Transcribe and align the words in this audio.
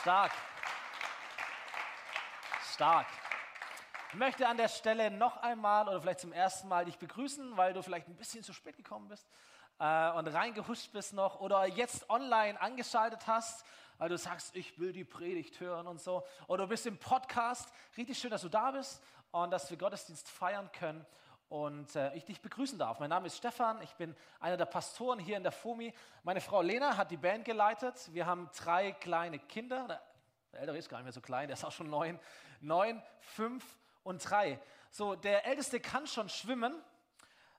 Stark. 0.00 0.32
Stark. 2.72 3.06
Ich 4.08 4.14
möchte 4.14 4.48
an 4.48 4.56
der 4.56 4.68
Stelle 4.68 5.10
noch 5.10 5.36
einmal 5.42 5.86
oder 5.88 6.00
vielleicht 6.00 6.20
zum 6.20 6.32
ersten 6.32 6.68
Mal 6.68 6.86
dich 6.86 6.96
begrüßen, 6.96 7.58
weil 7.58 7.74
du 7.74 7.82
vielleicht 7.82 8.08
ein 8.08 8.16
bisschen 8.16 8.42
zu 8.42 8.54
spät 8.54 8.78
gekommen 8.78 9.08
bist 9.08 9.28
äh, 9.78 10.10
und 10.12 10.26
reingehuscht 10.28 10.90
bist 10.94 11.12
noch 11.12 11.40
oder 11.40 11.66
jetzt 11.66 12.08
online 12.08 12.58
angeschaltet 12.58 13.26
hast, 13.26 13.66
weil 13.98 14.08
du 14.08 14.16
sagst, 14.16 14.56
ich 14.56 14.78
will 14.78 14.94
die 14.94 15.04
Predigt 15.04 15.60
hören 15.60 15.86
und 15.86 16.00
so. 16.00 16.26
Oder 16.46 16.64
du 16.64 16.70
bist 16.70 16.86
im 16.86 16.96
Podcast. 16.96 17.70
Richtig 17.98 18.16
schön, 18.16 18.30
dass 18.30 18.40
du 18.40 18.48
da 18.48 18.70
bist 18.70 19.02
und 19.32 19.50
dass 19.50 19.68
wir 19.68 19.76
Gottesdienst 19.76 20.30
feiern 20.30 20.72
können 20.72 21.04
und 21.50 21.96
äh, 21.96 22.14
ich 22.14 22.24
dich 22.24 22.40
begrüßen 22.40 22.78
darf. 22.78 23.00
Mein 23.00 23.10
Name 23.10 23.26
ist 23.26 23.36
Stefan, 23.36 23.82
ich 23.82 23.92
bin 23.96 24.14
einer 24.38 24.56
der 24.56 24.66
Pastoren 24.66 25.18
hier 25.18 25.36
in 25.36 25.42
der 25.42 25.50
FOMI. 25.50 25.92
Meine 26.22 26.40
Frau 26.40 26.62
Lena 26.62 26.96
hat 26.96 27.10
die 27.10 27.16
Band 27.16 27.44
geleitet. 27.44 28.08
Wir 28.14 28.24
haben 28.24 28.48
drei 28.56 28.92
kleine 28.92 29.40
Kinder. 29.40 30.00
Der 30.52 30.60
ältere 30.60 30.78
ist 30.78 30.88
gar 30.88 30.98
nicht 30.98 31.06
mehr 31.06 31.12
so 31.12 31.20
klein, 31.20 31.48
der 31.48 31.54
ist 31.54 31.64
auch 31.64 31.72
schon 31.72 31.90
neun. 31.90 32.20
Neun, 32.60 33.02
fünf 33.18 33.64
und 34.04 34.30
drei. 34.30 34.60
So, 34.92 35.16
der 35.16 35.44
Älteste 35.44 35.80
kann 35.80 36.06
schon 36.06 36.28
schwimmen, 36.28 36.72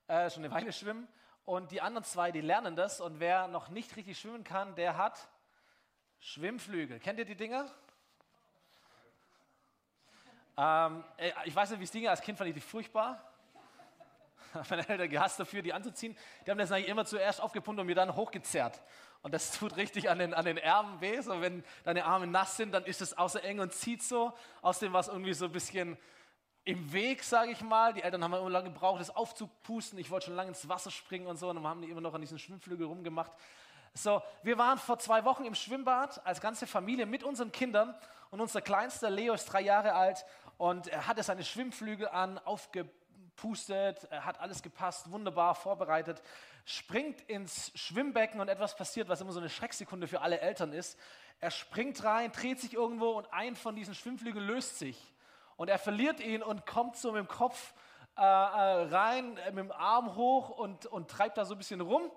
äh, 0.08 0.30
schon 0.30 0.46
eine 0.46 0.54
Weile 0.54 0.72
schwimmen. 0.72 1.08
Und 1.44 1.72
die 1.72 1.82
anderen 1.82 2.06
zwei, 2.06 2.32
die 2.32 2.42
lernen 2.42 2.78
das. 2.78 3.02
Und 3.02 3.20
wer 3.20 3.50
noch 3.50 3.68
nicht 3.68 3.98
richtig 3.98 4.18
schwimmen 4.18 4.46
kann, 4.46 4.74
der 4.76 4.96
hat 4.96 5.28
Schwimmflügel. 6.22 7.00
Kennt 7.00 7.20
ihr 7.20 7.26
die 7.26 7.36
Dinger? 7.36 7.70
Ähm, 10.56 11.04
äh, 11.18 11.34
ich 11.44 11.54
weiß 11.54 11.72
nicht, 11.72 11.80
wie 11.80 11.84
es 11.84 11.92
Dinge 11.92 12.10
als 12.10 12.22
Kind 12.22 12.38
fand 12.38 12.48
ich 12.48 12.54
die 12.54 12.62
furchtbar. 12.62 13.31
Meine 14.70 14.88
Eltern 14.88 15.10
gehasst 15.10 15.40
dafür, 15.40 15.62
die 15.62 15.74
anzuziehen. 15.74 16.18
Die 16.46 16.52
haben 16.52 16.58
das 16.58 16.72
eigentlich 16.72 16.90
immer 16.90 17.06
zuerst 17.06 17.42
aufgepumpt 17.42 17.80
und 17.80 17.88
mir 17.88 17.96
dann 17.96 18.16
hochgezerrt. 18.16 18.82
Und 19.22 19.34
das 19.34 19.52
tut 19.60 19.78
richtig 19.78 20.10
an 20.10 20.20
den, 20.20 20.34
an 20.34 20.46
den 20.46 20.58
Ärmen 20.58 21.00
weh. 21.02 21.20
So, 21.22 21.42
wenn 21.42 21.64
deine 21.84 22.06
Arme 22.06 22.28
nass 22.28 22.58
sind, 22.58 22.72
dann 22.72 22.84
ist 22.86 23.02
es 23.02 23.18
außer 23.18 23.44
eng 23.44 23.60
und 23.60 23.74
zieht 23.74 24.04
so. 24.04 24.34
Außerdem 24.62 24.94
war 24.94 25.02
es 25.02 25.08
irgendwie 25.08 25.34
so 25.34 25.46
ein 25.46 25.52
bisschen 25.52 25.98
im 26.64 26.94
Weg, 26.94 27.24
sage 27.24 27.52
ich 27.52 27.62
mal. 27.62 27.94
Die 27.94 28.04
Eltern 28.04 28.24
haben 28.24 28.34
immer 28.34 28.50
lange 28.50 28.72
gebraucht, 28.72 29.00
das 29.00 29.16
aufzupusten. 29.16 29.98
Ich 30.00 30.12
wollte 30.12 30.28
schon 30.28 30.36
lange 30.36 30.50
ins 30.50 30.68
Wasser 30.68 30.92
springen 30.92 31.28
und 31.28 31.38
so. 31.38 31.50
Und 31.50 31.58
dann 31.58 31.68
haben 31.68 31.82
die 31.82 31.90
immer 31.90 32.02
noch 32.02 32.14
an 32.14 32.22
diesen 32.22 32.40
Schwimmflügel 32.40 32.88
rumgemacht. 32.88 33.32
So, 33.94 34.22
wir 34.44 34.58
waren 34.58 34.78
vor 34.78 35.00
zwei 35.00 35.26
Wochen 35.26 35.44
im 35.44 35.56
Schwimmbad 35.56 36.26
als 36.26 36.40
ganze 36.40 36.66
Familie 36.66 37.06
mit 37.06 37.24
unseren 37.24 37.52
Kindern. 37.52 37.94
Und 38.30 38.40
unser 38.40 38.62
kleinster 38.62 39.10
Leo 39.10 39.34
ist 39.34 39.46
drei 39.46 39.60
Jahre 39.60 39.94
alt 39.94 40.26
und 40.58 40.88
er 40.88 41.08
hatte 41.08 41.22
seine 41.22 41.44
Schwimmflügel 41.44 42.08
an, 42.08 42.38
aufgebaut 42.40 42.96
pustet, 43.42 44.08
hat 44.12 44.40
alles 44.40 44.62
gepasst, 44.62 45.12
wunderbar 45.12 45.56
vorbereitet, 45.56 46.22
springt 46.64 47.22
ins 47.22 47.72
Schwimmbecken 47.74 48.40
und 48.40 48.48
etwas 48.48 48.76
passiert, 48.76 49.10
was 49.10 49.20
immer 49.20 49.32
so 49.32 49.40
eine 49.40 49.50
Schrecksekunde 49.50 50.08
für 50.08 50.22
alle 50.22 50.40
Eltern 50.40 50.74
ist. 50.74 50.98
Er 51.40 51.50
springt 51.50 52.04
rein, 52.04 52.32
dreht 52.32 52.60
sich 52.60 52.76
irgendwo 52.76 53.10
und 53.10 53.34
ein 53.34 53.56
von 53.56 53.76
diesen 53.76 53.96
Schwimmflügeln 53.96 54.46
löst 54.46 54.78
sich. 54.78 54.98
Und 55.58 55.70
er 55.70 55.80
verliert 55.80 56.20
ihn 56.20 56.44
und 56.44 56.68
kommt 56.68 56.98
so 56.98 57.12
mit 57.12 57.20
dem 57.20 57.28
Kopf 57.28 57.74
äh, 58.16 58.22
äh 58.22 58.24
rein, 58.24 59.38
äh, 59.38 59.52
mit 59.52 59.66
dem 59.66 59.72
Arm 59.72 60.16
hoch 60.16 60.50
und, 60.50 60.86
und 60.86 61.10
treibt 61.10 61.38
da 61.38 61.46
so 61.46 61.56
ein 61.56 61.58
bisschen 61.58 61.82
rum, 61.82 62.12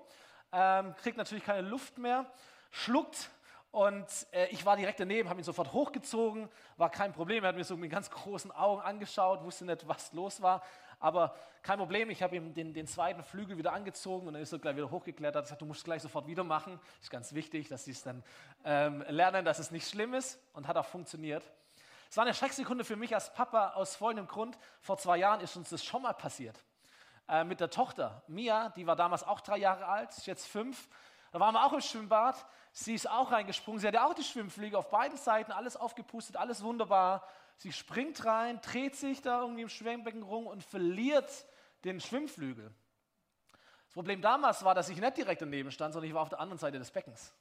ähm, 0.52 0.94
kriegt 0.96 1.16
natürlich 1.16 1.44
keine 1.44 1.66
Luft 1.66 1.96
mehr, 1.96 2.26
schluckt 2.70 3.30
und 3.74 4.06
äh, 4.30 4.46
ich 4.50 4.64
war 4.64 4.76
direkt 4.76 5.00
daneben, 5.00 5.28
habe 5.28 5.40
ihn 5.40 5.44
sofort 5.44 5.72
hochgezogen, 5.72 6.48
war 6.76 6.90
kein 6.90 7.12
Problem. 7.12 7.42
Er 7.42 7.48
hat 7.48 7.56
mir 7.56 7.64
so 7.64 7.76
mit 7.76 7.90
ganz 7.90 8.08
großen 8.08 8.52
Augen 8.52 8.80
angeschaut, 8.82 9.42
wusste 9.42 9.64
nicht, 9.64 9.88
was 9.88 10.12
los 10.12 10.40
war. 10.40 10.62
Aber 11.00 11.34
kein 11.62 11.78
Problem, 11.78 12.10
ich 12.10 12.22
habe 12.22 12.36
ihm 12.36 12.54
den, 12.54 12.74
den, 12.74 12.86
zweiten 12.86 13.22
Flügel 13.22 13.56
wieder 13.56 13.72
angezogen 13.72 14.28
und 14.28 14.34
er 14.34 14.40
ist 14.40 14.50
so 14.50 14.58
gleich 14.58 14.76
wieder 14.76 14.90
hochgeklettert. 14.90 15.36
Er 15.36 15.38
hat 15.38 15.44
gesagt, 15.44 15.62
du 15.62 15.66
musst 15.66 15.78
es 15.78 15.84
gleich 15.84 16.02
sofort 16.02 16.26
wieder 16.26 16.44
machen. 16.44 16.78
Ist 17.00 17.10
ganz 17.10 17.34
wichtig, 17.34 17.68
dass 17.68 17.84
sie 17.84 17.92
es 17.92 18.02
dann 18.02 18.22
ähm, 18.64 19.04
lernen, 19.08 19.44
dass 19.44 19.58
es 19.58 19.70
nicht 19.70 19.88
schlimm 19.88 20.14
ist 20.14 20.38
und 20.52 20.68
hat 20.68 20.76
auch 20.76 20.86
funktioniert. 20.86 21.42
Es 22.10 22.16
war 22.16 22.24
eine 22.24 22.34
Schrecksekunde 22.34 22.84
für 22.84 22.96
mich 22.96 23.14
als 23.14 23.32
Papa 23.34 23.70
aus 23.70 23.96
folgendem 23.96 24.28
Grund. 24.28 24.58
Vor 24.80 24.98
zwei 24.98 25.16
Jahren 25.16 25.40
ist 25.40 25.56
uns 25.56 25.70
das 25.70 25.84
schon 25.84 26.02
mal 26.02 26.12
passiert. 26.12 26.62
Äh, 27.28 27.44
mit 27.44 27.60
der 27.60 27.70
Tochter. 27.70 28.22
Mia, 28.28 28.68
die 28.70 28.86
war 28.86 28.96
damals 28.96 29.22
auch 29.22 29.40
drei 29.40 29.56
Jahre 29.56 29.86
alt, 29.86 30.10
ist 30.10 30.26
jetzt 30.26 30.46
fünf. 30.46 30.88
Da 31.32 31.40
waren 31.40 31.54
wir 31.54 31.64
auch 31.64 31.72
im 31.72 31.80
Schwimmbad. 31.80 32.36
Sie 32.70 32.94
ist 32.94 33.08
auch 33.08 33.32
reingesprungen. 33.32 33.80
Sie 33.80 33.88
hatte 33.88 34.04
auch 34.04 34.14
die 34.14 34.22
Schwimmfliege 34.22 34.76
auf 34.76 34.90
beiden 34.90 35.16
Seiten, 35.16 35.50
alles 35.50 35.76
aufgepustet, 35.76 36.36
alles 36.36 36.62
wunderbar. 36.62 37.26
Sie 37.56 37.72
springt 37.72 38.24
rein, 38.24 38.60
dreht 38.60 38.96
sich 38.96 39.22
da 39.22 39.40
irgendwie 39.40 39.62
im 39.62 39.68
Schwimmbecken 39.68 40.22
rum 40.22 40.46
und 40.46 40.62
verliert 40.62 41.30
den 41.84 42.00
Schwimmflügel. 42.00 42.72
Das 43.86 43.94
Problem 43.94 44.20
damals 44.20 44.64
war, 44.64 44.74
dass 44.74 44.88
ich 44.88 45.00
nicht 45.00 45.16
direkt 45.16 45.42
daneben 45.42 45.70
stand, 45.70 45.92
sondern 45.92 46.08
ich 46.08 46.14
war 46.14 46.22
auf 46.22 46.28
der 46.28 46.40
anderen 46.40 46.58
Seite 46.58 46.78
des 46.78 46.90
Beckens. 46.90 47.32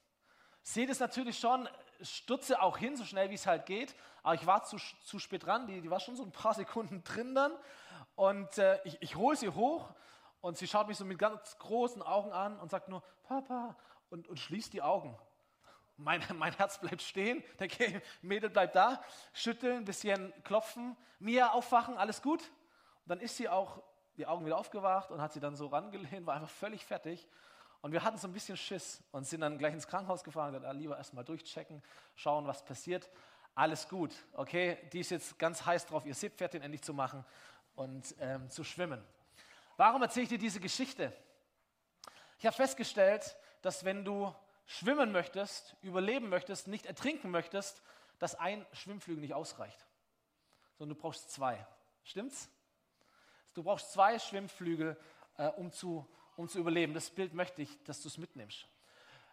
Seht 0.62 0.88
es 0.88 1.00
natürlich 1.00 1.38
schon, 1.38 1.68
stürze 2.00 2.62
auch 2.62 2.78
hin, 2.78 2.96
so 2.96 3.04
schnell 3.04 3.28
wie 3.30 3.34
es 3.34 3.46
halt 3.46 3.66
geht, 3.66 3.94
aber 4.22 4.34
ich 4.34 4.46
war 4.46 4.64
zu, 4.64 4.78
zu 5.02 5.18
spät 5.18 5.44
dran, 5.44 5.66
die, 5.66 5.80
die 5.80 5.90
war 5.90 6.00
schon 6.00 6.16
so 6.16 6.22
ein 6.22 6.32
paar 6.32 6.54
Sekunden 6.54 7.04
drin 7.04 7.34
dann 7.34 7.52
und 8.14 8.56
äh, 8.58 8.80
ich, 8.84 9.02
ich 9.02 9.16
hole 9.16 9.36
sie 9.36 9.50
hoch 9.50 9.92
und 10.40 10.56
sie 10.56 10.66
schaut 10.66 10.88
mich 10.88 10.96
so 10.96 11.04
mit 11.04 11.18
ganz 11.18 11.58
großen 11.58 12.02
Augen 12.02 12.32
an 12.32 12.58
und 12.60 12.70
sagt 12.70 12.88
nur, 12.88 13.02
Papa, 13.24 13.76
und, 14.10 14.28
und 14.28 14.38
schließt 14.38 14.72
die 14.72 14.82
Augen. 14.82 15.18
Mein, 15.96 16.22
mein 16.36 16.52
Herz 16.54 16.80
bleibt 16.80 17.02
stehen, 17.02 17.42
der 17.58 17.68
Mädel 18.22 18.50
bleibt 18.50 18.76
da, 18.76 19.02
schütteln, 19.32 19.84
bisschen 19.84 20.32
klopfen, 20.44 20.96
Mia 21.18 21.50
aufwachen, 21.50 21.96
alles 21.96 22.22
gut. 22.22 22.40
Und 22.40 23.08
dann 23.08 23.20
ist 23.20 23.36
sie 23.36 23.48
auch 23.48 23.82
die 24.16 24.26
Augen 24.26 24.46
wieder 24.46 24.58
aufgewacht 24.58 25.10
und 25.10 25.20
hat 25.20 25.32
sie 25.32 25.40
dann 25.40 25.56
so 25.56 25.66
rangelehnt, 25.66 26.26
war 26.26 26.34
einfach 26.34 26.50
völlig 26.50 26.84
fertig. 26.84 27.26
Und 27.82 27.92
wir 27.92 28.02
hatten 28.02 28.16
so 28.16 28.26
ein 28.26 28.32
bisschen 28.32 28.56
Schiss 28.56 29.02
und 29.12 29.26
sind 29.26 29.42
dann 29.42 29.58
gleich 29.58 29.74
ins 29.74 29.86
Krankenhaus 29.86 30.24
gefahren 30.24 30.48
und 30.48 30.54
gesagt, 30.54 30.74
ah, 30.74 30.78
lieber 30.78 30.96
erstmal 30.96 31.24
durchchecken, 31.24 31.82
schauen, 32.14 32.46
was 32.46 32.64
passiert. 32.64 33.10
Alles 33.54 33.88
gut, 33.88 34.14
okay? 34.32 34.78
Die 34.92 35.00
ist 35.00 35.10
jetzt 35.10 35.38
ganz 35.38 35.64
heiß 35.64 35.86
drauf, 35.86 36.06
ihr 36.06 36.14
Seepferdchen 36.14 36.62
endlich 36.62 36.82
zu 36.82 36.94
machen 36.94 37.24
und 37.76 38.14
ähm, 38.20 38.48
zu 38.48 38.64
schwimmen. 38.64 39.04
Warum 39.76 40.02
erzähle 40.02 40.24
ich 40.24 40.28
dir 40.30 40.38
diese 40.38 40.60
Geschichte? 40.60 41.12
Ich 42.38 42.46
habe 42.46 42.56
festgestellt, 42.56 43.36
dass 43.62 43.84
wenn 43.84 44.04
du 44.04 44.34
schwimmen 44.66 45.12
möchtest, 45.12 45.76
überleben 45.82 46.28
möchtest, 46.28 46.68
nicht 46.68 46.86
ertrinken 46.86 47.30
möchtest, 47.30 47.82
dass 48.18 48.34
ein 48.34 48.64
Schwimmflügel 48.72 49.20
nicht 49.20 49.34
ausreicht, 49.34 49.86
sondern 50.78 50.96
du 50.96 51.02
brauchst 51.02 51.30
zwei. 51.30 51.66
Stimmt's? 52.04 52.48
Du 53.54 53.62
brauchst 53.62 53.92
zwei 53.92 54.18
Schwimmflügel, 54.18 54.98
äh, 55.36 55.48
um, 55.48 55.70
zu, 55.70 56.08
um 56.36 56.48
zu 56.48 56.58
überleben. 56.58 56.94
Das 56.94 57.10
Bild 57.10 57.34
möchte 57.34 57.62
ich, 57.62 57.82
dass 57.84 58.02
du 58.02 58.08
es 58.08 58.18
mitnimmst. 58.18 58.66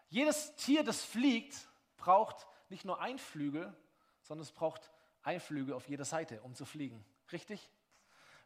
Jedes 0.09 0.55
Tier, 0.55 0.83
das 0.83 1.03
fliegt, 1.03 1.67
braucht 1.97 2.47
nicht 2.69 2.85
nur 2.85 3.01
ein 3.01 3.17
Flügel, 3.17 3.75
sondern 4.21 4.43
es 4.43 4.51
braucht 4.51 4.91
ein 5.23 5.39
Flügel 5.39 5.73
auf 5.73 5.87
jeder 5.87 6.05
Seite, 6.05 6.41
um 6.41 6.55
zu 6.55 6.65
fliegen. 6.65 7.03
Richtig? 7.31 7.69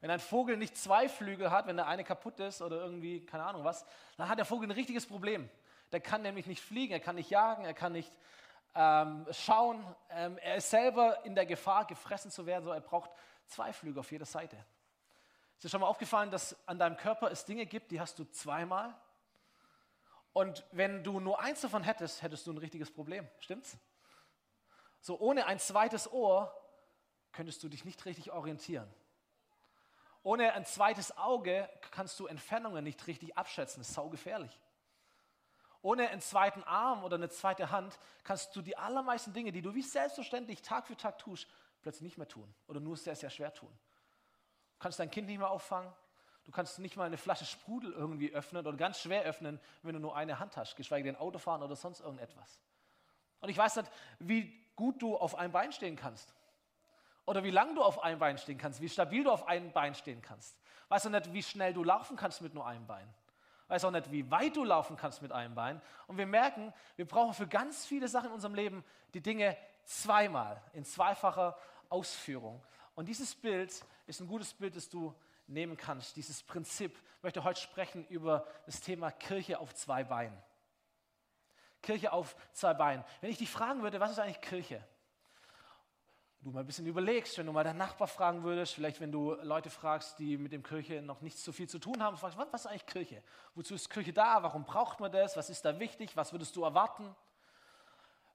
Wenn 0.02 0.12
ein 0.12 0.19
Vogel 0.19 0.57
nicht 0.57 0.78
zwei 0.78 1.09
Flügel 1.09 1.52
hat, 1.52 1.67
wenn 1.67 1.78
der 1.78 1.88
eine 1.88 2.03
kaputt 2.03 2.40
ist 2.40 2.62
oder 2.62 2.78
irgendwie, 2.81 3.25
keine 3.25 3.44
Ahnung 3.44 3.63
was, 3.63 3.85
dann 4.17 4.29
hat 4.29 4.38
der 4.38 4.46
Vogel 4.46 4.67
ein 4.67 4.72
richtiges 4.72 5.06
Problem. 5.06 5.50
Der 5.95 6.01
kann 6.01 6.23
nämlich 6.23 6.45
nicht 6.45 6.61
fliegen, 6.61 6.91
er 6.91 7.00
kann 7.00 7.16
nicht 7.16 7.29
jagen, 7.29 7.63
er 7.63 7.73
kann 7.73 7.94
nicht 7.94 8.11
ähm, 8.73 9.25
schauen. 9.31 9.81
Ähm, 10.09 10.38
er 10.39 10.57
ist 10.57 10.69
selber 10.69 11.23
in 11.23 11.35
der 11.35 11.45
Gefahr, 11.45 11.88
gefressen 11.88 12.29
zu 12.29 12.45
werden, 12.45 12.66
so 12.66 12.72
er 12.72 12.81
braucht 12.81 13.11
zwei 13.45 13.72
Flügel 13.72 14.01
auf 14.01 14.11
jeder 14.11 14.25
Seite. 14.25 14.57
Ist 15.55 15.63
dir 15.63 15.69
schon 15.69 15.79
mal 15.79 15.88
aufgefallen, 15.88 16.31
dass 16.31 16.67
an 16.67 16.79
deinem 16.79 16.97
Körper 16.97 17.31
es 17.31 17.45
Dinge 17.45 17.66
gibt, 17.66 17.91
die 17.91 18.01
hast 18.01 18.19
du 18.19 18.25
zweimal? 18.25 18.94
Und 20.34 20.66
wenn 20.73 21.01
du 21.01 21.22
nur 21.22 21.39
eins 21.39 21.61
davon 21.61 21.84
hättest, 21.84 22.22
hättest 22.22 22.45
du 22.45 22.51
ein 22.51 22.57
richtiges 22.57 22.91
Problem. 22.91 23.25
Stimmt's? 23.39 23.78
So 25.00 25.17
ohne 25.17 25.45
ein 25.45 25.59
zweites 25.59 26.11
Ohr 26.11 26.53
könntest 27.31 27.63
du 27.63 27.69
dich 27.69 27.85
nicht 27.85 28.03
richtig 28.03 28.34
orientieren. 28.34 28.94
Ohne 30.23 30.51
ein 30.51 30.66
zweites 30.66 31.17
Auge 31.17 31.69
kannst 31.91 32.19
du 32.19 32.28
Entfernungen 32.28 32.84
nicht 32.84 33.07
richtig 33.07 33.38
abschätzen. 33.38 33.79
Das 33.79 33.88
ist 33.88 33.95
saugefährlich. 33.95 34.59
Ohne 35.85 36.09
einen 36.09 36.19
zweiten 36.19 36.63
Arm 36.63 37.03
oder 37.03 37.13
eine 37.13 37.29
zweite 37.29 37.69
Hand 37.69 38.00
kannst 38.23 38.56
du 38.56 38.63
die 38.63 38.75
allermeisten 38.75 39.34
Dinge, 39.34 39.51
die 39.51 39.62
du 39.62 39.75
wie 39.75 39.84
selbstverständlich 39.84 40.63
Tag 40.63 40.87
für 40.87 40.97
Tag 40.97 41.20
tust, 41.20 41.47
plötzlich 41.84 42.02
nicht 42.02 42.17
mehr 42.17 42.28
tun 42.28 42.52
oder 42.66 42.79
nur 42.79 42.97
sehr, 42.97 43.16
sehr 43.16 43.29
schwer 43.29 43.53
tun. 43.53 43.70
Du 43.70 44.79
kannst 44.79 44.99
dein 44.99 45.11
Kind 45.11 45.28
nicht 45.28 45.37
mehr 45.37 45.52
auffangen. 45.52 45.93
Du 46.43 46.52
kannst 46.52 46.79
nicht 46.79 46.96
mal 46.96 47.03
eine 47.03 47.17
Flasche 47.17 47.46
Sprudel 47.46 47.93
irgendwie 47.93 48.34
öffnen 48.34 48.66
oder 48.66 48.76
ganz 48.76 48.99
schwer 48.99 49.22
öffnen, 49.26 49.59
wenn 49.84 49.93
du 49.93 49.99
nur 49.99 50.16
eine 50.16 50.40
Hand 50.40 50.58
hast, 50.58 50.76
geschweige 50.76 51.03
denn 51.03 51.17
Auto 51.17 51.37
fahren 51.37 51.61
oder 51.61 51.76
sonst 51.76 51.99
irgendetwas. 51.99 52.59
Und 53.41 53.49
ich 53.49 53.58
weiß 53.58 53.76
nicht, 53.76 53.91
wie 54.17 54.66
gut 54.76 55.03
du 55.03 55.16
auf 55.16 55.35
einem 55.35 55.52
Bein 55.52 55.72
stehen 55.72 55.97
kannst. 55.97 56.34
Oder 57.28 57.43
wie 57.43 57.52
lang 57.52 57.76
du 57.76 57.84
auf 57.84 58.02
einem 58.02 58.17
Bein 58.17 58.40
stehen 58.40 58.58
kannst, 58.58 58.82
wie 58.82 58.90
stabil 58.90 59.23
du 59.23 59.29
auf 59.29 59.47
einem 59.47 59.72
Bein 59.72 59.93
stehen 59.93 60.23
kannst. 60.23 60.58
Weißt 60.90 61.05
du 61.05 61.11
nicht, 61.11 61.32
wie 61.32 61.43
schnell 61.43 61.76
du 61.76 61.84
laufen 61.84 62.17
kannst 62.17 62.41
mit 62.41 62.55
nur 62.55 62.66
einem 62.66 62.87
Bein. 62.87 63.08
Weißt 63.67 63.84
auch 63.85 63.91
nicht, 63.91 64.12
wie 64.12 64.29
weit 64.29 64.56
du 64.56 64.64
laufen 64.64 64.96
kannst 64.96 65.22
mit 65.22 65.32
einem 65.32 65.56
Bein. 65.56 65.82
Und 66.08 66.17
wir 66.17 66.28
merken, 66.28 66.73
wir 66.96 67.08
brauchen 67.08 67.34
für 67.34 67.47
ganz 67.47 67.85
viele 67.85 68.08
Sachen 68.08 68.28
in 68.28 68.34
unserem 68.34 68.53
Leben 68.53 68.84
die 69.14 69.22
Dinge 69.22 69.58
zweimal, 69.85 70.62
in 70.73 70.85
zweifacher 70.85 71.58
Ausführung. 71.90 72.62
Und 72.94 73.08
dieses 73.08 73.35
Bild 73.35 73.84
ist 74.06 74.20
ein 74.20 74.28
gutes 74.28 74.53
Bild, 74.53 74.76
das 74.76 74.90
du 74.90 75.16
nehmen 75.47 75.78
kannst, 75.78 76.16
dieses 76.16 76.44
Prinzip. 76.44 76.97
Ich 77.17 77.23
möchte 77.23 77.44
heute 77.44 77.59
sprechen 77.59 78.06
über 78.08 78.47
das 78.66 78.82
Thema 78.82 79.12
Kirche 79.12 79.59
auf 79.59 79.73
zwei 79.73 80.03
Beinen. 80.03 80.38
Kirche 81.82 82.11
auf 82.11 82.35
zwei 82.53 82.73
Beinen. 82.73 83.03
Wenn 83.22 83.29
ich 83.29 83.38
dich 83.38 83.50
fragen 83.50 83.82
würde, 83.84 84.00
was 84.00 84.11
ist 84.11 84.20
eigentlich 84.20 84.41
Kirche? 84.41 84.84
Du 86.46 86.52
mal 86.52 86.59
ein 86.59 86.68
bisschen 86.68 86.86
überlegst, 86.86 87.40
wenn 87.40 87.47
du 87.47 87.52
mal 87.52 87.64
deinen 87.64 87.80
Nachbar 87.80 88.08
fragen 88.08 88.44
würdest, 88.44 88.76
vielleicht 88.76 89.02
wenn 89.02 89.12
du 89.12 89.34
Leute 89.42 89.72
fragst, 89.72 90.20
die 90.20 90.38
mit 90.38 90.52
dem 90.52 90.62
Kirche 90.62 91.02
noch 91.02 91.22
nicht 91.22 91.40
so 91.40 91.52
viel 91.52 91.68
zu 91.68 91.80
tun 91.80 92.03
haben, 92.03 92.18
fragst, 92.18 92.38
was 92.38 92.62
ist 92.62 92.68
eigentlich 92.68 92.86
Kirche? 92.86 93.24
Wozu 93.56 93.74
ist 93.74 93.90
Kirche 93.90 94.14
da? 94.14 94.44
Warum 94.44 94.64
braucht 94.64 95.00
man 95.00 95.12
das? 95.12 95.36
Was 95.36 95.50
ist 95.50 95.66
da 95.66 95.80
wichtig? 95.80 96.16
Was 96.16 96.34
würdest 96.34 96.56
du 96.56 96.64
erwarten? 96.64 97.16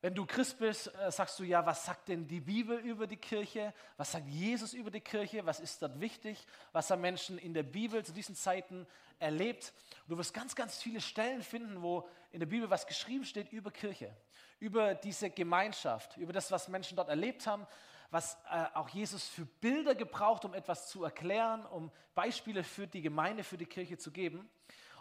Wenn 0.01 0.15
du 0.15 0.27
Christ 0.27 0.59
bist, 0.59 0.93
äh, 0.93 1.13
sagst 1.13 1.39
du 1.39 1.45
ja, 1.45 1.65
was 1.65 1.85
sagt 1.85 2.09
denn 2.09 2.27
die 2.27 2.41
Bibel 2.41 2.79
über 2.79 3.07
die 3.07 3.17
Kirche? 3.17 3.73
Was 3.97 4.11
sagt 4.11 4.27
Jesus 4.27 4.73
über 4.73 4.91
die 4.91 5.03
Kirche? 5.03 5.47
Was 5.47 5.61
ist 5.61 5.81
dort 5.81 6.01
wichtig? 6.01 6.45
Was 6.73 6.91
haben 6.91 7.03
Menschen 7.03 7.39
in 7.39 7.55
der 7.55 7.63
Bibel 7.63 8.05
zu 8.05 8.13
diesen 8.13 8.35
Zeiten 8.35 8.89
erlebt? 9.21 9.73
du 10.09 10.19
wirst 10.19 10.35
ganz, 10.35 10.57
ganz 10.57 10.83
viele 10.83 11.01
Stellen 11.01 11.43
finden, 11.43 11.81
wo 11.81 12.09
in 12.33 12.41
der 12.41 12.47
Bibel 12.47 12.69
was 12.71 12.89
geschrieben 12.89 13.25
steht 13.25 13.53
über 13.53 13.71
Kirche, 13.71 14.13
über 14.59 14.95
diese 14.97 15.31
Gemeinschaft, 15.31 16.17
über 16.17 16.33
das, 16.33 16.51
was 16.51 16.67
Menschen 16.67 16.97
dort 16.97 17.09
erlebt 17.09 17.47
haben, 17.47 17.69
was 18.11 18.37
äh, 18.51 18.67
auch 18.75 18.89
Jesus 18.89 19.29
für 19.29 19.45
Bilder 19.45 19.95
gebraucht, 19.95 20.45
um 20.45 20.55
etwas 20.55 20.89
zu 20.89 21.05
erklären, 21.05 21.65
um 21.67 21.91
Beispiele 22.15 22.65
für 22.65 22.87
die 22.87 23.03
Gemeinde, 23.03 23.45
für 23.45 23.57
die 23.57 23.67
Kirche 23.67 23.99
zu 23.99 24.11
geben. 24.11 24.49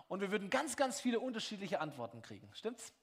Und 0.07 0.21
wir 0.21 0.31
würden 0.31 0.49
ganz, 0.49 0.75
ganz 0.75 0.99
viele 0.99 1.19
unterschiedliche 1.19 1.79
Antworten 1.81 2.21
kriegen. 2.21 2.49
Stimmt's? 2.53 2.93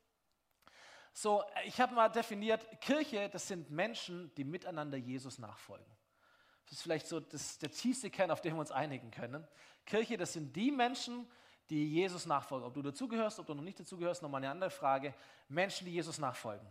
So, 1.13 1.43
äh, 1.43 1.67
ich 1.67 1.81
habe 1.81 1.95
mal 1.95 2.09
definiert, 2.09 2.81
Kirche, 2.81 3.29
das 3.29 3.49
sind 3.49 3.71
Menschen, 3.71 4.33
die 4.37 4.45
miteinander 4.45 4.97
Jesus 4.97 5.39
nachfolgen. 5.39 5.87
Das 6.67 6.79
ist 6.79 6.83
vielleicht 6.83 7.07
so 7.07 7.21
das, 7.21 7.59
der 7.59 7.71
tiefste 7.71 8.11
Kern, 8.11 8.31
auf 8.31 8.41
den 8.41 8.55
wir 8.55 8.61
uns 8.61 8.73
einigen 8.73 9.11
können. 9.11 9.47
Kirche, 9.87 10.17
das 10.17 10.33
sind 10.33 10.55
die 10.55 10.71
Menschen, 10.71 11.29
die 11.71 11.89
Jesus 11.89 12.27
nachfolgen. 12.27 12.67
Ob 12.67 12.75
du 12.75 12.83
dazugehörst, 12.83 13.39
ob 13.39 13.47
du 13.47 13.55
noch 13.55 13.63
nicht 13.63 13.79
dazugehörst, 13.79 14.23
nochmal 14.23 14.41
eine 14.41 14.51
andere 14.51 14.71
Frage. 14.71 15.15
Menschen, 15.49 15.87
die 15.87 15.93
Jesus 15.93 16.19
nachfolgen. 16.19 16.67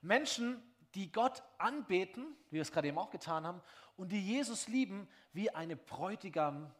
Menschen, 0.00 0.62
die 0.94 1.10
Gott 1.10 1.42
anbeten, 1.58 2.36
wie 2.50 2.56
wir 2.56 2.62
es 2.62 2.72
gerade 2.72 2.88
eben 2.88 2.98
auch 2.98 3.10
getan 3.10 3.46
haben, 3.46 3.60
und 3.96 4.10
die 4.12 4.20
Jesus 4.20 4.68
lieben 4.68 5.08
wie 5.32 5.50
eine 5.50 5.76
Bräutigam, 5.76 6.72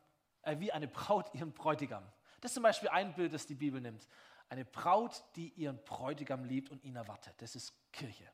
äh, 0.43 0.59
wie 0.59 0.73
eine 0.73 0.89
Braut 0.89 1.33
ihren 1.35 1.53
Bräutigam. 1.53 2.05
Das 2.41 2.51
ist 2.51 2.55
zum 2.55 2.63
Beispiel 2.63 2.89
ein 2.91 3.15
Bild, 3.15 3.33
das 3.33 3.47
die 3.47 3.55
Bibel 3.55 3.81
nimmt. 3.81 4.07
Eine 4.49 4.65
Braut, 4.65 5.25
die 5.37 5.49
ihren 5.51 5.83
Bräutigam 5.85 6.45
liebt 6.45 6.71
und 6.71 6.85
ihn 6.85 6.97
erwartet. 6.97 7.35
Das 7.39 7.57
ist 7.57 7.73
Kirche. 7.93 8.31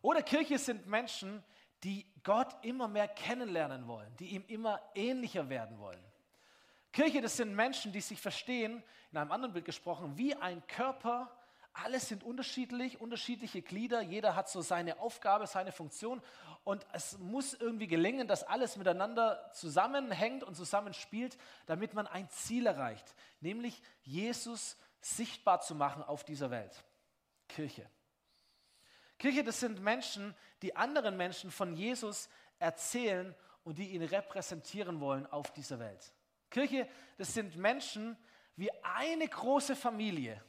Oder 0.00 0.22
Kirche 0.22 0.58
sind 0.58 0.86
Menschen, 0.86 1.42
die 1.84 2.06
Gott 2.22 2.56
immer 2.64 2.88
mehr 2.88 3.08
kennenlernen 3.08 3.86
wollen, 3.86 4.14
die 4.16 4.28
ihm 4.28 4.44
immer 4.46 4.80
ähnlicher 4.94 5.48
werden 5.48 5.78
wollen. 5.78 6.02
Kirche, 6.92 7.20
das 7.20 7.36
sind 7.36 7.54
Menschen, 7.54 7.92
die 7.92 8.00
sich 8.00 8.20
verstehen, 8.20 8.82
in 9.10 9.18
einem 9.18 9.32
anderen 9.32 9.52
Bild 9.52 9.64
gesprochen, 9.64 10.16
wie 10.16 10.34
ein 10.34 10.66
Körper, 10.66 11.30
alle 11.72 12.00
sind 12.00 12.22
unterschiedlich, 12.22 13.00
unterschiedliche 13.00 13.62
Glieder, 13.62 14.02
jeder 14.02 14.36
hat 14.36 14.48
so 14.48 14.60
seine 14.60 14.98
Aufgabe, 15.00 15.46
seine 15.46 15.72
Funktion 15.72 16.22
und 16.64 16.86
es 16.92 17.18
muss 17.18 17.54
irgendwie 17.54 17.86
gelingen, 17.86 18.28
dass 18.28 18.44
alles 18.44 18.76
miteinander 18.76 19.50
zusammenhängt 19.52 20.44
und 20.44 20.54
zusammenspielt, 20.54 21.38
damit 21.66 21.94
man 21.94 22.06
ein 22.06 22.28
Ziel 22.28 22.66
erreicht, 22.66 23.14
nämlich 23.40 23.82
Jesus 24.02 24.76
sichtbar 25.00 25.60
zu 25.60 25.74
machen 25.74 26.02
auf 26.02 26.24
dieser 26.24 26.50
Welt. 26.50 26.84
Kirche. 27.48 27.88
Kirche, 29.18 29.42
das 29.44 29.60
sind 29.60 29.80
Menschen, 29.80 30.34
die 30.62 30.76
anderen 30.76 31.16
Menschen 31.16 31.50
von 31.50 31.74
Jesus 31.74 32.28
erzählen 32.58 33.34
und 33.64 33.78
die 33.78 33.90
ihn 33.90 34.02
repräsentieren 34.02 35.00
wollen 35.00 35.26
auf 35.26 35.52
dieser 35.52 35.78
Welt. 35.78 36.12
Kirche, 36.50 36.88
das 37.18 37.32
sind 37.32 37.56
Menschen 37.56 38.16
wie 38.56 38.70
eine 38.82 39.26
große 39.26 39.74
Familie 39.74 40.42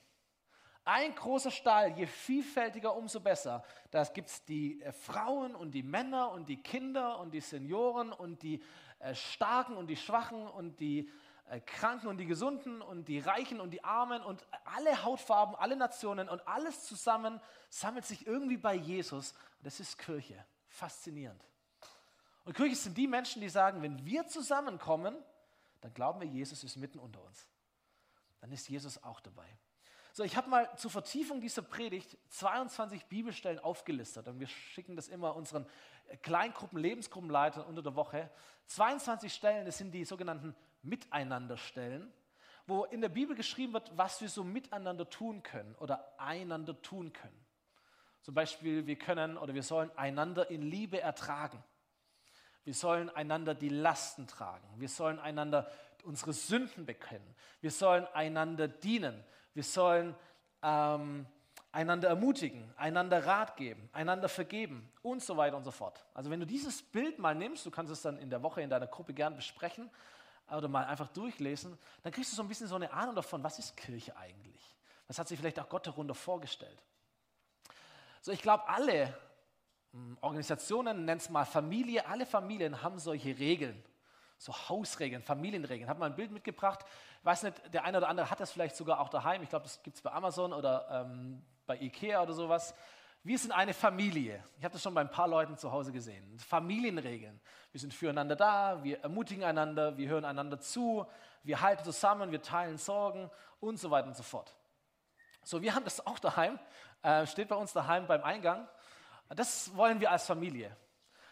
ein 0.85 1.15
großer 1.15 1.51
Stall, 1.51 1.97
je 1.97 2.05
vielfältiger, 2.05 2.95
umso 2.95 3.19
besser. 3.19 3.63
Da 3.91 4.03
gibt 4.03 4.29
es 4.29 4.43
die 4.45 4.81
äh, 4.81 4.91
Frauen 4.91 5.55
und 5.55 5.71
die 5.71 5.83
Männer 5.83 6.31
und 6.31 6.49
die 6.49 6.61
Kinder 6.61 7.19
und 7.19 7.31
die 7.31 7.39
Senioren 7.39 8.11
und 8.11 8.43
die 8.43 8.61
äh, 8.99 9.15
Starken 9.15 9.77
und 9.77 9.87
die 9.87 9.95
Schwachen 9.95 10.47
und 10.47 10.79
die 10.79 11.09
äh, 11.49 11.61
Kranken 11.61 12.07
und 12.07 12.17
die 12.17 12.25
Gesunden 12.25 12.81
und 12.81 13.07
die 13.07 13.19
Reichen 13.19 13.61
und 13.61 13.71
die 13.71 13.83
Armen 13.83 14.21
und 14.23 14.45
alle 14.65 15.03
Hautfarben, 15.03 15.55
alle 15.55 15.75
Nationen 15.75 16.27
und 16.27 16.45
alles 16.47 16.83
zusammen 16.83 17.39
sammelt 17.69 18.05
sich 18.05 18.27
irgendwie 18.27 18.57
bei 18.57 18.75
Jesus. 18.75 19.33
das 19.61 19.79
ist 19.79 19.97
Kirche. 19.97 20.45
Faszinierend. 20.67 21.45
Und 22.45 22.55
Kirche 22.55 22.75
sind 22.75 22.97
die 22.97 23.07
Menschen, 23.07 23.41
die 23.41 23.49
sagen, 23.49 23.81
wenn 23.81 24.03
wir 24.05 24.27
zusammenkommen, 24.27 25.15
dann 25.81 25.93
glauben 25.93 26.19
wir, 26.19 26.27
Jesus 26.27 26.63
ist 26.63 26.75
mitten 26.77 26.99
unter 26.99 27.21
uns. 27.23 27.47
Dann 28.41 28.51
ist 28.51 28.67
Jesus 28.67 29.01
auch 29.03 29.19
dabei. 29.21 29.47
So, 30.15 30.23
ich 30.23 30.37
habe 30.37 30.47
mal 30.47 30.69
zur 30.77 30.91
Vertiefung 30.91 31.41
dieser 31.41 31.63
Predigt 31.63 32.19
22 32.29 33.07
Bibelstellen 33.07 33.57
aufgelistet 33.57 34.27
und 34.27 34.39
wir 34.39 34.45
schicken 34.45 34.95
das 34.95 35.07
immer 35.07 35.35
unseren 35.35 35.65
Kleingruppen, 36.21 36.77
Lebensgruppenleitern 36.77 37.65
unter 37.65 37.81
der 37.81 37.95
Woche. 37.95 38.29
22 38.67 39.33
Stellen, 39.33 39.65
das 39.65 39.79
sind 39.79 39.91
die 39.91 40.05
sogenannten 40.05 40.55
Miteinanderstellen, 40.83 42.13
wo 42.67 42.85
in 42.85 43.01
der 43.01 43.09
Bibel 43.09 43.35
geschrieben 43.35 43.73
wird, 43.73 43.91
was 43.97 44.21
wir 44.21 44.29
so 44.29 44.43
miteinander 44.43 45.09
tun 45.09 45.41
können 45.41 45.73
oder 45.79 46.13
einander 46.19 46.79
tun 46.79 47.11
können. 47.11 47.45
Zum 48.21 48.35
Beispiel, 48.35 48.85
wir 48.85 48.99
können 48.99 49.35
oder 49.35 49.55
wir 49.55 49.63
sollen 49.63 49.89
einander 49.97 50.51
in 50.51 50.61
Liebe 50.61 51.01
ertragen. 51.01 51.63
Wir 52.65 52.75
sollen 52.75 53.09
einander 53.09 53.55
die 53.55 53.69
Lasten 53.69 54.27
tragen. 54.27 54.67
Wir 54.77 54.89
sollen 54.89 55.17
einander 55.17 55.71
unsere 56.03 56.33
Sünden 56.33 56.85
bekennen. 56.85 57.33
Wir 57.61 57.71
sollen 57.71 58.05
einander 58.13 58.67
dienen. 58.67 59.23
Wir 59.53 59.63
sollen 59.63 60.15
ähm, 60.61 61.25
einander 61.71 62.09
ermutigen, 62.09 62.71
einander 62.77 63.25
Rat 63.25 63.57
geben, 63.57 63.89
einander 63.93 64.29
vergeben 64.29 64.91
und 65.01 65.23
so 65.23 65.35
weiter 65.37 65.57
und 65.57 65.63
so 65.63 65.71
fort. 65.71 66.05
Also 66.13 66.29
wenn 66.29 66.39
du 66.39 66.45
dieses 66.45 66.81
Bild 66.83 67.19
mal 67.19 67.33
nimmst, 67.33 67.65
du 67.65 67.71
kannst 67.71 67.91
es 67.91 68.01
dann 68.01 68.17
in 68.19 68.29
der 68.29 68.43
Woche 68.43 68.61
in 68.61 68.69
deiner 68.69 68.87
Gruppe 68.87 69.13
gern 69.13 69.35
besprechen 69.35 69.89
oder 70.55 70.67
mal 70.67 70.85
einfach 70.85 71.07
durchlesen, 71.07 71.77
dann 72.03 72.13
kriegst 72.13 72.31
du 72.31 72.35
so 72.35 72.43
ein 72.43 72.47
bisschen 72.47 72.67
so 72.67 72.75
eine 72.75 72.93
Ahnung 72.93 73.15
davon, 73.15 73.43
was 73.43 73.57
ist 73.57 73.75
Kirche 73.75 74.15
eigentlich? 74.15 74.75
Was 75.07 75.17
hat 75.17 75.27
sich 75.27 75.39
vielleicht 75.39 75.59
auch 75.59 75.69
Gott 75.69 75.87
darunter 75.87 76.13
vorgestellt? 76.13 76.81
So, 78.21 78.31
ich 78.31 78.41
glaube, 78.41 78.67
alle 78.67 79.17
hm, 79.91 80.17
Organisationen, 80.21 81.05
nenn 81.05 81.17
es 81.17 81.29
mal 81.29 81.45
Familie, 81.45 82.05
alle 82.05 82.25
Familien 82.25 82.83
haben 82.83 82.99
solche 82.99 83.37
Regeln 83.37 83.83
so 84.43 84.53
Hausregeln, 84.53 85.23
Familienregeln. 85.23 85.83
Ich 85.83 85.89
habe 85.89 85.99
mal 85.99 86.07
ein 86.07 86.15
Bild 86.15 86.31
mitgebracht. 86.31 86.85
Weiß 87.23 87.43
nicht, 87.43 87.73
der 87.73 87.85
eine 87.85 87.97
oder 87.97 88.09
andere 88.09 88.29
hat 88.29 88.41
das 88.41 88.51
vielleicht 88.51 88.75
sogar 88.75 88.99
auch 88.99 89.07
daheim. 89.07 89.41
Ich 89.43 89.49
glaube, 89.49 89.63
das 89.63 89.81
gibt 89.81 89.95
es 89.95 90.01
bei 90.01 90.11
Amazon 90.11 90.51
oder 90.51 90.87
ähm, 90.91 91.41
bei 91.65 91.77
Ikea 91.77 92.21
oder 92.21 92.33
sowas. 92.33 92.75
Wir 93.23 93.39
sind 93.39 93.53
eine 93.53 93.73
Familie. 93.73 94.43
Ich 94.57 94.65
habe 94.65 94.73
das 94.73 94.83
schon 94.83 94.93
bei 94.93 94.99
ein 94.99 95.09
paar 95.09 95.29
Leuten 95.29 95.57
zu 95.57 95.71
Hause 95.71 95.93
gesehen. 95.93 96.37
Familienregeln. 96.37 97.39
Wir 97.71 97.79
sind 97.79 97.93
füreinander 97.93 98.35
da, 98.35 98.83
wir 98.83 98.99
ermutigen 98.99 99.45
einander, 99.45 99.97
wir 99.97 100.09
hören 100.09 100.25
einander 100.25 100.59
zu, 100.59 101.07
wir 101.43 101.61
halten 101.61 101.85
zusammen, 101.85 102.31
wir 102.31 102.41
teilen 102.41 102.77
Sorgen 102.77 103.31
und 103.61 103.77
so 103.77 103.89
weiter 103.89 104.07
und 104.07 104.17
so 104.17 104.23
fort. 104.23 104.53
So, 105.43 105.61
wir 105.61 105.73
haben 105.73 105.85
das 105.85 106.05
auch 106.05 106.19
daheim, 106.19 106.59
äh, 107.03 107.25
steht 107.25 107.47
bei 107.47 107.55
uns 107.55 107.71
daheim 107.71 108.05
beim 108.05 108.23
Eingang. 108.23 108.67
Das 109.29 109.73
wollen 109.77 110.01
wir 110.01 110.11
als 110.11 110.25
Familie. 110.25 110.75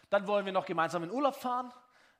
Dann 0.08 0.26
wollen 0.26 0.46
wir 0.46 0.52
noch 0.52 0.64
gemeinsam 0.64 1.04
in 1.04 1.10
Urlaub 1.10 1.36
fahren 1.36 1.70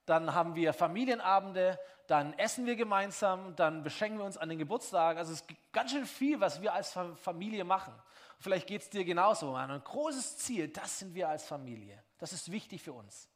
dann 0.07 0.35
haben 0.35 0.55
wir 0.55 0.73
Familienabende, 0.73 1.79
dann 2.07 2.33
essen 2.35 2.67
wir 2.67 2.77
gemeinsam, 2.77 3.55
dann 3.57 3.83
beschenken 3.83 4.19
wir 4.19 4.25
uns 4.25 4.37
an 4.37 4.49
den 4.49 4.59
Geburtstagen. 4.59 5.19
Also 5.19 5.33
es 5.33 5.47
gibt 5.47 5.73
ganz 5.73 5.93
schön 5.93 6.07
viel, 6.07 6.41
was 6.41 6.61
wir 6.61 6.75
als 6.75 6.97
Familie 7.17 7.65
machen. 7.65 7.95
Vielleicht 8.39 8.67
geht 8.67 8.83
es 8.83 8.91
dir 8.91 9.05
genauso. 9.05 9.55
Ein 9.55 9.83
großes 9.83 10.39
Ziel, 10.39 10.69
das 10.69 10.99
sind 10.99 11.15
wir 11.15 11.29
als 11.29 11.47
Familie. 11.47 12.03
Das 12.19 12.33
ist 12.33 12.51
wichtig 12.51 12.83
für 12.83 12.93
uns. 12.93 13.29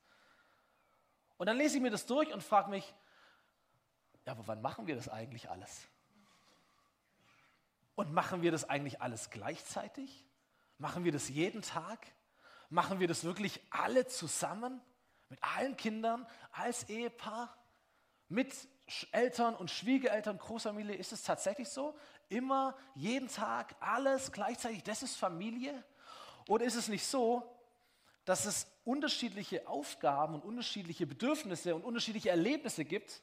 Und 1.38 1.46
dann 1.46 1.56
lese 1.56 1.76
ich 1.76 1.82
mir 1.82 1.90
das 1.90 2.06
durch 2.06 2.32
und 2.32 2.42
frage 2.42 2.70
mich, 2.70 2.94
ja, 4.24 4.32
aber 4.32 4.46
wann 4.48 4.60
machen 4.60 4.88
wir 4.88 4.96
das 4.96 5.08
eigentlich 5.08 5.48
alles? 5.48 5.86
Und 7.94 8.12
machen 8.12 8.42
wir 8.42 8.50
das 8.50 8.68
eigentlich 8.68 9.00
alles 9.00 9.30
gleichzeitig? 9.30 10.24
Machen 10.78 11.04
wir 11.04 11.12
das 11.12 11.28
jeden 11.28 11.62
Tag? 11.62 12.06
Machen 12.68 12.98
wir 12.98 13.06
das 13.06 13.22
wirklich 13.22 13.60
alle 13.70 14.06
zusammen? 14.06 14.82
Mit 15.28 15.42
allen 15.42 15.76
Kindern, 15.76 16.26
als 16.52 16.88
Ehepaar, 16.88 17.56
mit 18.28 18.52
Eltern 19.12 19.54
und 19.56 19.70
Schwiegereltern, 19.70 20.38
Großfamilie. 20.38 20.94
Ist 20.94 21.12
es 21.12 21.22
tatsächlich 21.22 21.68
so? 21.68 21.98
Immer, 22.28 22.76
jeden 22.94 23.28
Tag, 23.28 23.74
alles 23.80 24.32
gleichzeitig, 24.32 24.82
das 24.82 25.02
ist 25.02 25.16
Familie? 25.16 25.84
Oder 26.48 26.64
ist 26.64 26.76
es 26.76 26.88
nicht 26.88 27.06
so, 27.06 27.42
dass 28.24 28.44
es 28.44 28.66
unterschiedliche 28.84 29.66
Aufgaben 29.68 30.34
und 30.34 30.44
unterschiedliche 30.44 31.06
Bedürfnisse 31.06 31.74
und 31.74 31.84
unterschiedliche 31.84 32.30
Erlebnisse 32.30 32.84
gibt 32.84 33.22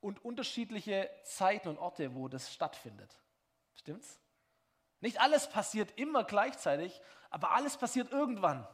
und 0.00 0.24
unterschiedliche 0.24 1.10
Zeiten 1.24 1.68
und 1.68 1.78
Orte, 1.78 2.14
wo 2.14 2.28
das 2.28 2.52
stattfindet? 2.52 3.14
Stimmt's? 3.74 4.18
Nicht 5.00 5.20
alles 5.20 5.48
passiert 5.48 5.98
immer 5.98 6.24
gleichzeitig, 6.24 7.00
aber 7.30 7.52
alles 7.52 7.76
passiert 7.76 8.12
irgendwann. 8.12 8.66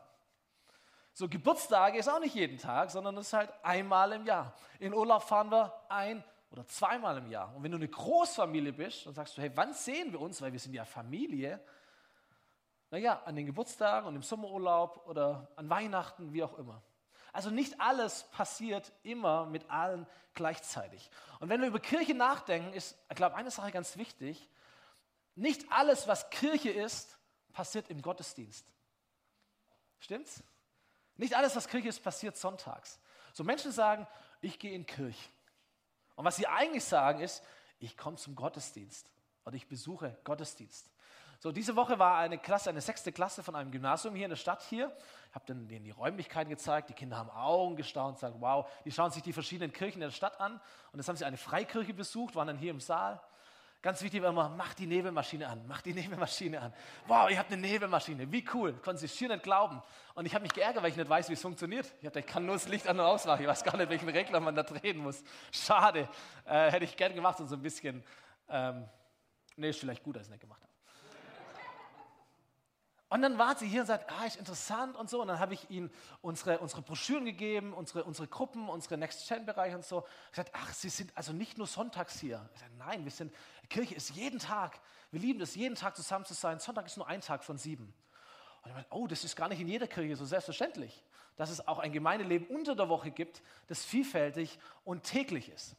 So 1.19 1.29
Geburtstage 1.29 1.99
ist 1.99 2.09
auch 2.09 2.21
nicht 2.21 2.37
jeden 2.37 2.59
Tag, 2.59 2.93
sondern 2.93 3.17
es 3.17 3.27
ist 3.27 3.33
halt 3.33 3.53
einmal 3.65 4.13
im 4.13 4.25
Jahr. 4.25 4.55
In 4.79 4.95
Urlaub 4.95 5.25
fahren 5.25 5.51
wir 5.51 5.75
ein 5.89 6.23
oder 6.53 6.65
zweimal 6.65 7.19
im 7.19 7.27
Jahr. 7.27 7.53
Und 7.57 7.65
wenn 7.65 7.73
du 7.73 7.77
eine 7.77 7.89
Großfamilie 7.89 8.73
bist, 8.73 9.05
dann 9.05 9.15
sagst 9.15 9.37
du, 9.37 9.43
hey, 9.43 9.51
wann 9.57 9.75
sehen 9.75 10.13
wir 10.13 10.21
uns? 10.21 10.41
Weil 10.41 10.53
wir 10.53 10.61
sind 10.61 10.75
ja 10.75 10.85
Familie. 10.85 11.61
Naja, 12.93 13.21
an 13.25 13.35
den 13.35 13.47
Geburtstagen 13.47 14.07
und 14.07 14.15
im 14.15 14.23
Sommerurlaub 14.23 15.09
oder 15.09 15.49
an 15.57 15.69
Weihnachten, 15.69 16.33
wie 16.33 16.45
auch 16.45 16.57
immer. 16.57 16.85
Also 17.33 17.51
nicht 17.51 17.81
alles 17.81 18.23
passiert 18.31 18.93
immer 19.03 19.45
mit 19.47 19.69
allen 19.69 20.07
gleichzeitig. 20.35 21.11
Und 21.41 21.49
wenn 21.49 21.61
wir 21.61 21.67
über 21.67 21.81
Kirche 21.81 22.15
nachdenken, 22.15 22.73
ist, 22.75 22.97
ich 23.11 23.17
glaube, 23.17 23.35
eine 23.35 23.51
Sache 23.51 23.73
ganz 23.73 23.97
wichtig. 23.97 24.49
Nicht 25.35 25.67
alles, 25.73 26.07
was 26.07 26.31
Kirche 26.31 26.71
ist, 26.71 27.19
passiert 27.53 27.91
im 27.91 28.03
Gottesdienst. 28.03 28.65
Stimmt's? 29.99 30.45
Nicht 31.19 31.37
alles, 31.37 31.55
was 31.55 31.69
Kirche 31.69 31.89
ist, 31.89 32.03
passiert 32.03 32.37
sonntags. 32.37 32.99
So 33.35 33.45
Menschen 33.45 33.73
sagen, 33.73 34.07
ich 34.41 34.59
gehe 34.59 34.73
in 34.73 34.87
Kirche. 34.87 35.29
Und 36.17 36.25
was 36.25 36.37
sie 36.37 36.47
eigentlich 36.47 36.85
sagen 36.85 37.21
ist, 37.21 37.43
ich 37.81 37.97
komme 37.97 38.17
zum 38.17 38.35
Gottesdienst 38.35 39.11
oder 39.45 39.55
ich 39.55 39.69
besuche 39.69 40.17
Gottesdienst. 40.25 40.91
So, 41.41 41.53
diese 41.53 41.77
Woche 41.77 42.01
war 42.01 42.19
eine 42.19 42.39
Klasse, 42.39 42.71
eine 42.71 42.81
sechste 42.81 43.13
Klasse 43.13 43.45
von 43.45 43.55
einem 43.55 43.71
Gymnasium 43.71 44.17
hier 44.17 44.25
in 44.25 44.31
der 44.31 44.37
Stadt 44.37 44.63
hier. 44.63 44.93
Ich 45.29 45.35
habe 45.37 45.45
denen 45.47 45.85
die 45.85 45.91
Räumlichkeiten 45.91 46.51
gezeigt. 46.51 46.89
Die 46.89 46.95
Kinder 46.95 47.17
haben 47.17 47.31
Augen 47.31 47.77
gestaunt, 47.77 48.19
sagen, 48.19 48.37
wow, 48.41 48.69
die 48.85 48.91
schauen 48.91 49.13
sich 49.13 49.23
die 49.23 49.33
verschiedenen 49.33 49.73
Kirchen 49.73 50.03
in 50.03 50.09
der 50.09 50.11
Stadt 50.11 50.41
an. 50.41 50.61
Und 50.91 50.99
jetzt 50.99 51.09
haben 51.09 51.17
sie 51.17 51.25
eine 51.25 51.37
Freikirche 51.37 51.95
besucht, 51.95 52.35
waren 52.35 52.49
dann 52.49 52.59
hier 52.59 52.73
im 52.73 52.81
Saal. 52.81 53.21
Ganz 53.81 54.03
wichtig 54.03 54.21
war 54.23 54.31
immer, 54.31 54.49
mach 54.49 54.75
die 54.75 54.87
Nebelmaschine 54.87 55.47
an, 55.47 55.65
mach 55.69 55.83
die 55.83 55.95
Nebelmaschine 55.95 56.61
an. 56.61 56.75
Wow, 57.07 57.31
ihr 57.31 57.39
habt 57.39 57.53
eine 57.53 57.61
Nebelmaschine, 57.63 58.31
wie 58.33 58.45
cool, 58.53 58.73
konnten 58.75 58.99
sie 58.99 59.09
schier 59.09 59.29
nicht 59.29 59.45
glauben. 59.45 59.81
Und 60.15 60.27
ich 60.27 60.35
habe 60.35 60.43
mich 60.43 60.53
geärgert, 60.53 60.83
weil 60.83 60.91
ich 60.91 60.97
nicht 60.97 61.09
weiß, 61.09 61.29
wie 61.29 61.35
es 61.35 61.43
funktioniert. 61.43 61.93
Ich 62.01 62.07
habe 62.07 62.19
ich 62.19 62.27
kann 62.27 62.45
nur 62.45 62.57
das 62.57 62.67
Licht 62.67 62.89
an 62.89 62.99
und 62.99 63.07
ausmachen, 63.07 63.43
ich 63.43 63.49
weiß 63.49 63.63
gar 63.63 63.77
nicht, 63.77 63.89
welchen 63.89 64.09
Regler 64.09 64.41
man 64.41 64.57
da 64.57 64.65
drehen 64.65 64.99
muss. 64.99 65.23
Schade, 65.53 66.09
äh, 66.45 66.73
hätte 66.73 66.85
ich 66.85 66.97
gern 66.97 67.15
gemacht 67.15 67.39
und 67.39 67.47
so 67.47 67.55
ein 67.55 67.63
bisschen, 67.63 68.03
ähm, 68.49 68.89
nee, 69.57 69.71
ist 69.71 69.79
vielleicht 69.79 70.03
gut, 70.03 70.17
dass 70.17 70.23
ich 70.23 70.27
es 70.27 70.31
nicht 70.31 70.41
gemacht 70.41 70.61
habe. 70.61 70.68
Und 73.11 73.23
dann 73.23 73.39
war 73.39 73.57
sie 73.57 73.67
hier 73.67 73.81
und 73.81 73.87
sagt, 73.87 74.11
ah, 74.13 74.27
ist 74.27 74.37
interessant 74.37 74.95
und 74.95 75.09
so. 75.09 75.23
Und 75.23 75.29
dann 75.29 75.39
habe 75.39 75.55
ich 75.55 75.71
ihnen 75.71 75.91
unsere, 76.21 76.59
unsere 76.59 76.83
Broschüren 76.83 77.25
gegeben, 77.25 77.73
unsere, 77.73 78.05
unsere 78.05 78.29
Gruppen, 78.29 78.69
unsere 78.69 78.99
Next-Gen-Bereiche 78.99 79.77
und 79.77 79.85
so. 79.85 80.05
Ich 80.27 80.33
gesagt, 80.33 80.51
ach, 80.53 80.75
Sie 80.75 80.91
sind 80.91 81.17
also 81.17 81.33
nicht 81.33 81.57
nur 81.57 81.67
sonntags 81.67 82.21
hier. 82.21 82.47
Ich 82.53 82.61
sage, 82.61 82.73
nein, 82.77 83.05
wir 83.05 83.11
sind, 83.11 83.35
Kirche 83.71 83.95
ist 83.95 84.11
jeden 84.11 84.39
Tag. 84.39 84.79
Wir 85.11 85.21
lieben 85.21 85.41
es, 85.41 85.55
jeden 85.55 85.75
Tag 85.75 85.97
zusammen 85.97 86.27
zu 86.27 86.35
sein. 86.35 86.59
Sonntag 86.59 86.85
ist 86.85 86.99
nur 86.99 87.09
ein 87.09 87.23
Tag 87.23 87.45
von 87.45 87.57
sieben. 87.57 87.95
Und 88.63 88.71
ich 88.71 88.75
meine, 88.75 88.87
oh, 88.91 89.07
das 89.07 89.25
ist 89.25 89.37
gar 89.37 89.49
nicht 89.49 89.61
in 89.61 89.69
jeder 89.69 89.87
Kirche 89.87 90.15
so 90.15 90.27
selbstverständlich, 90.27 91.03
dass 91.37 91.49
es 91.49 91.67
auch 91.67 91.79
ein 91.79 91.93
Gemeindeleben 91.93 92.47
unter 92.49 92.77
der 92.77 92.91
Woche 92.91 93.11
gibt, 93.11 93.41
das 93.69 93.87
vielfältig 93.87 94.59
und 94.85 95.05
täglich 95.05 95.49
ist. 95.49 95.77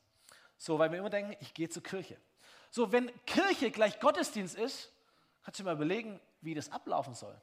So, 0.57 0.79
weil 0.79 0.91
wir 0.91 0.98
immer 0.98 1.12
denken, 1.12 1.36
ich 1.41 1.53
gehe 1.53 1.69
zur 1.69 1.83
Kirche. 1.83 2.17
So, 2.71 2.91
wenn 2.91 3.12
Kirche 3.25 3.69
gleich 3.69 4.00
Gottesdienst 4.00 4.55
ist, 4.55 4.91
kannst 5.49 5.61
du 5.61 5.63
dir 5.63 5.69
mal 5.69 5.75
überlegen, 5.77 6.19
wie 6.41 6.53
das 6.53 6.71
ablaufen 6.71 7.15
soll. 7.15 7.35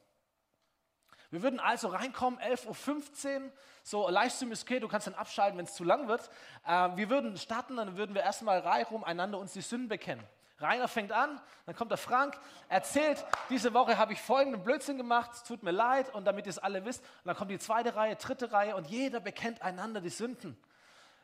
Wir 1.29 1.43
würden 1.43 1.59
also 1.59 1.89
reinkommen, 1.89 2.39
11.15 2.39 3.43
Uhr, 3.43 3.51
so 3.83 4.09
Livestream 4.09 4.53
ist 4.53 4.63
okay, 4.63 4.79
du 4.79 4.87
kannst 4.87 5.07
dann 5.07 5.13
abschalten, 5.13 5.57
wenn 5.57 5.65
es 5.65 5.73
zu 5.73 5.83
lang 5.83 6.07
wird. 6.07 6.29
Äh, 6.65 6.95
wir 6.95 7.09
würden 7.09 7.35
starten, 7.35 7.75
dann 7.75 7.97
würden 7.97 8.15
wir 8.15 8.21
erstmal 8.23 8.59
reihum 8.59 9.03
einander 9.03 9.39
uns 9.39 9.51
die 9.51 9.59
Sünden 9.59 9.89
bekennen. 9.89 10.23
Rainer 10.59 10.87
fängt 10.87 11.11
an, 11.11 11.41
dann 11.65 11.75
kommt 11.75 11.91
der 11.91 11.97
Frank, 11.97 12.39
erzählt, 12.69 13.25
diese 13.49 13.73
Woche 13.73 13.97
habe 13.97 14.13
ich 14.13 14.21
folgenden 14.21 14.63
Blödsinn 14.63 14.95
gemacht, 14.95 15.31
es 15.33 15.43
tut 15.43 15.61
mir 15.61 15.71
leid 15.71 16.13
und 16.15 16.23
damit 16.23 16.45
ihr 16.45 16.51
es 16.51 16.59
alle 16.59 16.85
wisst. 16.85 17.01
Und 17.01 17.25
dann 17.25 17.35
kommt 17.35 17.51
die 17.51 17.59
zweite 17.59 17.97
Reihe, 17.97 18.15
dritte 18.15 18.53
Reihe 18.53 18.77
und 18.77 18.87
jeder 18.87 19.19
bekennt 19.19 19.61
einander 19.61 19.99
die 19.99 20.11
Sünden 20.11 20.57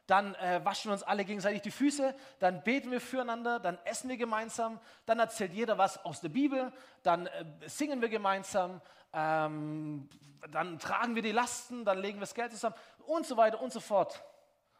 dann 0.07 0.36
äh, 0.36 0.63
waschen 0.63 0.89
wir 0.89 0.93
uns 0.93 1.03
alle 1.03 1.24
gegenseitig 1.24 1.62
die 1.62 1.72
Füße, 1.72 2.15
dann 2.39 2.63
beten 2.63 2.91
wir 2.91 3.00
füreinander, 3.00 3.60
dann 3.60 3.77
essen 3.86 4.10
wir 4.10 4.17
gemeinsam, 4.17 4.79
dann 5.05 5.19
erzählt 5.19 5.53
jeder 5.53 5.77
was 5.77 6.03
aus 6.03 6.22
der 6.22 6.29
Bibel, 6.29 6.72
dann 7.03 7.27
äh, 7.27 7.45
singen 7.65 8.01
wir 8.01 8.10
gemeinsam, 8.10 8.81
ähm, 9.13 10.10
dann 10.51 10.79
tragen 10.79 11.15
wir 11.15 11.22
die 11.22 11.31
Lasten, 11.31 11.86
dann 11.86 12.00
legen 12.00 12.17
wir 12.17 12.22
das 12.22 12.33
Geld 12.33 12.51
zusammen 12.51 12.75
und 13.05 13.25
so 13.25 13.38
weiter 13.38 13.62
und 13.62 13.72
so 13.72 13.79
fort. 13.79 14.24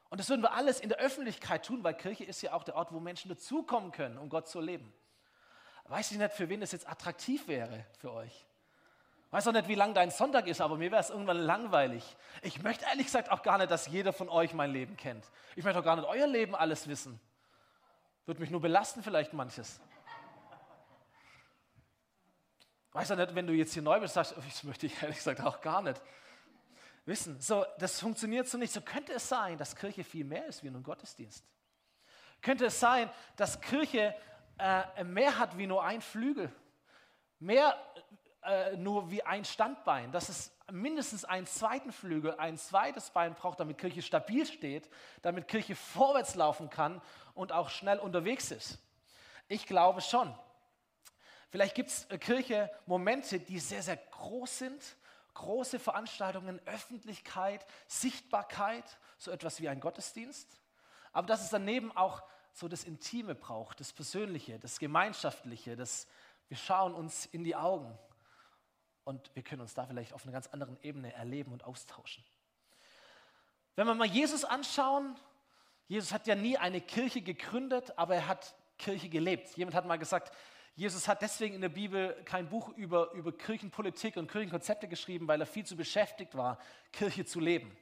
Und 0.10 0.20
das 0.20 0.30
würden 0.30 0.42
wir 0.42 0.54
alles 0.54 0.80
in 0.80 0.90
der 0.90 1.00
Öffentlichkeit 1.00 1.66
tun, 1.66 1.84
weil 1.84 1.96
Kirche 1.96 2.24
ist 2.26 2.42
ja 2.42 2.54
auch 2.54 2.64
der 2.64 2.76
Ort, 2.76 2.92
wo 2.92 3.00
Menschen 3.00 3.30
dazukommen 3.30 3.92
können, 3.92 4.18
um 4.18 4.30
Gott 4.30 4.48
zu 4.48 4.60
leben. 4.60 4.94
Weiß 5.86 6.12
ich 6.12 6.18
nicht, 6.18 6.34
für 6.34 6.50
wen 6.50 6.62
das 6.62 6.72
jetzt 6.72 6.88
attraktiv 6.88 7.48
wäre 7.48 7.86
für 7.98 8.12
euch. 8.12 8.46
Weiß 9.34 9.48
auch 9.48 9.52
nicht, 9.52 9.68
wie 9.68 9.74
lang 9.74 9.96
dein 9.96 10.12
Sonntag 10.12 10.46
ist, 10.46 10.62
aber 10.62 10.78
mir 10.78 10.92
wäre 10.92 11.02
es 11.02 11.10
irgendwann 11.10 11.38
langweilig. 11.38 12.04
Ich 12.44 12.62
möchte 12.62 12.86
ehrlich 12.86 13.08
gesagt 13.08 13.32
auch 13.32 13.42
gar 13.42 13.58
nicht, 13.58 13.72
dass 13.72 13.88
jeder 13.88 14.14
von 14.14 14.30
euch 14.30 14.54
mein 14.54 14.72
Leben 14.72 14.96
kennt. 14.96 15.26
Ich 15.56 15.64
möchte 15.64 15.80
auch 15.80 15.84
gar 15.84 15.96
nicht 15.96 16.08
euer 16.08 16.28
Leben 16.28 16.54
alles 16.54 16.88
wissen. 16.88 17.20
Würde 18.28 18.40
mich 18.40 18.52
nur 18.52 18.62
belasten 18.62 19.02
vielleicht 19.02 19.34
manches. 19.34 19.82
Weiß 22.92 23.10
auch 23.10 23.16
nicht, 23.16 23.34
wenn 23.34 23.48
du 23.48 23.54
jetzt 23.54 23.74
hier 23.74 23.82
neu 23.82 24.00
bist, 24.00 24.14
sagst, 24.14 24.36
das 24.38 24.64
möchte 24.66 24.86
ich 24.86 25.02
ehrlich 25.02 25.18
gesagt 25.18 25.42
auch 25.42 25.62
gar 25.62 25.82
nicht 25.82 26.00
wissen. 27.06 27.42
So, 27.42 27.66
das 27.80 28.00
funktioniert 28.00 28.48
so 28.48 28.60
nicht. 28.60 28.72
So 28.72 28.82
könnte 28.82 29.14
es 29.14 29.28
sein, 29.28 29.58
dass 29.58 29.76
Kirche 29.76 30.04
viel 30.04 30.26
mehr 30.26 30.46
ist 30.46 30.64
wie 30.64 30.70
nur 30.70 30.80
ein 30.80 30.84
Gottesdienst. 30.84 31.44
Könnte 32.40 32.68
es 32.68 32.80
sein, 32.80 33.10
dass 33.36 33.60
Kirche 33.62 34.14
äh, 34.60 35.04
mehr 35.04 35.40
hat 35.40 35.58
wie 35.58 35.66
nur 35.66 35.84
ein 35.84 36.02
Flügel. 36.02 36.52
Mehr 37.40 37.76
äh, 38.46 38.76
nur 38.78 39.12
wie 39.12 39.24
ein 39.24 39.46
Standbein, 39.46 40.12
dass 40.12 40.30
es 40.30 40.52
mindestens 40.72 41.26
einen 41.26 41.46
zweiten 41.46 41.92
Flügel, 41.92 42.36
ein 42.36 42.58
zweites 42.58 43.10
Bein 43.10 43.36
braucht, 43.36 43.60
damit 43.60 43.78
Kirche 43.78 44.02
stabil 44.02 44.46
steht, 44.46 44.90
damit 45.22 45.48
Kirche 45.48 45.76
vorwärts 45.76 46.36
laufen 46.36 46.70
kann 46.70 47.02
und 47.34 47.52
auch 47.52 47.70
schnell 47.70 48.00
unterwegs 48.00 48.52
ist. 48.52 48.80
Ich 49.48 49.66
glaube 49.66 50.02
schon. 50.02 50.34
Vielleicht 51.50 51.76
gibt 51.76 51.90
es 51.90 52.06
äh, 52.06 52.18
Kirche 52.18 52.72
Momente, 52.86 53.40
die 53.40 53.60
sehr, 53.60 53.84
sehr 53.84 53.98
groß 53.98 54.60
sind, 54.60 54.96
große 55.34 55.80
Veranstaltungen, 55.80 56.60
Öffentlichkeit, 56.66 57.66
Sichtbarkeit, 57.88 58.98
so 59.18 59.32
etwas 59.32 59.62
wie 59.62 59.70
ein 59.70 59.80
Gottesdienst. 59.80 60.60
Aber 61.12 61.28
dass 61.28 61.44
es 61.44 61.50
daneben 61.50 61.96
auch 61.96 62.24
so 62.54 62.68
das 62.68 62.84
Intime 62.84 63.36
braucht, 63.36 63.80
das 63.80 63.94
Persönliche, 63.94 64.60
das 64.60 64.80
Gemeinschaftliche, 64.80 65.76
das 65.76 66.08
wir 66.50 66.58
schauen 66.58 66.94
uns 66.94 67.26
in 67.26 67.44
die 67.44 67.56
Augen 67.56 67.98
und 69.04 69.34
wir 69.36 69.44
können 69.44 69.62
uns 69.62 69.74
da 69.74 69.86
vielleicht 69.86 70.14
auf 70.14 70.24
einer 70.24 70.32
ganz 70.32 70.48
anderen 70.48 70.78
Ebene 70.82 71.14
erleben 71.14 71.52
und 71.52 71.64
austauschen. 71.64 72.24
Wenn 73.76 73.88
wir 73.88 73.96
mal 73.96 74.08
Jesus 74.08 74.46
anschauen, 74.46 75.16
Jesus 75.88 76.12
hat 76.12 76.28
ja 76.28 76.36
nie 76.36 76.58
eine 76.58 76.82
Kirche 76.82 77.22
gegründet, 77.22 77.98
aber 77.98 78.16
er 78.16 78.28
hat 78.28 78.56
Kirche 78.78 79.10
gelebt. 79.10 79.56
Jemand 79.58 79.76
hat 79.76 79.86
mal 79.86 79.98
gesagt, 79.98 80.36
Jesus 80.76 81.08
hat 81.08 81.22
deswegen 81.22 81.56
in 81.56 81.62
der 81.62 81.70
Bibel 81.70 82.16
kein 82.26 82.50
Buch 82.50 82.70
über, 82.70 83.12
über 83.12 83.32
Kirchenpolitik 83.32 84.18
und 84.18 84.32
Kirchenkonzepte 84.32 84.88
geschrieben, 84.88 85.28
weil 85.28 85.40
er 85.40 85.46
viel 85.46 85.66
zu 85.66 85.76
beschäftigt 85.76 86.36
war, 86.36 86.58
Kirche 86.92 87.26
zu 87.26 87.40
leben. 87.40 87.76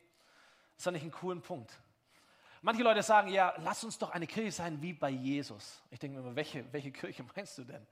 Das 0.76 0.86
fand 0.86 0.98
ich 0.98 1.04
einen 1.04 1.12
coolen 1.12 1.42
Punkt. 1.42 1.80
Manche 2.62 2.84
Leute 2.84 3.02
sagen, 3.02 3.30
ja, 3.30 3.54
lass 3.60 3.84
uns 3.84 3.98
doch 3.98 4.12
eine 4.12 4.28
Kirche 4.28 4.52
sein 4.52 4.82
wie 4.82 4.94
bei 4.94 5.10
Jesus. 5.10 5.82
Ich 5.90 6.00
denke 6.00 6.18
mir 6.18 6.24
immer, 6.24 6.36
welche, 6.36 6.72
welche 6.74 6.92
Kirche 6.92 7.24
meinst 7.36 7.58
du 7.58 7.64
denn? 7.64 7.86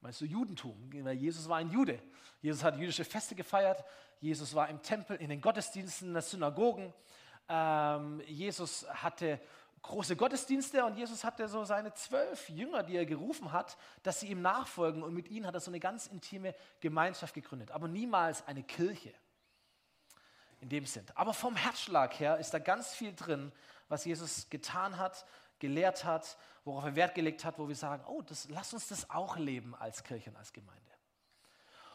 Meinst 0.00 0.20
du 0.20 0.24
Judentum? 0.24 0.90
Weil 1.04 1.16
Jesus 1.16 1.48
war 1.48 1.58
ein 1.58 1.70
Jude. 1.70 2.00
Jesus 2.40 2.62
hat 2.62 2.76
jüdische 2.78 3.04
Feste 3.04 3.34
gefeiert. 3.34 3.84
Jesus 4.20 4.54
war 4.54 4.68
im 4.68 4.82
Tempel, 4.82 5.16
in 5.16 5.28
den 5.28 5.40
Gottesdiensten, 5.40 6.08
in 6.08 6.14
den 6.14 6.22
Synagogen. 6.22 6.92
Ähm, 7.48 8.22
Jesus 8.26 8.86
hatte 8.88 9.40
große 9.82 10.16
Gottesdienste 10.16 10.84
und 10.84 10.96
Jesus 10.96 11.24
hatte 11.24 11.48
so 11.48 11.64
seine 11.64 11.92
zwölf 11.94 12.48
Jünger, 12.48 12.82
die 12.82 12.96
er 12.96 13.06
gerufen 13.06 13.52
hat, 13.52 13.76
dass 14.02 14.20
sie 14.20 14.28
ihm 14.28 14.42
nachfolgen 14.42 15.02
und 15.02 15.14
mit 15.14 15.28
ihnen 15.28 15.46
hat 15.46 15.54
er 15.54 15.60
so 15.60 15.70
eine 15.70 15.80
ganz 15.80 16.06
intime 16.06 16.54
Gemeinschaft 16.80 17.34
gegründet, 17.34 17.70
aber 17.70 17.88
niemals 17.88 18.46
eine 18.46 18.62
Kirche 18.62 19.12
in 20.60 20.68
dem 20.68 20.84
Sinn. 20.84 21.06
Aber 21.14 21.32
vom 21.32 21.56
Herzschlag 21.56 22.18
her 22.20 22.36
ist 22.36 22.52
da 22.52 22.58
ganz 22.58 22.92
viel 22.92 23.14
drin, 23.14 23.52
was 23.88 24.04
Jesus 24.04 24.48
getan 24.50 24.98
hat, 24.98 25.24
gelehrt 25.60 26.04
hat, 26.04 26.36
worauf 26.64 26.84
er 26.84 26.96
Wert 26.96 27.14
gelegt 27.14 27.44
hat, 27.44 27.58
wo 27.58 27.68
wir 27.68 27.76
sagen, 27.76 28.04
oh, 28.06 28.22
das, 28.22 28.48
lass 28.48 28.72
uns 28.74 28.88
das 28.88 29.08
auch 29.10 29.36
leben 29.36 29.74
als 29.74 30.02
Kirche 30.02 30.30
und 30.30 30.36
als 30.36 30.52
Gemeinde. 30.52 30.80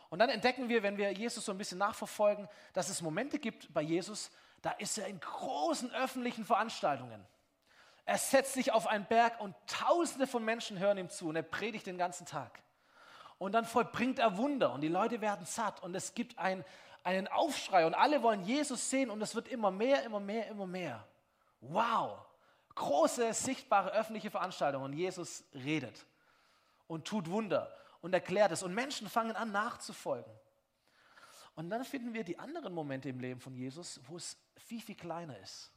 Und 0.10 0.20
dann 0.20 0.30
entdecken 0.30 0.70
wir, 0.70 0.84
wenn 0.84 0.98
wir 0.98 1.12
Jesus 1.12 1.44
so 1.46 1.52
ein 1.52 1.58
bisschen 1.58 1.78
nachverfolgen, 1.78 2.48
dass 2.74 2.90
es 2.90 3.02
Momente 3.02 3.40
gibt 3.40 3.74
bei 3.74 3.82
Jesus, 3.82 4.32
da 4.62 4.72
ist 4.72 4.98
er 4.98 5.08
in 5.08 5.20
großen 5.20 5.92
öffentlichen 5.94 6.46
Veranstaltungen. 6.46 7.26
Er 8.06 8.18
setzt 8.18 8.54
sich 8.54 8.72
auf 8.72 8.88
einen 8.88 9.06
Berg 9.06 9.42
und 9.42 9.56
tausende 9.68 10.28
von 10.28 10.46
Menschen 10.46 10.78
hören 10.78 10.98
ihm 10.98 11.10
zu 11.10 11.28
und 11.28 11.36
er 11.36 11.44
predigt 11.44 11.88
den 11.88 11.98
ganzen 11.98 12.26
Tag. 12.26 12.62
Und 13.38 13.52
dann 13.52 13.66
vollbringt 13.66 14.20
er 14.20 14.38
Wunder 14.38 14.74
und 14.74 14.82
die 14.82 14.88
Leute 14.88 15.22
werden 15.22 15.46
satt 15.46 15.82
und 15.84 15.94
es 15.96 16.14
gibt 16.14 16.38
ein, 16.38 16.64
einen 17.04 17.28
Aufschrei 17.28 17.86
und 17.86 17.96
alle 17.96 18.24
wollen 18.24 18.44
Jesus 18.44 18.90
sehen 18.90 19.10
und 19.10 19.22
es 19.22 19.36
wird 19.36 19.48
immer 19.48 19.72
mehr, 19.72 20.04
immer 20.04 20.20
mehr, 20.20 20.48
immer 20.48 20.68
mehr. 20.68 21.06
Wow! 21.62 22.25
Große, 22.76 23.34
sichtbare 23.34 23.92
öffentliche 23.92 24.30
Veranstaltungen 24.30 24.86
und 24.86 24.94
Jesus 24.94 25.44
redet 25.54 26.06
und 26.88 27.06
tut 27.06 27.30
Wunder 27.30 27.76
und 28.02 28.14
erklärt 28.14 28.52
es 28.52 28.64
und 28.64 28.74
Menschen 28.74 29.10
fangen 29.10 29.36
an 29.36 29.52
nachzufolgen. 29.52 30.32
Und 31.56 31.70
dann 31.70 31.86
finden 31.86 32.14
wir 32.14 32.24
die 32.24 32.38
anderen 32.38 32.74
Momente 32.74 33.10
im 33.10 33.20
Leben 33.20 33.40
von 33.40 33.56
Jesus, 33.56 34.02
wo 34.08 34.18
es 34.18 34.38
viel, 34.58 34.82
viel 34.82 34.96
kleiner 34.96 35.38
ist, 35.40 35.72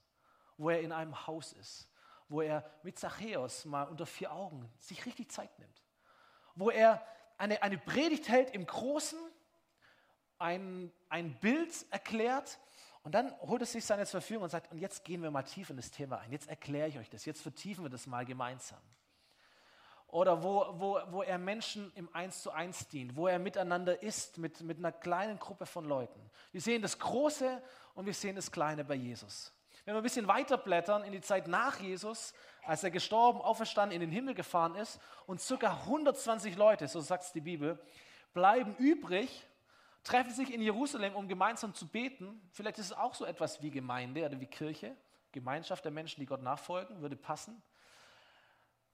wo 0.57 0.71
er 0.71 0.81
in 0.81 0.93
einem 0.93 1.27
Haus 1.27 1.53
ist, 1.53 1.89
wo 2.29 2.43
er 2.43 2.69
mit 2.83 2.99
Zachäus 2.99 3.65
mal 3.65 3.85
unter 3.85 4.05
vier 4.05 4.33
Augen 4.33 4.71
sich 4.79 5.07
richtig 5.07 5.31
Zeit 5.31 5.57
nimmt, 5.59 5.83
wo 6.57 6.71
er 6.71 7.01
eine, 7.39 7.63
eine 7.63 7.79
Predigt 7.79 8.29
hält 8.29 8.51
im 8.51 8.67
Großen, 8.67 9.19
ein, 10.39 10.93
ein 11.09 11.39
Bild 11.39 11.87
erklärt 11.91 12.59
und 13.03 13.15
dann 13.15 13.35
holt 13.41 13.63
es 13.63 13.73
sich 13.73 13.85
seine 13.85 14.05
zur 14.07 14.21
Verfügung 14.21 14.45
und 14.45 14.51
sagt, 14.51 14.71
und 14.73 14.79
jetzt 14.79 15.05
gehen 15.05 15.23
wir 15.23 15.31
mal 15.31 15.43
tief 15.43 15.71
in 15.71 15.77
das 15.77 15.91
Thema 15.91 16.19
ein, 16.19 16.33
jetzt 16.33 16.49
erkläre 16.49 16.89
ich 16.89 16.99
euch 16.99 17.11
das, 17.11 17.25
jetzt 17.25 17.43
vertiefen 17.43 17.85
wir 17.85 17.91
das 17.91 18.07
mal 18.07 18.25
gemeinsam. 18.25 18.81
Oder 20.09 20.43
wo, 20.43 20.67
wo, 20.79 21.01
wo 21.11 21.23
er 21.23 21.37
Menschen 21.37 21.93
im 21.95 22.09
Eins 22.15 22.43
zu 22.43 22.51
eins 22.51 22.89
dient, 22.89 23.15
wo 23.15 23.27
er 23.27 23.39
miteinander 23.39 24.03
ist, 24.03 24.39
mit, 24.39 24.63
mit 24.63 24.79
einer 24.79 24.93
kleinen 24.93 25.39
Gruppe 25.39 25.67
von 25.67 25.85
Leuten. 25.85 26.19
Wir 26.51 26.63
sehen 26.63 26.81
das 26.81 26.99
Große 26.99 27.63
und 27.95 28.07
wir 28.07 28.15
sehen 28.15 28.37
das 28.37 28.51
Kleine 28.51 28.85
bei 28.85 28.95
Jesus. 28.95 29.53
Wenn 29.85 29.95
wir 29.95 30.01
ein 30.01 30.03
bisschen 30.03 30.29
weiter 30.29 30.57
blättern 30.57 31.05
in 31.05 31.13
die 31.13 31.21
Zeit 31.21 31.47
nach 31.47 31.79
Jesus, 31.81 32.35
als 32.65 32.85
er 32.85 32.91
gestorben, 32.91 33.41
auferstanden, 33.41 33.95
in 33.95 34.01
den 34.01 34.11
Himmel 34.11 34.35
gefahren 34.35 34.75
ist 34.75 34.99
und 35.27 35.41
circa 35.41 35.73
120 35.73 36.57
Leute, 36.57 36.89
so 36.89 37.01
sagt 37.01 37.25
es 37.25 37.33
die 37.33 37.41
Bibel, 37.41 37.79
bleiben 38.35 38.77
übrig, 38.77 39.48
treffen 40.09 40.33
sich 40.33 40.53
in 40.53 40.63
Jerusalem, 40.63 41.15
um 41.15 41.29
gemeinsam 41.29 41.75
zu 41.75 41.87
beten. 41.87 42.41
Vielleicht 42.53 42.79
ist 42.79 42.87
es 42.87 42.93
auch 42.93 43.15
so 43.15 43.27
etwas 43.27 43.63
wie 43.63 43.71
Gemeinde 43.71 44.25
oder 44.25 44.41
wie 44.41 44.47
Kirche, 44.47 44.97
Gemeinschaft 45.33 45.85
der 45.85 45.93
Menschen, 45.93 46.21
die 46.21 46.27
Gott 46.27 46.43
nachfolgen, 46.43 47.03
würde 47.03 47.15
passen. 47.15 47.63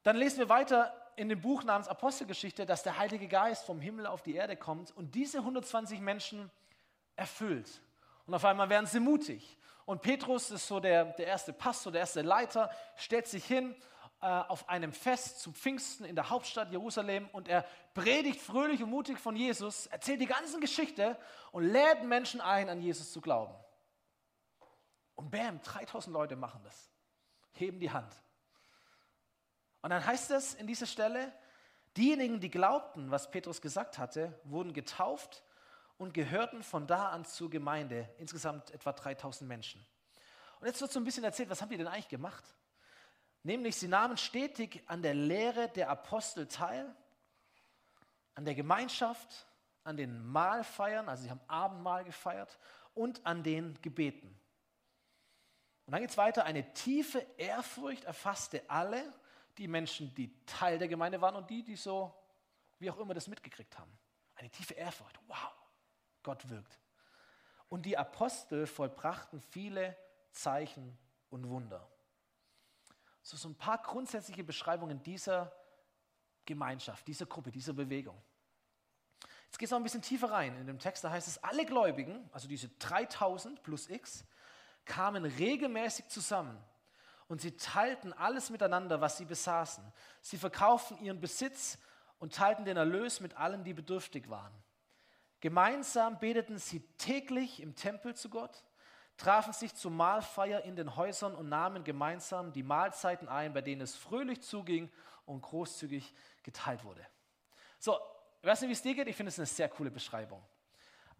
Dann 0.02 0.16
lesen 0.16 0.38
wir 0.38 0.48
weiter 0.48 0.92
in 1.14 1.28
dem 1.28 1.40
Buch 1.40 1.62
namens 1.62 1.86
Apostelgeschichte, 1.86 2.66
dass 2.66 2.82
der 2.82 2.98
Heilige 2.98 3.28
Geist 3.28 3.64
vom 3.64 3.80
Himmel 3.80 4.06
auf 4.06 4.22
die 4.22 4.34
Erde 4.34 4.56
kommt 4.56 4.90
und 4.90 5.14
diese 5.14 5.38
120 5.38 6.00
Menschen 6.00 6.50
erfüllt. 7.14 7.80
Und 8.26 8.34
auf 8.34 8.44
einmal 8.44 8.68
werden 8.68 8.86
sie 8.86 8.98
mutig. 8.98 9.56
Und 9.86 10.02
Petrus 10.02 10.50
ist 10.50 10.66
so 10.66 10.80
der, 10.80 11.04
der 11.04 11.28
erste 11.28 11.52
Pastor, 11.52 11.92
der 11.92 12.00
erste 12.00 12.22
Leiter, 12.22 12.70
stellt 12.96 13.28
sich 13.28 13.44
hin 13.44 13.76
auf 14.24 14.68
einem 14.68 14.92
Fest 14.92 15.40
zu 15.40 15.52
Pfingsten 15.52 16.04
in 16.04 16.14
der 16.14 16.30
Hauptstadt 16.30 16.70
Jerusalem 16.70 17.28
und 17.32 17.46
er 17.46 17.66
predigt 17.92 18.40
fröhlich 18.40 18.82
und 18.82 18.90
mutig 18.90 19.18
von 19.18 19.36
Jesus, 19.36 19.86
erzählt 19.86 20.20
die 20.20 20.26
ganze 20.26 20.58
Geschichte 20.60 21.18
und 21.52 21.64
lädt 21.64 22.04
Menschen 22.04 22.40
ein, 22.40 22.70
an 22.70 22.80
Jesus 22.80 23.12
zu 23.12 23.20
glauben. 23.20 23.54
Und 25.14 25.30
bam, 25.30 25.60
3000 25.60 26.12
Leute 26.12 26.36
machen 26.36 26.62
das, 26.64 26.90
heben 27.52 27.78
die 27.78 27.90
Hand. 27.90 28.14
Und 29.82 29.90
dann 29.90 30.04
heißt 30.04 30.30
es 30.30 30.54
in 30.54 30.66
dieser 30.66 30.86
Stelle, 30.86 31.30
diejenigen, 31.96 32.40
die 32.40 32.50
glaubten, 32.50 33.10
was 33.10 33.30
Petrus 33.30 33.60
gesagt 33.60 33.98
hatte, 33.98 34.40
wurden 34.44 34.72
getauft 34.72 35.42
und 35.98 36.14
gehörten 36.14 36.62
von 36.62 36.86
da 36.86 37.10
an 37.10 37.26
zur 37.26 37.50
Gemeinde, 37.50 38.08
insgesamt 38.16 38.70
etwa 38.70 38.92
3000 38.92 39.46
Menschen. 39.46 39.84
Und 40.60 40.66
jetzt 40.66 40.80
wird 40.80 40.90
so 40.90 40.98
ein 40.98 41.04
bisschen 41.04 41.24
erzählt, 41.24 41.50
was 41.50 41.60
haben 41.60 41.68
die 41.68 41.76
denn 41.76 41.86
eigentlich 41.86 42.08
gemacht? 42.08 42.44
Nämlich, 43.44 43.76
sie 43.76 43.88
nahmen 43.88 44.16
stetig 44.16 44.82
an 44.86 45.02
der 45.02 45.12
Lehre 45.12 45.68
der 45.68 45.90
Apostel 45.90 46.48
teil, 46.48 46.92
an 48.34 48.46
der 48.46 48.54
Gemeinschaft, 48.54 49.46
an 49.84 49.98
den 49.98 50.26
Mahlfeiern, 50.26 51.08
also 51.10 51.24
sie 51.24 51.30
haben 51.30 51.42
Abendmahl 51.46 52.04
gefeiert, 52.04 52.58
und 52.94 53.24
an 53.26 53.42
den 53.42 53.80
Gebeten. 53.82 54.28
Und 55.84 55.92
dann 55.92 56.00
geht 56.00 56.10
es 56.10 56.16
weiter, 56.16 56.46
eine 56.46 56.72
tiefe 56.72 57.18
Ehrfurcht 57.36 58.04
erfasste 58.04 58.62
alle, 58.68 59.12
die 59.58 59.68
Menschen, 59.68 60.14
die 60.14 60.34
Teil 60.46 60.78
der 60.78 60.88
Gemeinde 60.88 61.20
waren 61.20 61.36
und 61.36 61.50
die, 61.50 61.62
die 61.62 61.76
so, 61.76 62.14
wie 62.78 62.90
auch 62.90 62.98
immer, 62.98 63.12
das 63.12 63.28
mitgekriegt 63.28 63.78
haben. 63.78 63.92
Eine 64.36 64.48
tiefe 64.48 64.72
Ehrfurcht. 64.72 65.20
Wow, 65.26 65.52
Gott 66.22 66.48
wirkt. 66.48 66.78
Und 67.68 67.82
die 67.82 67.98
Apostel 67.98 68.66
vollbrachten 68.66 69.38
viele 69.40 69.96
Zeichen 70.32 70.96
und 71.28 71.46
Wunder. 71.48 71.86
So, 73.24 73.38
so 73.38 73.48
ein 73.48 73.54
paar 73.54 73.78
grundsätzliche 73.78 74.44
Beschreibungen 74.44 75.02
dieser 75.02 75.50
Gemeinschaft, 76.44 77.06
dieser 77.08 77.24
Gruppe, 77.24 77.50
dieser 77.50 77.72
Bewegung. 77.72 78.22
Jetzt 79.46 79.58
geht 79.58 79.66
es 79.66 79.70
noch 79.70 79.78
ein 79.78 79.82
bisschen 79.82 80.02
tiefer 80.02 80.30
rein. 80.30 80.56
In 80.58 80.66
dem 80.66 80.78
Text, 80.78 81.02
da 81.04 81.10
heißt 81.10 81.26
es, 81.26 81.42
alle 81.42 81.64
Gläubigen, 81.64 82.28
also 82.32 82.46
diese 82.48 82.68
3000 82.68 83.62
plus 83.62 83.88
x, 83.88 84.26
kamen 84.84 85.24
regelmäßig 85.24 86.08
zusammen 86.08 86.62
und 87.26 87.40
sie 87.40 87.56
teilten 87.56 88.12
alles 88.12 88.50
miteinander, 88.50 89.00
was 89.00 89.16
sie 89.16 89.24
besaßen. 89.24 89.82
Sie 90.20 90.36
verkauften 90.36 90.98
ihren 90.98 91.20
Besitz 91.20 91.78
und 92.18 92.34
teilten 92.34 92.66
den 92.66 92.76
Erlös 92.76 93.20
mit 93.20 93.38
allen, 93.38 93.64
die 93.64 93.72
bedürftig 93.72 94.28
waren. 94.28 94.52
Gemeinsam 95.40 96.18
beteten 96.18 96.58
sie 96.58 96.80
täglich 96.98 97.60
im 97.60 97.74
Tempel 97.74 98.14
zu 98.14 98.28
Gott, 98.28 98.64
trafen 99.16 99.52
sich 99.52 99.74
zur 99.74 99.90
Mahlfeier 99.90 100.62
in 100.62 100.76
den 100.76 100.96
Häusern 100.96 101.34
und 101.34 101.48
nahmen 101.48 101.84
gemeinsam 101.84 102.52
die 102.52 102.62
Mahlzeiten 102.62 103.28
ein, 103.28 103.52
bei 103.52 103.60
denen 103.60 103.82
es 103.82 103.94
fröhlich 103.94 104.42
zuging 104.42 104.90
und 105.26 105.42
großzügig 105.42 106.12
geteilt 106.42 106.84
wurde. 106.84 107.06
So, 107.78 107.98
ich 108.42 108.48
weiß 108.48 108.62
nicht, 108.62 108.68
wie 108.68 108.74
es 108.74 108.82
dir 108.82 108.94
geht, 108.94 109.08
ich 109.08 109.16
finde 109.16 109.28
es 109.28 109.38
eine 109.38 109.46
sehr 109.46 109.68
coole 109.68 109.90
Beschreibung. 109.90 110.42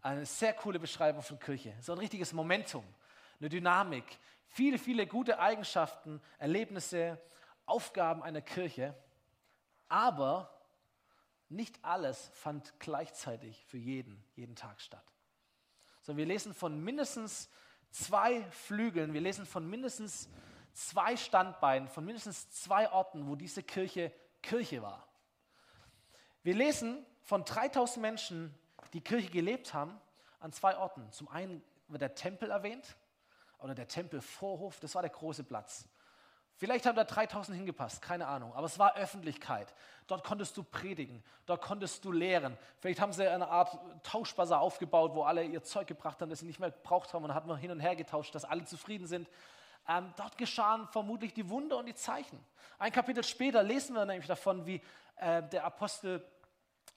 Eine 0.03 0.27
sehr 0.27 0.53
coole 0.53 0.79
Beschreibung 0.79 1.23
von 1.23 1.39
Kirche. 1.39 1.75
So 1.81 1.93
ein 1.93 1.99
richtiges 1.99 2.33
Momentum, 2.33 2.85
eine 3.41 3.49
Dynamik, 3.49 4.05
viele, 4.49 4.79
viele 4.79 5.07
gute 5.07 5.39
Eigenschaften, 5.39 6.21
Erlebnisse, 6.39 7.19
Aufgaben 7.67 8.23
einer 8.23 8.43
Kirche, 8.43 8.95
aber 9.89 10.51
nicht 11.49 11.83
alles 11.83 12.31
fand 12.35 12.79
gleichzeitig 12.79 13.65
für 13.67 13.79
jeden, 13.79 14.23
jeden 14.35 14.57
Tag 14.57 14.81
statt. 14.81 15.05
So, 16.03 16.17
wir 16.17 16.27
lesen 16.27 16.53
von 16.53 16.83
mindestens 16.83 17.49
zwei 17.95 18.43
Flügeln, 18.51 19.15
wir 19.15 19.21
lesen 19.21 19.47
von 19.47 19.69
mindestens 19.69 20.29
zwei 20.73 21.17
Standbeinen, 21.17 21.89
von 21.89 22.05
mindestens 22.05 22.51
zwei 22.51 22.91
Orten, 22.91 23.29
wo 23.29 23.37
diese 23.37 23.63
Kirche 23.63 24.13
Kirche 24.43 24.83
war. 24.83 25.07
Wir 26.43 26.55
lesen 26.55 27.07
von 27.23 27.45
3000 27.45 28.03
Menschen, 28.03 28.55
die 28.93 29.01
Kirche 29.01 29.31
gelebt 29.31 29.73
haben, 29.73 29.99
an 30.41 30.53
zwei 30.53 30.77
Orten. 30.77 31.11
Zum 31.13 31.29
einen 31.29 31.63
wird 31.89 32.03
der 32.03 32.15
Tempel 32.15 32.51
erwähnt, 32.51 32.97
oder 33.59 33.75
der 33.75 33.89
Tempelvorhof, 33.89 34.79
das 34.81 34.95
war 34.95 35.01
der 35.01 35.11
große 35.11 35.45
Platz. 35.45 35.89
Vielleicht 36.57 36.87
haben 36.87 36.95
da 36.95 37.05
3000 37.05 37.57
hingepasst, 37.57 38.01
keine 38.01 38.29
Ahnung, 38.29 38.55
aber 38.55 38.67
es 38.67 38.79
war 38.79 38.97
Öffentlichkeit. 38.97 39.75
Dort 40.07 40.23
konntest 40.23 40.57
du 40.57 40.63
predigen, 40.63 41.23
dort 41.47 41.63
konntest 41.63 42.05
du 42.05 42.13
lehren. 42.13 42.57
Vielleicht 42.79 43.01
haben 43.01 43.13
sie 43.13 43.27
eine 43.27 43.49
Art 43.49 43.77
Tauschbazar 44.05 44.61
aufgebaut, 44.61 45.15
wo 45.15 45.25
alle 45.25 45.45
ihr 45.45 45.65
Zeug 45.65 45.89
gebracht 45.89 46.21
haben, 46.21 46.31
das 46.31 46.41
sie 46.41 46.47
nicht 46.47 46.61
mehr 46.61 46.71
gebraucht 46.71 47.13
haben 47.13 47.25
und 47.25 47.35
hat 47.35 47.47
man 47.47 47.57
hin 47.57 47.73
und 47.73 47.81
her 47.81 47.97
getauscht, 47.97 48.35
dass 48.35 48.45
alle 48.45 48.65
zufrieden 48.65 49.07
sind. 49.07 49.29
Ähm, 49.89 50.15
dort 50.17 50.39
geschahen 50.39 50.87
vermutlich 50.89 51.35
die 51.35 51.49
Wunder 51.51 51.77
und 51.77 51.87
die 51.87 51.95
Zeichen. 51.95 52.39
Ein 52.79 52.93
Kapitel 52.93 53.25
später 53.25 53.63
lesen 53.63 53.95
wir 53.95 54.05
nämlich 54.07 54.27
davon, 54.27 54.65
wie 54.65 54.81
äh, 55.17 55.43
der 55.43 55.65
Apostel 55.65 56.25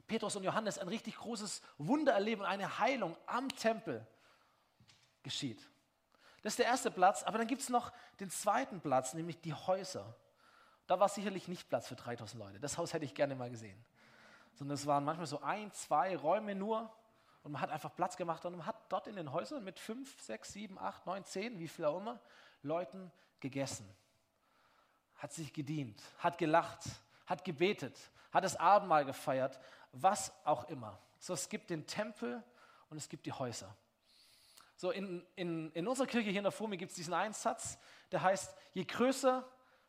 Petrus 0.08 0.36
und 0.36 0.44
Johannes 0.44 0.78
ein 0.78 0.88
richtig 0.88 1.18
großes 1.18 1.62
Wunder 1.78 2.14
erleben, 2.14 2.44
eine 2.44 2.80
Heilung 2.80 3.18
am 3.26 3.50
Tempel 3.50 4.06
geschieht. 5.24 5.68
Das 6.44 6.54
ist 6.54 6.60
der 6.60 6.68
erste 6.68 6.92
Platz, 6.92 7.24
aber 7.24 7.38
dann 7.38 7.48
gibt 7.48 7.62
es 7.62 7.70
noch 7.70 7.92
den 8.20 8.30
zweiten 8.30 8.80
Platz, 8.80 9.14
nämlich 9.14 9.42
die 9.42 9.54
Häuser. 9.54 10.16
Da 10.86 11.00
war 11.00 11.10
sicherlich 11.10 11.48
nicht 11.48 11.68
Platz 11.68 11.88
für 11.88 11.96
3000 11.96 12.42
Leute. 12.42 12.60
Das 12.60 12.78
Haus 12.78 12.94
hätte 12.94 13.06
ich 13.06 13.14
gerne 13.14 13.36
mal 13.36 13.50
gesehen. 13.50 13.84
Sondern 14.54 14.76
es 14.76 14.86
waren 14.86 15.04
manchmal 15.04 15.28
so 15.28 15.42
ein, 15.42 15.72
zwei 15.74 16.16
Räume 16.16 16.56
nur 16.56 16.92
und 17.44 17.52
man 17.52 17.62
hat 17.62 17.70
einfach 17.70 17.94
Platz 17.96 18.18
gemacht 18.18 18.46
und 18.46 18.58
man 18.58 18.66
hat 18.66 18.76
dort 18.90 19.08
in 19.08 19.16
den 19.16 19.32
Häusern 19.32 19.64
mit 19.64 19.80
fünf, 19.80 20.20
sechs, 20.22 20.54
sieben, 20.54 20.78
acht, 20.80 21.06
neun, 21.06 21.24
zehn, 21.26 21.60
wie 21.60 21.68
viel 21.68 21.86
auch 21.86 21.98
immer, 21.98 22.20
Leuten 22.62 23.12
gegessen. 23.40 23.88
Hat 25.16 25.34
sich 25.34 25.54
gedient, 25.54 26.02
hat 26.20 26.38
gelacht, 26.38 26.84
hat 27.26 27.44
gebetet, 27.44 27.98
hat 28.32 28.44
das 28.44 28.56
Abendmahl 28.56 29.06
gefeiert, 29.06 29.60
was 29.92 30.32
auch 30.46 30.70
immer. 30.70 31.00
So, 31.20 31.34
es 31.34 31.50
gibt 31.50 31.70
den 31.70 31.88
Tempel 31.88 32.44
und 32.90 32.98
es 32.98 33.10
gibt 33.10 33.26
die 33.26 33.34
Häuser. 33.34 33.76
So 34.78 34.92
in, 34.92 35.26
in, 35.36 35.72
in 35.72 35.88
unserer 35.88 36.06
Kirche 36.06 36.30
hier 36.30 36.40
in 36.40 36.44
der 36.44 36.52
Fumi 36.52 36.78
gibt 36.78 36.92
es 36.92 36.96
diesen 36.96 37.16
einen 37.16 37.34
Satz, 37.34 37.80
der 38.12 38.22
heißt, 38.22 38.56
je 38.74 38.86
größer 38.86 39.44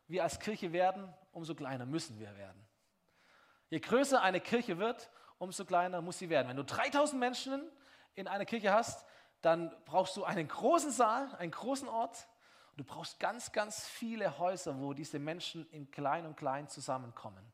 wir 0.07 0.23
als 0.23 0.39
Kirche 0.39 0.73
werden, 0.73 1.13
umso 1.31 1.53
kleiner 1.53 1.85
müssen 1.85 2.19
wir 2.19 2.35
werden. 2.35 2.67
Je 3.69 3.79
größer 3.79 4.19
eine 4.19 4.41
Kirche 4.41 4.79
wird, 4.79 5.11
umso 5.37 5.63
kleiner 5.63 6.01
muss 6.01 6.17
sie 6.17 6.29
werden. 6.29 6.49
Wenn 6.49 6.57
du 6.57 6.63
3000 6.63 7.19
Menschen 7.19 7.61
in 8.15 8.27
einer 8.27 8.45
Kirche 8.45 8.73
hast, 8.73 9.05
dann 9.41 9.71
brauchst 9.85 10.17
du 10.17 10.23
einen 10.23 10.47
großen 10.47 10.91
Saal, 10.91 11.35
einen 11.35 11.51
großen 11.51 11.87
Ort. 11.87 12.27
Du 12.75 12.83
brauchst 12.83 13.19
ganz, 13.19 13.51
ganz 13.51 13.87
viele 13.87 14.39
Häuser, 14.39 14.79
wo 14.79 14.93
diese 14.93 15.19
Menschen 15.19 15.69
in 15.69 15.91
klein 15.91 16.25
und 16.25 16.35
klein 16.35 16.67
zusammenkommen. 16.67 17.45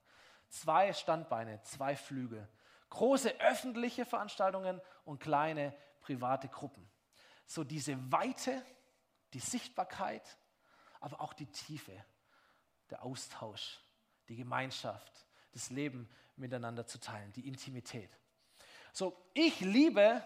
Zwei 0.48 0.94
Standbeine, 0.94 1.62
zwei 1.64 1.98
Flügel. 1.98 2.48
Große 2.92 3.42
öffentliche 3.42 4.06
Veranstaltungen 4.06 4.80
und 5.04 5.20
kleine 5.20 5.76
private 6.00 6.48
Gruppen 6.48 6.90
so 7.46 7.64
diese 7.64 8.12
Weite, 8.12 8.66
die 9.34 9.40
Sichtbarkeit, 9.40 10.38
aber 11.00 11.22
auch 11.22 11.34
die 11.34 11.48
Tiefe, 11.48 11.94
der 12.90 13.04
Austausch, 13.04 13.80
die 14.28 14.36
Gemeinschaft, 14.36 15.26
das 15.52 15.70
Leben 15.70 16.10
miteinander 16.36 16.86
zu 16.86 17.00
teilen, 17.00 17.32
die 17.34 17.48
Intimität. 17.48 18.10
So, 18.92 19.16
ich 19.34 19.60
liebe 19.62 20.24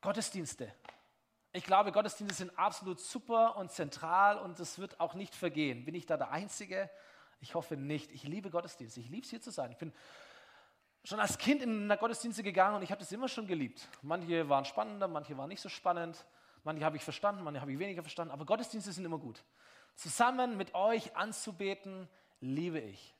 Gottesdienste. 0.00 0.72
Ich 1.52 1.64
glaube, 1.64 1.92
Gottesdienste 1.92 2.36
sind 2.36 2.58
absolut 2.58 3.00
super 3.00 3.56
und 3.56 3.72
zentral 3.72 4.38
und 4.38 4.60
das 4.60 4.78
wird 4.78 5.00
auch 5.00 5.14
nicht 5.14 5.34
vergehen. 5.34 5.84
Bin 5.84 5.94
ich 5.94 6.06
da 6.06 6.16
der 6.16 6.30
Einzige? 6.30 6.88
Ich 7.40 7.54
hoffe 7.54 7.76
nicht. 7.76 8.12
Ich 8.12 8.22
liebe 8.22 8.50
Gottesdienste. 8.50 9.00
Ich 9.00 9.08
liebe 9.08 9.24
es 9.24 9.30
hier 9.30 9.40
zu 9.40 9.50
sein. 9.50 9.72
Ich 9.72 9.78
bin 9.78 9.92
schon 11.04 11.20
als 11.20 11.38
Kind 11.38 11.62
in 11.62 11.88
der 11.88 11.96
Gottesdienste 11.96 12.42
gegangen 12.42 12.76
und 12.76 12.82
ich 12.82 12.90
habe 12.90 13.00
das 13.00 13.12
immer 13.12 13.28
schon 13.28 13.46
geliebt. 13.46 13.88
Manche 14.02 14.48
waren 14.48 14.64
spannender, 14.64 15.08
manche 15.08 15.36
waren 15.36 15.48
nicht 15.48 15.60
so 15.60 15.68
spannend, 15.68 16.24
manche 16.64 16.84
habe 16.84 16.96
ich 16.96 17.04
verstanden, 17.04 17.42
manche 17.42 17.60
habe 17.60 17.72
ich 17.72 17.78
weniger 17.78 18.02
verstanden, 18.02 18.32
aber 18.32 18.44
Gottesdienste 18.44 18.92
sind 18.92 19.04
immer 19.04 19.18
gut. 19.18 19.42
Zusammen 19.94 20.56
mit 20.56 20.74
euch 20.74 21.16
anzubeten, 21.16 22.08
liebe 22.40 22.80
ich. 22.80 23.14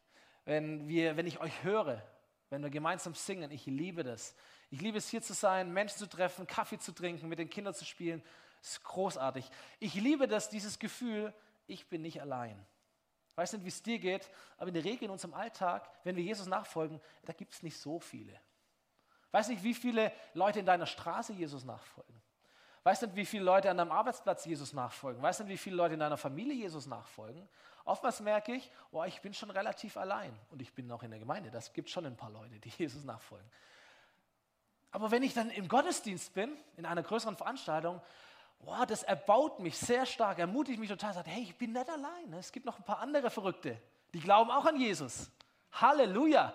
Wenn, 0.44 0.88
wir, 0.88 1.16
wenn 1.16 1.26
ich 1.26 1.40
euch 1.40 1.62
höre, 1.62 2.02
wenn 2.48 2.62
wir 2.62 2.70
gemeinsam 2.70 3.14
singen, 3.14 3.50
ich 3.50 3.66
liebe 3.66 4.02
das. 4.02 4.34
Ich 4.70 4.80
liebe 4.80 4.98
es 4.98 5.08
hier 5.08 5.22
zu 5.22 5.34
sein, 5.34 5.72
Menschen 5.72 5.98
zu 5.98 6.08
treffen, 6.08 6.46
Kaffee 6.46 6.78
zu 6.78 6.92
trinken, 6.92 7.28
mit 7.28 7.38
den 7.38 7.50
Kindern 7.50 7.74
zu 7.74 7.84
spielen. 7.84 8.22
Das 8.60 8.72
ist 8.72 8.84
großartig. 8.84 9.50
Ich 9.78 9.94
liebe 9.94 10.28
das, 10.28 10.50
dieses 10.50 10.78
Gefühl, 10.78 11.32
ich 11.66 11.88
bin 11.88 12.02
nicht 12.02 12.20
allein. 12.20 12.66
Ich 13.32 13.36
weiß 13.36 13.52
nicht, 13.54 13.64
wie 13.64 13.68
es 13.68 13.82
dir 13.82 13.98
geht, 13.98 14.28
aber 14.58 14.68
in 14.68 14.74
der 14.74 14.84
Regel 14.84 15.04
in 15.04 15.10
unserem 15.10 15.34
Alltag, 15.34 15.88
wenn 16.04 16.16
wir 16.16 16.22
Jesus 16.22 16.46
nachfolgen, 16.46 17.00
da 17.24 17.32
gibt 17.32 17.54
es 17.54 17.62
nicht 17.62 17.78
so 17.78 18.00
viele. 18.00 18.32
Ich 18.32 19.32
weiß 19.32 19.48
nicht, 19.48 19.62
wie 19.62 19.74
viele 19.74 20.12
Leute 20.34 20.58
in 20.58 20.66
deiner 20.66 20.86
Straße 20.86 21.32
Jesus 21.32 21.64
nachfolgen. 21.64 22.20
Ich 22.80 22.84
weiß 22.84 23.02
nicht, 23.02 23.14
wie 23.14 23.26
viele 23.26 23.44
Leute 23.44 23.70
an 23.70 23.76
deinem 23.76 23.92
Arbeitsplatz 23.92 24.46
Jesus 24.46 24.72
nachfolgen. 24.72 25.20
Ich 25.20 25.22
weiß 25.22 25.40
nicht, 25.40 25.48
wie 25.50 25.58
viele 25.58 25.76
Leute 25.76 25.94
in 25.94 26.00
deiner 26.00 26.16
Familie 26.16 26.54
Jesus 26.54 26.86
nachfolgen. 26.86 27.46
Oftmals 27.84 28.20
merke 28.20 28.54
ich, 28.54 28.70
oh, 28.90 29.04
ich 29.04 29.20
bin 29.20 29.34
schon 29.34 29.50
relativ 29.50 29.96
allein. 29.98 30.34
Und 30.50 30.62
ich 30.62 30.72
bin 30.72 30.86
noch 30.86 31.02
in 31.02 31.10
der 31.10 31.20
Gemeinde. 31.20 31.50
Das 31.50 31.72
gibt 31.72 31.90
schon 31.90 32.06
ein 32.06 32.16
paar 32.16 32.30
Leute, 32.30 32.58
die 32.58 32.68
Jesus 32.78 33.04
nachfolgen. 33.04 33.46
Aber 34.92 35.10
wenn 35.10 35.22
ich 35.22 35.34
dann 35.34 35.50
im 35.50 35.68
Gottesdienst 35.68 36.34
bin, 36.34 36.56
in 36.76 36.86
einer 36.86 37.02
größeren 37.02 37.36
Veranstaltung, 37.36 38.00
wow, 38.60 38.86
das 38.86 39.02
erbaut 39.02 39.58
mich 39.60 39.76
sehr 39.76 40.06
stark, 40.06 40.38
ermutigt 40.38 40.78
mich 40.78 40.88
total, 40.88 41.14
sagt, 41.14 41.28
hey, 41.28 41.42
ich 41.42 41.56
bin 41.56 41.72
nicht 41.72 41.88
allein. 41.88 42.32
Es 42.34 42.52
gibt 42.52 42.66
noch 42.66 42.78
ein 42.78 42.84
paar 42.84 43.00
andere 43.00 43.30
Verrückte, 43.30 43.80
die 44.12 44.20
glauben 44.20 44.50
auch 44.50 44.64
an 44.64 44.78
Jesus. 44.78 45.30
Halleluja. 45.72 46.54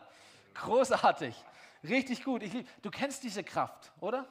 Großartig. 0.54 1.36
Richtig 1.84 2.24
gut. 2.24 2.44
Ich, 2.44 2.65
du 2.82 2.89
kennst 2.89 3.24
diese 3.24 3.44
Kraft, 3.44 3.91
oder? 4.00 4.28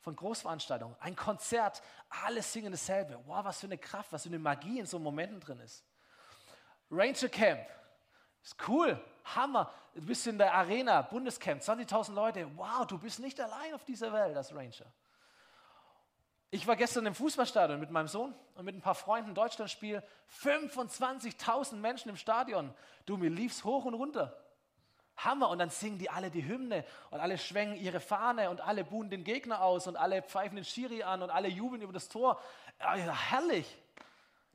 Von 0.00 0.16
Großveranstaltungen. 0.16 0.96
Ein 1.00 1.14
Konzert, 1.14 1.82
alle 2.24 2.42
singen 2.42 2.72
dasselbe. 2.72 3.20
Wow, 3.26 3.44
was 3.44 3.60
für 3.60 3.66
eine 3.66 3.78
Kraft, 3.78 4.12
was 4.12 4.22
für 4.22 4.28
eine 4.28 4.38
Magie 4.38 4.78
in 4.78 4.86
so 4.86 4.98
Momenten 4.98 5.40
drin 5.40 5.60
ist. 5.60 5.84
Ranger 6.90 7.28
Camp. 7.28 7.60
Ist 8.42 8.56
cool. 8.66 9.02
Hammer. 9.24 9.72
Du 9.94 10.02
bist 10.02 10.26
in 10.26 10.38
der 10.38 10.54
Arena, 10.54 11.02
Bundescamp, 11.02 11.60
20.000 11.60 12.14
Leute. 12.14 12.50
Wow, 12.56 12.86
du 12.86 12.98
bist 12.98 13.20
nicht 13.20 13.40
allein 13.40 13.74
auf 13.74 13.84
dieser 13.84 14.12
Welt 14.12 14.36
als 14.36 14.54
Ranger. 14.54 14.86
Ich 16.52 16.66
war 16.66 16.74
gestern 16.74 17.06
im 17.06 17.14
Fußballstadion 17.14 17.78
mit 17.78 17.92
meinem 17.92 18.08
Sohn 18.08 18.34
und 18.56 18.64
mit 18.64 18.74
ein 18.74 18.80
paar 18.80 18.96
Freunden, 18.96 19.34
Deutschlandspiel, 19.34 20.02
25.000 20.42 21.76
Menschen 21.76 22.08
im 22.08 22.16
Stadion. 22.16 22.74
Du, 23.06 23.16
mir 23.16 23.30
lief's 23.30 23.62
hoch 23.62 23.84
und 23.84 23.94
runter. 23.94 24.36
Hammer. 25.16 25.48
Und 25.50 25.60
dann 25.60 25.70
singen 25.70 25.98
die 25.98 26.10
alle 26.10 26.28
die 26.28 26.44
Hymne 26.44 26.84
und 27.10 27.20
alle 27.20 27.38
schwenken 27.38 27.76
ihre 27.76 28.00
Fahne 28.00 28.50
und 28.50 28.60
alle 28.60 28.82
buhen 28.82 29.10
den 29.10 29.22
Gegner 29.22 29.62
aus 29.62 29.86
und 29.86 29.96
alle 29.96 30.22
pfeifen 30.22 30.56
den 30.56 30.64
Schiri 30.64 31.04
an 31.04 31.22
und 31.22 31.30
alle 31.30 31.46
jubeln 31.46 31.82
über 31.82 31.92
das 31.92 32.08
Tor. 32.08 32.40
Ja, 32.80 32.94
herrlich. 32.96 33.78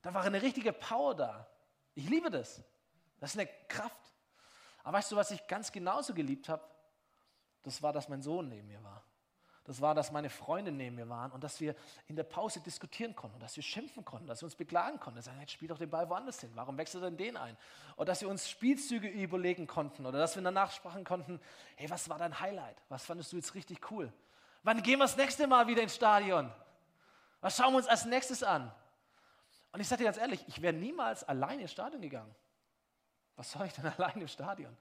Da 0.02 0.12
war 0.12 0.22
eine 0.22 0.42
richtige 0.42 0.74
Power 0.74 1.14
da. 1.14 1.46
Ich 1.94 2.08
liebe 2.10 2.30
das. 2.30 2.62
Das 3.20 3.30
ist 3.34 3.40
eine 3.40 3.48
Kraft. 3.68 3.96
Aber 4.82 4.98
weißt 4.98 5.12
du, 5.12 5.16
was 5.16 5.30
ich 5.30 5.46
ganz 5.46 5.72
genauso 5.72 6.12
geliebt 6.12 6.50
habe? 6.50 6.62
Das 7.62 7.82
war, 7.82 7.94
dass 7.94 8.10
mein 8.10 8.20
Sohn 8.20 8.50
neben 8.50 8.68
mir 8.68 8.84
war 8.84 9.05
das 9.66 9.80
war, 9.80 9.94
dass 9.94 10.12
meine 10.12 10.30
Freunde 10.30 10.70
neben 10.70 10.94
mir 10.96 11.08
waren 11.08 11.32
und 11.32 11.42
dass 11.42 11.60
wir 11.60 11.74
in 12.06 12.14
der 12.14 12.22
Pause 12.22 12.60
diskutieren 12.60 13.16
konnten, 13.16 13.40
dass 13.40 13.56
wir 13.56 13.62
schimpfen 13.62 14.04
konnten, 14.04 14.28
dass 14.28 14.40
wir 14.40 14.46
uns 14.46 14.54
beklagen 14.54 15.00
konnten. 15.00 15.20
Sagen, 15.20 15.40
jetzt 15.40 15.52
spiel 15.52 15.66
doch 15.66 15.78
den 15.78 15.90
Ball 15.90 16.08
woanders 16.08 16.40
hin, 16.40 16.50
warum 16.54 16.78
wechselt 16.78 17.02
denn 17.02 17.16
den 17.16 17.36
ein? 17.36 17.56
Oder 17.96 18.06
dass 18.06 18.20
wir 18.20 18.28
uns 18.28 18.48
Spielzüge 18.48 19.08
überlegen 19.08 19.66
konnten 19.66 20.06
oder 20.06 20.18
dass 20.18 20.36
wir 20.36 20.42
danach 20.42 20.70
sprachen 20.70 21.04
konnten, 21.04 21.40
hey, 21.74 21.90
was 21.90 22.08
war 22.08 22.18
dein 22.18 22.38
Highlight? 22.38 22.76
Was 22.88 23.04
fandest 23.04 23.32
du 23.32 23.36
jetzt 23.36 23.54
richtig 23.54 23.90
cool? 23.90 24.12
Wann 24.62 24.82
gehen 24.82 24.98
wir 24.98 25.04
das 25.04 25.16
nächste 25.16 25.46
Mal 25.48 25.66
wieder 25.66 25.82
ins 25.82 25.96
Stadion? 25.96 26.52
Was 27.40 27.56
schauen 27.56 27.72
wir 27.72 27.78
uns 27.78 27.88
als 27.88 28.04
nächstes 28.04 28.42
an? 28.42 28.72
Und 29.72 29.80
ich 29.80 29.88
sage 29.88 29.98
dir 29.98 30.04
ganz 30.04 30.16
ehrlich, 30.16 30.44
ich 30.46 30.62
wäre 30.62 30.72
niemals 30.72 31.24
alleine 31.24 31.62
ins 31.62 31.72
Stadion 31.72 32.00
gegangen. 32.00 32.34
Was 33.34 33.50
soll 33.50 33.66
ich 33.66 33.72
denn 33.74 33.86
alleine 33.98 34.22
im 34.22 34.28
Stadion? 34.28 34.76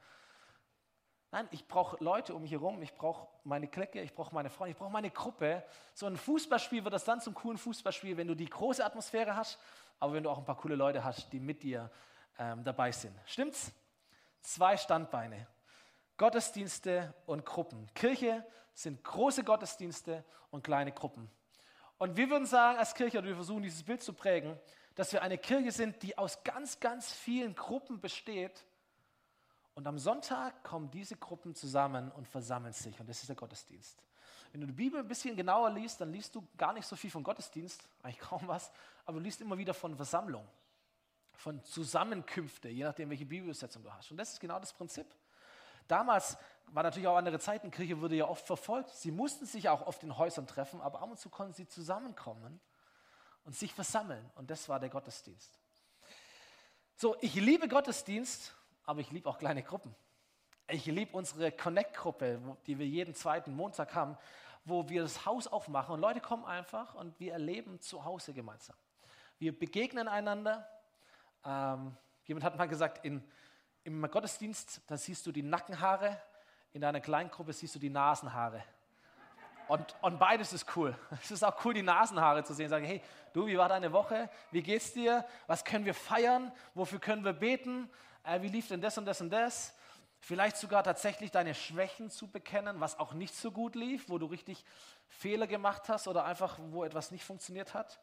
Nein, 1.35 1.49
ich 1.51 1.67
brauche 1.67 2.01
Leute 2.01 2.33
um 2.33 2.43
mich 2.43 2.51
herum, 2.51 2.81
ich 2.81 2.95
brauche 2.95 3.27
meine 3.43 3.67
Clique, 3.67 4.01
ich 4.01 4.15
brauche 4.15 4.33
meine 4.33 4.49
Freunde, 4.49 4.71
ich 4.71 4.77
brauche 4.77 4.89
meine 4.89 5.11
Gruppe. 5.11 5.65
So 5.93 6.05
ein 6.05 6.15
Fußballspiel 6.15 6.81
wird 6.85 6.93
das 6.93 7.03
dann 7.03 7.19
zum 7.19 7.33
coolen 7.33 7.57
Fußballspiel, 7.57 8.15
wenn 8.15 8.27
du 8.27 8.35
die 8.35 8.45
große 8.45 8.85
Atmosphäre 8.85 9.35
hast, 9.35 9.59
aber 9.99 10.13
wenn 10.13 10.23
du 10.23 10.29
auch 10.29 10.37
ein 10.37 10.45
paar 10.45 10.55
coole 10.55 10.75
Leute 10.75 11.03
hast, 11.03 11.33
die 11.33 11.41
mit 11.41 11.61
dir 11.61 11.91
ähm, 12.39 12.63
dabei 12.63 12.89
sind. 12.93 13.13
Stimmt's? 13.25 13.73
Zwei 14.39 14.77
Standbeine. 14.77 15.45
Gottesdienste 16.15 17.13
und 17.25 17.45
Gruppen. 17.45 17.93
Kirche 17.93 18.45
sind 18.73 19.03
große 19.03 19.43
Gottesdienste 19.43 20.23
und 20.51 20.63
kleine 20.63 20.93
Gruppen. 20.93 21.29
Und 21.97 22.15
wir 22.15 22.29
würden 22.29 22.45
sagen 22.45 22.77
als 22.77 22.95
Kirche, 22.95 23.17
oder 23.17 23.27
wir 23.27 23.35
versuchen 23.35 23.61
dieses 23.61 23.83
Bild 23.83 24.01
zu 24.01 24.13
prägen, 24.13 24.57
dass 24.95 25.11
wir 25.11 25.21
eine 25.21 25.37
Kirche 25.37 25.73
sind, 25.73 26.01
die 26.01 26.17
aus 26.17 26.45
ganz, 26.45 26.79
ganz 26.79 27.11
vielen 27.11 27.55
Gruppen 27.55 27.99
besteht 27.99 28.65
und 29.75 29.85
am 29.87 29.99
Sonntag 29.99 30.63
kommen 30.63 30.89
diese 30.89 31.17
Gruppen 31.17 31.53
zusammen 31.53 32.09
und 32.11 32.27
versammeln 32.27 32.73
sich. 32.73 32.99
Und 32.99 33.07
das 33.07 33.19
ist 33.19 33.29
der 33.29 33.35
Gottesdienst. 33.35 34.01
Wenn 34.51 34.61
du 34.61 34.67
die 34.67 34.73
Bibel 34.73 35.01
ein 35.01 35.07
bisschen 35.07 35.35
genauer 35.35 35.69
liest, 35.69 35.99
dann 35.99 36.13
liest 36.13 36.33
du 36.33 36.47
gar 36.57 36.71
nicht 36.71 36.87
so 36.87 36.95
viel 36.95 37.11
von 37.11 37.23
Gottesdienst, 37.23 37.87
eigentlich 38.01 38.19
kaum 38.19 38.47
was, 38.47 38.71
aber 39.05 39.17
du 39.17 39.23
liest 39.23 39.41
immer 39.41 39.57
wieder 39.57 39.73
von 39.73 39.95
Versammlung, 39.97 40.47
von 41.33 41.61
Zusammenkünfte, 41.65 42.69
je 42.69 42.85
nachdem, 42.85 43.09
welche 43.09 43.25
Bibelübersetzung 43.25 43.83
du 43.83 43.91
hast. 43.91 44.09
Und 44.11 44.17
das 44.17 44.31
ist 44.31 44.39
genau 44.39 44.57
das 44.59 44.71
Prinzip. 44.71 45.07
Damals 45.89 46.37
war 46.67 46.83
natürlich 46.83 47.07
auch 47.07 47.17
andere 47.17 47.37
Zeiten, 47.39 47.69
Kirche 47.69 47.99
wurde 47.99 48.15
ja 48.15 48.29
oft 48.29 48.47
verfolgt. 48.47 48.91
Sie 48.91 49.11
mussten 49.11 49.45
sich 49.45 49.67
auch 49.67 49.85
oft 49.85 50.01
in 50.03 50.17
Häusern 50.17 50.47
treffen, 50.47 50.79
aber 50.79 51.01
ab 51.01 51.11
und 51.11 51.19
zu 51.19 51.29
konnten 51.29 51.53
sie 51.53 51.67
zusammenkommen 51.67 52.61
und 53.43 53.55
sich 53.55 53.73
versammeln. 53.73 54.31
Und 54.35 54.49
das 54.49 54.69
war 54.69 54.79
der 54.79 54.89
Gottesdienst. 54.89 55.59
So, 56.95 57.17
ich 57.19 57.35
liebe 57.35 57.67
Gottesdienst 57.67 58.55
aber 58.85 58.99
ich 58.99 59.11
liebe 59.11 59.29
auch 59.29 59.37
kleine 59.37 59.63
Gruppen. 59.63 59.95
Ich 60.67 60.85
liebe 60.85 61.15
unsere 61.15 61.51
Connect-Gruppe, 61.51 62.39
die 62.65 62.79
wir 62.79 62.87
jeden 62.87 63.13
zweiten 63.13 63.55
Montag 63.55 63.93
haben, 63.93 64.17
wo 64.63 64.89
wir 64.89 65.03
das 65.03 65.25
Haus 65.25 65.47
aufmachen 65.47 65.93
und 65.93 66.01
Leute 66.01 66.19
kommen 66.19 66.43
einfach 66.45 66.95
und 66.95 67.19
wir 67.19 67.33
erleben 67.33 67.79
zu 67.79 68.03
Hause 68.03 68.33
gemeinsam. 68.33 68.75
Wir 69.37 69.57
begegnen 69.57 70.07
einander. 70.07 70.67
Ähm, 71.45 71.95
jemand 72.25 72.45
hat 72.45 72.57
mal 72.57 72.67
gesagt, 72.67 73.05
in, 73.05 73.23
im 73.83 74.01
Gottesdienst, 74.09 74.81
da 74.87 74.97
siehst 74.97 75.25
du 75.27 75.31
die 75.31 75.43
Nackenhaare, 75.43 76.19
in 76.73 76.81
deiner 76.81 76.99
Kleingruppe 76.99 77.53
siehst 77.53 77.75
du 77.75 77.79
die 77.79 77.91
Nasenhaare. 77.91 78.63
Und, 79.67 79.95
und 80.01 80.19
beides 80.19 80.53
ist 80.53 80.75
cool. 80.75 80.95
Es 81.21 81.31
ist 81.31 81.43
auch 81.43 81.63
cool, 81.65 81.73
die 81.73 81.81
Nasenhaare 81.83 82.43
zu 82.43 82.53
sehen. 82.53 82.69
Sagen, 82.69 82.85
hey, 82.85 83.01
du, 83.33 83.47
wie 83.47 83.57
war 83.57 83.69
deine 83.69 83.91
Woche? 83.91 84.29
Wie 84.51 84.61
geht's 84.61 84.93
dir? 84.93 85.25
Was 85.47 85.63
können 85.63 85.85
wir 85.85 85.93
feiern? 85.93 86.51
Wofür 86.73 86.99
können 86.99 87.23
wir 87.23 87.33
beten? 87.33 87.89
Äh, 88.25 88.41
wie 88.41 88.49
lief 88.49 88.67
denn 88.67 88.81
das 88.81 88.97
und 88.97 89.05
das 89.05 89.21
und 89.21 89.29
das? 89.29 89.73
Vielleicht 90.19 90.57
sogar 90.57 90.83
tatsächlich 90.83 91.31
deine 91.31 91.53
Schwächen 91.53 92.09
zu 92.09 92.27
bekennen, 92.27 92.79
was 92.79 92.97
auch 92.97 93.13
nicht 93.13 93.35
so 93.35 93.51
gut 93.51 93.75
lief, 93.75 94.09
wo 94.09 94.17
du 94.17 94.25
richtig 94.25 94.65
Fehler 95.07 95.47
gemacht 95.47 95.87
hast 95.87 96.07
oder 96.07 96.25
einfach, 96.25 96.57
wo 96.71 96.83
etwas 96.83 97.11
nicht 97.11 97.23
funktioniert 97.23 97.73
hat. 97.73 97.99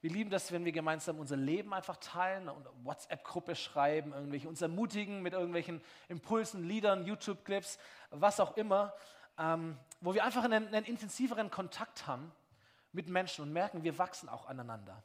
Wir 0.00 0.10
lieben 0.10 0.30
das, 0.30 0.52
wenn 0.52 0.64
wir 0.64 0.72
gemeinsam 0.72 1.18
unser 1.18 1.36
Leben 1.36 1.74
einfach 1.74 1.96
teilen 1.96 2.48
und 2.48 2.64
WhatsApp-Gruppe 2.84 3.56
schreiben, 3.56 4.12
irgendwelche 4.12 4.48
uns 4.48 4.62
ermutigen 4.62 5.22
mit 5.22 5.32
irgendwelchen 5.32 5.82
Impulsen, 6.08 6.62
Liedern, 6.62 7.04
YouTube-Clips, 7.04 7.78
was 8.10 8.38
auch 8.38 8.56
immer, 8.56 8.94
ähm, 9.38 9.76
wo 10.00 10.14
wir 10.14 10.24
einfach 10.24 10.44
einen, 10.44 10.68
einen 10.68 10.86
intensiveren 10.86 11.50
Kontakt 11.50 12.06
haben 12.06 12.30
mit 12.92 13.08
Menschen 13.08 13.42
und 13.42 13.52
merken, 13.52 13.82
wir 13.82 13.98
wachsen 13.98 14.28
auch 14.28 14.46
aneinander. 14.46 15.02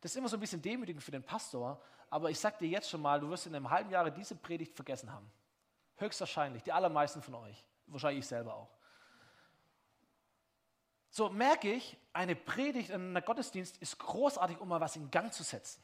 Das 0.00 0.12
ist 0.12 0.16
immer 0.16 0.28
so 0.28 0.36
ein 0.36 0.40
bisschen 0.40 0.62
demütigend 0.62 1.02
für 1.02 1.10
den 1.10 1.22
Pastor, 1.22 1.80
aber 2.10 2.30
ich 2.30 2.38
sage 2.38 2.56
dir 2.60 2.68
jetzt 2.68 2.88
schon 2.88 3.02
mal, 3.02 3.18
du 3.20 3.28
wirst 3.28 3.46
in 3.46 3.54
einem 3.54 3.70
halben 3.70 3.90
Jahr 3.90 4.10
diese 4.10 4.36
Predigt 4.36 4.74
vergessen 4.74 5.12
haben. 5.12 5.30
Höchstwahrscheinlich, 5.96 6.62
die 6.62 6.72
allermeisten 6.72 7.22
von 7.22 7.34
euch. 7.34 7.64
Wahrscheinlich 7.86 8.20
ich 8.20 8.26
selber 8.26 8.54
auch. 8.54 8.68
So 11.10 11.30
merke 11.30 11.72
ich, 11.72 11.96
eine 12.12 12.36
Predigt 12.36 12.90
in 12.90 13.16
einem 13.16 13.24
Gottesdienst 13.24 13.78
ist 13.78 13.98
großartig, 13.98 14.60
um 14.60 14.68
mal 14.68 14.80
was 14.80 14.96
in 14.96 15.10
Gang 15.10 15.32
zu 15.32 15.42
setzen, 15.42 15.82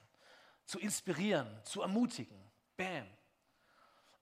zu 0.66 0.78
inspirieren, 0.78 1.48
zu 1.64 1.80
ermutigen. 1.80 2.38
Bam. 2.76 3.06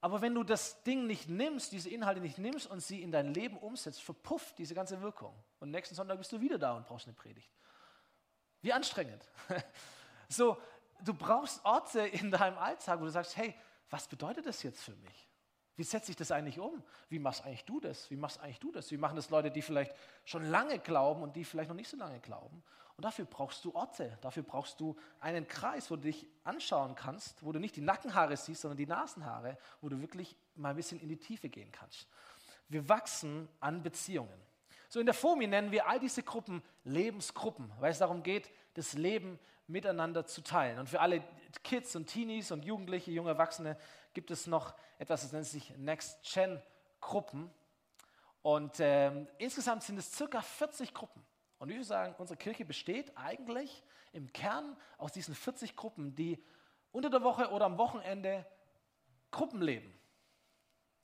Aber 0.00 0.22
wenn 0.22 0.35
du 0.35 0.44
das 0.44 0.83
Ding 0.85 1.07
nicht 1.07 1.29
nimmst, 1.29 1.72
diese 1.72 1.90
Inhalte 1.90 2.20
nicht 2.20 2.38
nimmst 2.38 2.66
und 2.68 2.81
sie 2.81 3.03
in 3.03 3.11
dein 3.11 3.35
Leben 3.35 3.59
umsetzt, 3.59 4.00
verpufft 4.00 4.57
diese 4.59 4.74
ganze 4.74 5.00
Wirkung. 5.03 5.35
Und 5.59 5.70
nächsten 5.70 5.94
Sonntag 5.94 6.16
bist 6.16 6.33
du 6.33 6.40
wieder 6.40 6.59
da 6.59 6.74
und 6.74 6.87
brauchst 6.87 7.07
eine 7.07 7.14
Predigt. 7.14 7.50
Wie 8.62 8.73
anstrengend. 8.73 9.23
So, 10.33 10.57
du 11.03 11.12
brauchst 11.12 11.64
Orte 11.64 12.03
in 12.03 12.31
deinem 12.31 12.57
Alltag, 12.57 13.01
wo 13.01 13.05
du 13.05 13.11
sagst, 13.11 13.37
hey, 13.37 13.53
was 13.90 14.07
bedeutet 14.07 14.46
das 14.46 14.62
jetzt 14.62 14.81
für 14.81 14.94
mich? 14.94 15.29
Wie 15.75 15.83
setze 15.83 16.12
ich 16.12 16.16
das 16.16 16.31
eigentlich 16.31 16.61
um? 16.61 16.83
Wie 17.09 17.18
machst 17.18 17.44
eigentlich 17.44 17.64
du 17.64 17.81
das? 17.81 18.09
Wie 18.11 18.16
machst 18.16 18.38
eigentlich 18.38 18.61
du 18.61 18.70
das? 18.70 18.92
Wie 18.92 18.96
machen 18.96 19.16
das 19.16 19.31
Leute, 19.31 19.51
die 19.51 19.61
vielleicht 19.61 19.92
schon 20.25 20.44
lange 20.44 20.79
glauben 20.79 21.23
und 21.23 21.35
die 21.35 21.44
vielleicht 21.44 21.68
noch 21.68 21.75
nicht 21.75 21.88
so 21.88 21.96
lange 21.96 22.20
glauben? 22.20 22.62
Und 22.96 23.05
dafür 23.05 23.25
brauchst 23.25 23.64
du 23.64 23.75
Orte, 23.75 24.18
dafür 24.20 24.42
brauchst 24.42 24.79
du 24.79 24.94
einen 25.20 25.49
Kreis, 25.49 25.90
wo 25.90 25.96
du 25.96 26.03
dich 26.03 26.29
anschauen 26.44 26.94
kannst, 26.94 27.42
wo 27.42 27.51
du 27.51 27.59
nicht 27.59 27.75
die 27.75 27.81
Nackenhaare 27.81 28.37
siehst, 28.37 28.61
sondern 28.61 28.77
die 28.77 28.87
Nasenhaare, 28.87 29.57
wo 29.81 29.88
du 29.88 30.01
wirklich 30.01 30.37
mal 30.55 30.70
ein 30.70 30.77
bisschen 30.77 31.01
in 31.01 31.09
die 31.09 31.16
Tiefe 31.16 31.49
gehen 31.49 31.73
kannst. 31.73 32.07
Wir 32.68 32.88
wachsen 32.88 33.49
an 33.59 33.83
Beziehungen. 33.83 34.38
So 34.90 34.98
in 34.98 35.07
der 35.07 35.14
FOMI 35.14 35.46
nennen 35.46 35.70
wir 35.70 35.88
all 35.88 36.00
diese 36.00 36.24
Gruppen 36.24 36.64
Lebensgruppen, 36.83 37.70
weil 37.79 37.92
es 37.92 37.98
darum 37.98 38.24
geht, 38.24 38.50
das 38.74 38.94
Leben 38.94 39.38
miteinander 39.68 40.26
zu 40.26 40.42
teilen. 40.42 40.81
Und 40.81 40.88
für 40.88 41.00
alle 41.00 41.22
Kids 41.62 41.94
und 41.94 42.07
Teenies 42.07 42.50
und 42.50 42.64
Jugendliche, 42.64 43.12
junge 43.12 43.31
Erwachsene 43.31 43.79
gibt 44.14 44.33
es 44.33 44.48
noch 44.48 44.74
etwas, 44.98 45.22
das 45.22 45.31
nennt 45.31 45.46
sich 45.46 45.76
Next 45.79 46.18
Gen 46.24 46.61
Gruppen. 47.00 47.53
Und 48.42 48.81
ähm, 48.81 49.29
insgesamt 49.38 49.85
sind 49.85 49.96
es 49.96 50.12
circa 50.12 50.42
40 50.42 50.92
Gruppen. 50.92 51.24
Und 51.61 51.68
ich 51.68 51.76
würde 51.76 51.87
sagen, 51.87 52.16
unsere 52.18 52.37
Kirche 52.37 52.64
besteht 52.64 53.16
eigentlich 53.16 53.85
im 54.12 54.33
Kern 54.33 54.76
aus 54.98 55.12
diesen 55.12 55.37
40 55.37 55.76
Gruppen, 55.76 56.16
die 56.16 56.42
unter 56.90 57.11
der 57.11 57.22
Woche 57.22 57.50
oder 57.50 57.66
am 57.66 57.79
Wochenende 57.79 58.44
Gruppen 59.31 59.62
leben, 59.62 59.96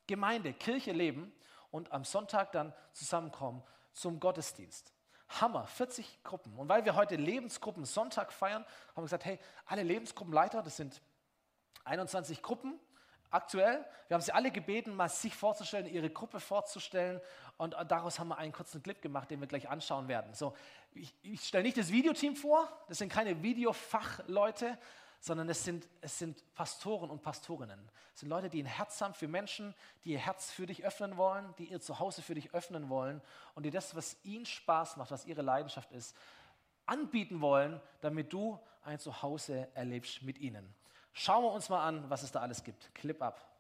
Gemeinde, 0.09 0.53
Kirche 0.55 0.91
leben 0.91 1.33
und 1.71 1.93
am 1.93 2.03
Sonntag 2.03 2.51
dann 2.51 2.75
zusammenkommen 2.93 3.63
zum 3.97 4.21
Gottesdienst. 4.21 4.93
Hammer, 5.41 5.67
40 5.67 6.23
Gruppen. 6.23 6.57
Und 6.57 6.69
weil 6.69 6.85
wir 6.85 6.95
heute 6.95 7.17
Lebensgruppen 7.17 7.85
Sonntag 7.85 8.33
feiern, 8.33 8.65
haben 8.65 8.97
wir 8.97 9.03
gesagt, 9.03 9.25
hey, 9.25 9.41
alle 9.67 9.83
Lebensgruppenleiter, 9.83 10.63
das 10.63 10.77
sind 10.77 11.01
21 11.85 12.43
Gruppen 12.43 12.79
aktuell. 13.31 13.85
Wir 14.07 14.15
haben 14.15 14.23
sie 14.23 14.33
alle 14.33 14.53
gebeten, 14.53 14.95
mal 14.95 15.09
sich 15.09 15.35
vorzustellen, 15.35 15.87
ihre 15.87 16.11
Gruppe 16.11 16.39
vorzustellen. 16.39 17.21
Und 17.57 17.75
daraus 17.89 18.19
haben 18.19 18.29
wir 18.29 18.39
einen 18.39 18.53
kurzen 18.53 18.83
Clip 18.83 19.01
gemacht, 19.03 19.31
den 19.31 19.41
wir 19.41 19.49
gleich 19.49 19.69
anschauen 19.69 20.07
werden. 20.09 20.33
So, 20.35 20.55
ich, 20.93 21.13
ich 21.23 21.43
stelle 21.43 21.65
nicht 21.65 21.77
das 21.77 21.91
Videoteam 21.91 22.37
vor, 22.37 22.71
das 22.89 22.99
sind 22.99 23.11
keine 23.11 23.43
Videofachleute, 23.43 24.79
sondern 25.21 25.49
es 25.49 25.65
sind, 25.65 25.89
es 26.01 26.19
sind 26.19 26.43
Pastoren 26.55 27.11
und 27.11 27.23
Pastorinnen. 27.23 27.79
Es 28.15 28.21
sind 28.21 28.29
Leute, 28.29 28.49
die 28.49 28.63
ein 28.63 28.67
Herz 28.67 29.01
haben 29.01 29.15
für 29.15 29.29
Menschen, 29.29 29.75
die 30.05 30.13
ihr 30.13 30.19
Herz 30.19 30.51
für 30.51 30.67
dich 30.67 30.85
öffnen 30.85 31.17
wollen, 31.17 31.55
die 31.59 31.67
ihr 31.67 31.81
Zuhause 31.81 32.23
für 32.23 32.35
dich 32.35 32.55
öffnen 32.55 32.89
wollen 32.89 33.21
und 33.55 33.65
die 33.65 33.71
das, 33.71 33.95
was 33.95 34.17
ihnen 34.25 34.47
Spaß 34.47 34.97
macht, 34.97 35.11
was 35.11 35.27
ihre 35.27 35.43
Leidenschaft 35.43 35.93
ist, 35.93 36.17
anbieten 36.87 37.41
wollen, 37.41 37.81
damit 38.01 38.33
du 38.33 38.59
ein 38.85 38.99
Zuhause 38.99 39.69
erlebst 39.75 40.23
mit 40.23 40.39
ihnen. 40.39 40.73
Schauen 41.13 41.45
wir 41.45 41.53
uns 41.53 41.69
mal 41.69 41.85
an, 41.85 42.09
was 42.09 42.23
es 42.23 42.31
da 42.31 42.41
alles 42.41 42.63
gibt. 42.63 42.95
Clip 42.95 43.21
ab. 43.23 43.56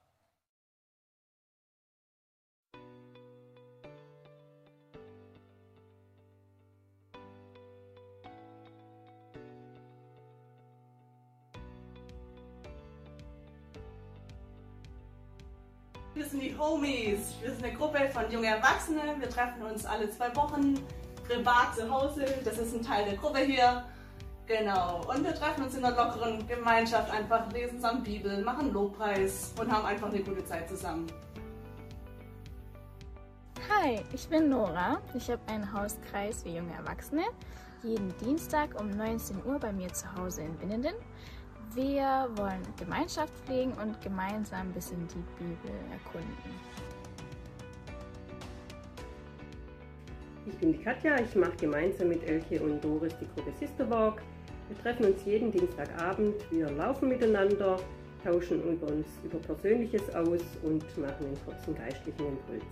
Homies. 16.66 17.34
Wir 17.40 17.52
sind 17.52 17.64
eine 17.64 17.74
Gruppe 17.74 17.98
von 18.12 18.28
jungen 18.30 18.46
Erwachsenen. 18.46 19.20
Wir 19.20 19.30
treffen 19.30 19.62
uns 19.62 19.86
alle 19.86 20.10
zwei 20.10 20.34
Wochen 20.34 20.74
privat 21.28 21.76
zu 21.76 21.88
Hause. 21.88 22.24
Das 22.44 22.58
ist 22.58 22.74
ein 22.74 22.82
Teil 22.82 23.04
der 23.04 23.16
Gruppe 23.16 23.38
hier. 23.38 23.84
Genau. 24.46 25.02
Und 25.08 25.24
wir 25.24 25.34
treffen 25.34 25.62
uns 25.64 25.76
in 25.76 25.84
einer 25.84 25.96
lockeren 25.96 26.46
Gemeinschaft, 26.48 27.10
einfach 27.12 27.50
lesen 27.52 27.76
zusammen 27.76 28.02
Bibel, 28.02 28.42
machen 28.42 28.72
Lobpreis 28.72 29.54
und 29.60 29.70
haben 29.70 29.86
einfach 29.86 30.08
eine 30.08 30.20
gute 30.20 30.44
Zeit 30.44 30.68
zusammen. 30.68 31.06
Hi, 33.68 34.00
ich 34.12 34.28
bin 34.28 34.48
Nora. 34.48 35.00
Ich 35.14 35.30
habe 35.30 35.42
einen 35.48 35.72
Hauskreis 35.72 36.42
für 36.42 36.48
junge 36.48 36.74
Erwachsene. 36.74 37.22
Jeden 37.84 38.12
Dienstag 38.18 38.80
um 38.80 38.90
19 38.90 39.44
Uhr 39.44 39.60
bei 39.60 39.72
mir 39.72 39.92
zu 39.92 40.12
Hause 40.16 40.42
in 40.42 40.60
Winnenden. 40.60 40.94
Wir 41.76 42.30
wollen 42.36 42.62
Gemeinschaft 42.78 43.34
pflegen 43.44 43.72
und 43.72 44.00
gemeinsam 44.00 44.60
ein 44.60 44.72
bisschen 44.72 45.06
die 45.08 45.44
Bibel 45.44 45.76
erkunden. 45.92 46.54
Ich 50.46 50.56
bin 50.56 50.72
die 50.72 50.78
Katja, 50.78 51.20
ich 51.20 51.34
mache 51.36 51.54
gemeinsam 51.60 52.08
mit 52.08 52.26
Elke 52.26 52.62
und 52.62 52.82
Doris 52.82 53.14
die 53.20 53.26
Gruppe 53.26 53.52
Sisterwalk. 53.60 54.22
Wir 54.68 54.78
treffen 54.78 55.04
uns 55.04 55.22
jeden 55.26 55.52
Dienstagabend, 55.52 56.50
wir 56.50 56.70
laufen 56.70 57.10
miteinander, 57.10 57.76
tauschen 58.24 58.62
uns 58.62 59.06
über 59.22 59.38
Persönliches 59.40 60.08
aus 60.14 60.40
und 60.62 60.82
machen 60.96 61.26
einen 61.26 61.44
kurzen 61.44 61.74
geistlichen 61.74 62.26
Impuls. 62.26 62.64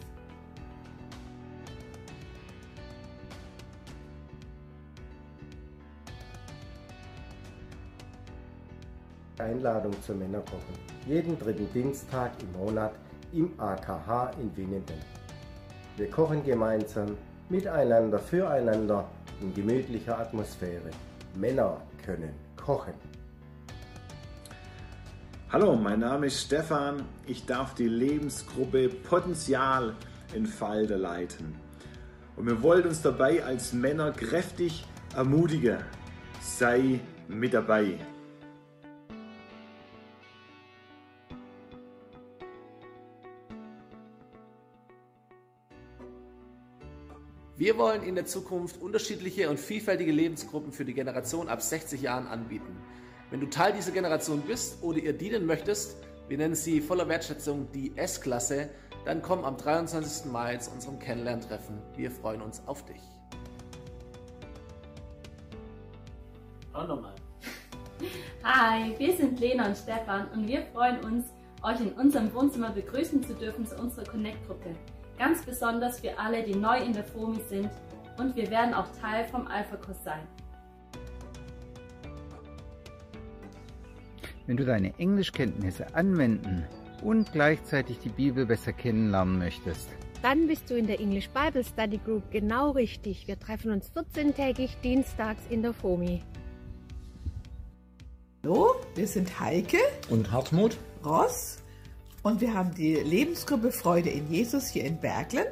Einladung 9.45 9.93
zur 10.03 10.17
Männerkochen. 10.17 10.75
Jeden 11.07 11.39
dritten 11.39 11.69
Dienstag 11.73 12.33
im 12.41 12.53
Monat 12.59 12.93
im 13.33 13.53
AKH 13.59 14.31
in 14.41 14.57
Winnenden. 14.57 14.99
Wir 15.97 16.11
kochen 16.11 16.43
gemeinsam, 16.45 17.17
miteinander, 17.49 18.19
füreinander 18.19 19.09
in 19.41 19.53
gemütlicher 19.53 20.19
Atmosphäre. 20.19 20.91
Männer 21.35 21.81
können 22.05 22.33
kochen. 22.57 22.95
Hallo, 25.53 25.77
mein 25.77 26.01
Name 26.01 26.27
ist 26.27 26.41
Stefan. 26.41 27.05
Ich 27.27 27.45
darf 27.45 27.75
die 27.75 27.89
Lebensgruppe 27.89 28.89
Potenzial 28.89 29.95
entfalten 30.35 31.01
leiten. 31.01 31.55
Und 32.37 32.47
wir 32.47 32.63
wollen 32.63 32.87
uns 32.89 33.03
dabei 33.03 33.45
als 33.45 33.73
Männer 33.73 34.11
kräftig 34.11 34.85
ermutigen. 35.15 35.79
Sei 36.41 36.99
mit 37.29 37.55
dabei. 37.55 37.99
Wir 47.57 47.79
wollen 47.79 48.03
in 48.03 48.17
der 48.17 48.27
Zukunft 48.27 48.83
unterschiedliche 48.83 49.49
und 49.49 49.61
vielfältige 49.61 50.11
Lebensgruppen 50.11 50.73
für 50.73 50.85
die 50.85 50.93
Generation 50.93 51.49
ab 51.49 51.63
60 51.63 52.03
Jahren 52.03 52.27
anbieten. 52.27 52.77
Wenn 53.31 53.39
du 53.39 53.47
Teil 53.47 53.73
dieser 53.73 53.93
Generation 53.93 54.41
bist 54.41 54.83
oder 54.83 54.99
ihr 54.99 55.13
dienen 55.13 55.47
möchtest, 55.47 55.97
wir 56.27 56.37
nennen 56.37 56.57
sie 56.57 56.81
voller 56.81 57.09
Wertschätzung 57.09 57.69
die 57.73 57.97
S-Klasse, 57.97 58.71
dann 59.05 59.23
komm 59.23 59.45
am 59.45 59.57
23. 59.57 60.33
Mai 60.33 60.57
zu 60.57 60.73
unserem 60.73 60.99
Kennenlerntreffen. 60.99 61.79
Wir 61.97 62.11
freuen 62.11 62.43
uns 62.43 62.61
auf 62.67 62.85
dich. 62.87 63.03
Auch 66.73 66.89
nochmal. 66.89 67.15
Hi, 68.43 68.99
wir 68.99 69.17
sind 69.17 69.39
Lena 69.39 69.69
und 69.69 69.77
Stefan 69.77 70.29
und 70.33 70.49
wir 70.49 70.63
freuen 70.73 71.05
uns, 71.05 71.27
euch 71.63 71.81
in 71.81 71.93
unserem 71.93 72.35
Wohnzimmer 72.35 72.71
begrüßen 72.71 73.23
zu 73.23 73.33
dürfen 73.33 73.65
zu 73.65 73.77
unserer 73.77 74.05
Connect-Gruppe. 74.05 74.75
Ganz 75.19 75.45
besonders 75.45 76.01
für 76.01 76.19
alle, 76.19 76.43
die 76.43 76.55
neu 76.55 76.79
in 76.79 76.93
der 76.93 77.05
FOMI 77.05 77.41
sind 77.49 77.71
und 78.19 78.35
wir 78.35 78.51
werden 78.51 78.75
auch 78.75 78.89
Teil 79.01 79.25
vom 79.27 79.47
Alpha-Kurs 79.47 80.03
sein. 80.03 80.27
Wenn 84.47 84.57
du 84.57 84.65
deine 84.65 84.93
Englischkenntnisse 84.99 85.95
anwenden 85.95 86.65
und 87.03 87.33
gleichzeitig 87.33 87.99
die 88.01 88.11
Bibel 88.11 88.45
besser 88.45 88.73
kennenlernen 88.73 89.39
möchtest, 89.39 89.89
dann 90.23 90.47
bist 90.47 90.69
du 90.71 90.75
in 90.77 90.87
der 90.87 91.01
English 91.01 91.29
Bible 91.31 91.65
Study 91.65 91.99
Group 91.99 92.31
genau 92.31 92.71
richtig. 92.71 93.27
Wir 93.29 93.39
treffen 93.39 93.71
uns 93.71 93.91
14-tägig 93.93 94.71
dienstags 94.83 95.43
in 95.51 95.63
der 95.63 95.73
FOMI. 95.73 96.23
Hallo, 98.43 98.75
wir 98.95 99.07
sind 99.07 99.39
Heike 99.41 99.79
und 100.11 100.31
Hartmut 100.31 100.77
Ross 101.05 101.64
und 102.25 102.41
wir 102.41 102.55
haben 102.55 102.75
die 102.75 102.95
Lebensgruppe 102.95 103.71
Freude 103.71 104.09
in 104.09 104.33
Jesus 104.33 104.69
hier 104.69 104.85
in 104.85 104.99
Berglen. 104.99 105.45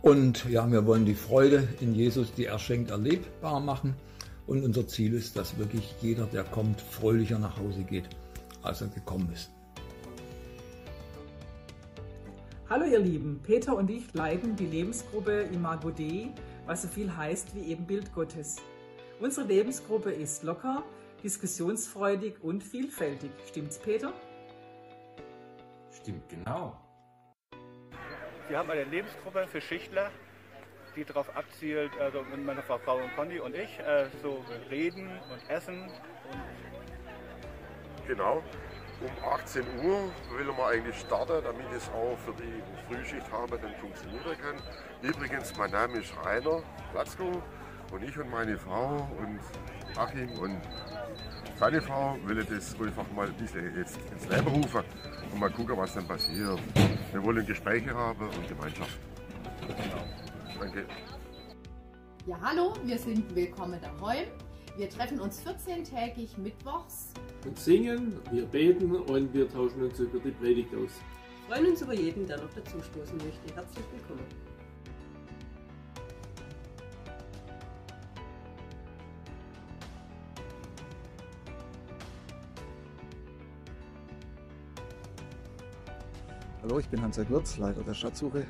Und 0.00 0.46
ja, 0.46 0.70
wir 0.70 0.86
wollen 0.86 1.04
die 1.04 1.14
Freude 1.14 1.68
in 1.80 1.94
Jesus, 1.94 2.32
die 2.32 2.46
er 2.46 2.58
schenkt, 2.58 2.90
erlebbar 2.90 3.60
machen. 3.60 3.94
Und 4.46 4.64
unser 4.64 4.88
Ziel 4.88 5.12
ist, 5.12 5.36
dass 5.36 5.58
wirklich 5.58 5.94
jeder, 6.00 6.24
der 6.26 6.44
kommt, 6.44 6.80
fröhlicher 6.80 7.38
nach 7.38 7.58
Hause 7.58 7.82
geht, 7.82 8.08
als 8.62 8.80
er 8.80 8.88
gekommen 8.88 9.30
ist. 9.32 9.50
Hallo 12.70 12.86
ihr 12.86 12.98
Lieben, 12.98 13.40
Peter 13.42 13.76
und 13.76 13.90
ich 13.90 14.12
leiten 14.14 14.56
die 14.56 14.66
Lebensgruppe 14.66 15.48
Imago 15.52 15.90
Dei, 15.90 16.30
was 16.66 16.82
so 16.82 16.88
viel 16.88 17.14
heißt 17.14 17.54
wie 17.54 17.70
Ebenbild 17.70 18.12
Gottes. 18.14 18.56
Unsere 19.20 19.46
Lebensgruppe 19.46 20.10
ist 20.10 20.44
locker, 20.44 20.82
diskussionsfreudig 21.22 22.42
und 22.42 22.64
vielfältig. 22.64 23.30
Stimmt's, 23.46 23.78
Peter? 23.78 24.14
Stimmt, 26.04 26.28
genau. 26.28 26.76
Wir 28.48 28.58
haben 28.58 28.70
eine 28.70 28.84
Lebensgruppe 28.84 29.46
für 29.46 29.62
Schichtler, 29.62 30.10
die 30.94 31.02
darauf 31.02 31.34
abzielt, 31.34 31.98
also 31.98 32.22
meine 32.44 32.60
Frau, 32.60 32.76
Frau 32.76 32.96
und 32.96 33.16
Conny 33.16 33.38
und 33.40 33.54
ich, 33.54 33.78
äh, 33.78 34.10
so 34.22 34.44
reden 34.68 35.08
und 35.08 35.50
essen. 35.50 35.84
Und 36.30 38.06
genau. 38.06 38.42
Um 39.00 39.28
18 39.32 39.62
Uhr 39.82 40.12
will 40.36 40.44
man 40.44 40.74
eigentlich 40.74 41.00
starten, 41.00 41.42
damit 41.42 41.72
es 41.74 41.88
auch 41.88 42.18
für 42.18 42.34
die 42.34 42.62
Frühschicht 42.86 43.32
haben 43.32 43.58
dann 43.62 43.74
funktionieren 43.76 44.36
kann. 44.42 44.62
Übrigens, 45.00 45.56
mein 45.56 45.70
Name 45.70 46.00
ist 46.00 46.14
Rainer 46.22 46.62
Platzko 46.92 47.42
Und 47.90 48.02
ich 48.02 48.18
und 48.18 48.30
meine 48.30 48.58
Frau 48.58 49.08
und 49.18 49.40
Achim 49.96 50.30
und 50.38 50.60
seine 51.58 51.80
Frau 51.80 52.16
will 52.24 52.44
das 52.44 52.74
einfach 52.80 53.10
mal 53.12 53.26
ein 53.26 53.34
bisschen 53.34 53.76
jetzt 53.76 53.98
ins 54.12 54.28
Leben 54.28 54.48
rufen 54.48 54.82
und 55.32 55.38
mal 55.40 55.50
gucken, 55.50 55.76
was 55.76 55.94
dann 55.94 56.06
passiert. 56.06 56.58
Wir 57.12 57.22
wollen 57.22 57.46
Gespräche 57.46 57.94
haben 57.94 58.28
und 58.28 58.48
Gemeinschaft. 58.48 58.98
Danke. 60.58 60.84
Ja, 62.26 62.36
hallo, 62.40 62.74
wir 62.84 62.98
sind 62.98 63.34
Willkommen 63.34 63.80
daheim. 63.80 64.26
Wir 64.76 64.90
treffen 64.90 65.20
uns 65.20 65.40
14-tägig 65.42 66.36
mittwochs. 66.38 67.12
Und 67.46 67.58
singen, 67.58 68.18
wir 68.32 68.46
beten 68.46 68.96
und 68.96 69.32
wir 69.32 69.48
tauschen 69.48 69.82
uns 69.82 69.98
über 70.00 70.18
die 70.18 70.32
Predigt 70.32 70.74
aus. 70.74 70.90
Wir 71.46 71.56
freuen 71.56 71.70
uns 71.70 71.82
über 71.82 71.94
jeden, 71.94 72.26
der 72.26 72.38
noch 72.38 72.50
dazu 72.54 72.80
stoßen 72.82 73.16
möchte. 73.18 73.54
Herzlich 73.54 73.84
willkommen. 73.92 74.53
Hallo, 86.74 86.80
ich 86.80 86.88
bin 86.88 87.02
Hans-Jörg 87.02 87.30
Wirz, 87.30 87.56
Leiter 87.58 87.84
der 87.84 87.94
Schatzsuche. 87.94 88.44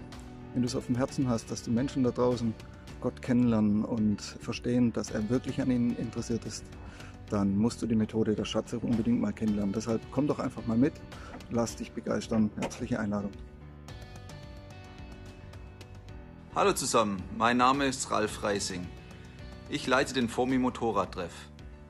Wenn 0.54 0.62
du 0.62 0.66
es 0.66 0.74
auf 0.74 0.86
dem 0.86 0.96
Herzen 0.96 1.28
hast, 1.28 1.50
dass 1.50 1.60
die 1.60 1.68
Menschen 1.68 2.02
da 2.04 2.10
draußen 2.10 2.54
Gott 3.02 3.20
kennenlernen 3.20 3.84
und 3.84 4.22
verstehen, 4.22 4.94
dass 4.94 5.10
er 5.10 5.28
wirklich 5.28 5.60
an 5.60 5.70
ihnen 5.70 5.94
interessiert 5.98 6.46
ist, 6.46 6.64
dann 7.28 7.54
musst 7.54 7.82
du 7.82 7.86
die 7.86 7.94
Methode 7.94 8.34
der 8.34 8.46
Schatzsuche 8.46 8.86
unbedingt 8.86 9.20
mal 9.20 9.34
kennenlernen. 9.34 9.74
Deshalb 9.74 10.00
komm 10.10 10.26
doch 10.26 10.38
einfach 10.38 10.64
mal 10.64 10.78
mit, 10.78 10.94
lass 11.50 11.76
dich 11.76 11.92
begeistern. 11.92 12.50
Herzliche 12.58 12.98
Einladung. 12.98 13.30
Hallo 16.54 16.72
zusammen, 16.72 17.22
mein 17.36 17.58
Name 17.58 17.84
ist 17.84 18.10
Ralf 18.10 18.42
Reising. 18.42 18.86
Ich 19.68 19.86
leite 19.86 20.14
den 20.14 20.30
FOMI 20.30 20.56
Motorradtreff. 20.56 21.34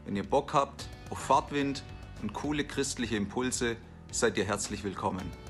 Wenn 0.05 0.16
ihr 0.16 0.29
Bock 0.29 0.53
habt 0.53 0.88
auf 1.11 1.18
Fahrtwind 1.18 1.85
und 2.23 2.33
coole 2.33 2.64
christliche 2.64 3.14
Impulse, 3.14 3.77
seid 4.11 4.37
ihr 4.37 4.44
herzlich 4.44 4.83
willkommen. 4.83 5.43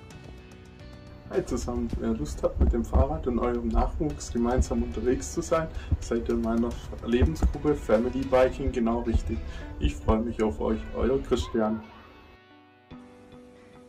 Hi 1.31 1.45
zusammen, 1.45 1.89
wer 1.99 2.11
Lust 2.11 2.43
hat 2.43 2.61
mit 2.61 2.73
dem 2.73 2.85
Fahrrad 2.85 3.27
und 3.27 3.39
eurem 3.39 3.69
Nachwuchs 3.69 4.31
gemeinsam 4.31 4.83
unterwegs 4.83 5.33
zu 5.33 5.41
sein, 5.41 5.69
seid 6.01 6.29
ihr 6.29 6.35
in 6.35 6.43
meiner 6.43 6.69
Lebensgruppe 7.07 7.75
Family 7.75 8.21
Biking 8.21 8.71
genau 8.71 9.01
richtig. 9.01 9.39
Ich 9.81 9.97
freue 9.97 10.21
mich 10.21 10.41
auf 10.43 10.61
euch, 10.61 10.79
euer 10.95 11.21
Christian. 11.23 11.83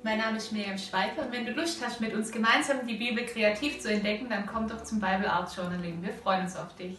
Mein 0.01 0.19
Name 0.19 0.37
ist 0.37 0.53
Miriam 0.53 0.77
Schweifer 0.77 1.23
und 1.25 1.33
wenn 1.33 1.45
du 1.45 1.51
Lust 1.51 1.85
hast, 1.85 1.99
mit 1.99 2.13
uns 2.13 2.31
gemeinsam 2.31 2.87
die 2.87 2.95
Bibel 2.95 3.25
kreativ 3.25 3.79
zu 3.79 3.91
entdecken, 3.91 4.29
dann 4.29 4.45
komm 4.45 4.67
doch 4.67 4.83
zum 4.83 4.99
Bible 4.99 5.29
Art 5.29 5.53
Journaling. 5.55 6.01
Wir 6.01 6.13
freuen 6.13 6.43
uns 6.43 6.55
auf 6.55 6.73
dich. 6.75 6.97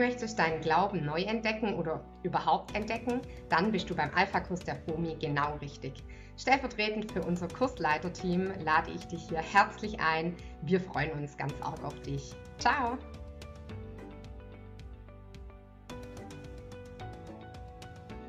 Möchtest 0.00 0.38
deinen 0.38 0.62
Glauben 0.62 1.04
neu 1.04 1.20
entdecken 1.22 1.74
oder 1.74 2.02
überhaupt 2.22 2.74
entdecken? 2.74 3.20
Dann 3.50 3.70
bist 3.70 3.88
du 3.90 3.94
beim 3.94 4.10
Alpha-Kurs 4.14 4.60
der 4.60 4.76
FOMI 4.76 5.16
genau 5.20 5.56
richtig. 5.56 6.02
Stellvertretend 6.38 7.12
für 7.12 7.22
unser 7.22 7.46
Kursleiterteam 7.48 8.50
lade 8.64 8.90
ich 8.90 9.06
dich 9.06 9.28
hier 9.28 9.42
herzlich 9.42 10.00
ein. 10.00 10.34
Wir 10.62 10.80
freuen 10.80 11.12
uns 11.12 11.36
ganz 11.36 11.52
arg 11.60 11.84
auf 11.84 12.00
dich. 12.00 12.32
Ciao! 12.58 12.96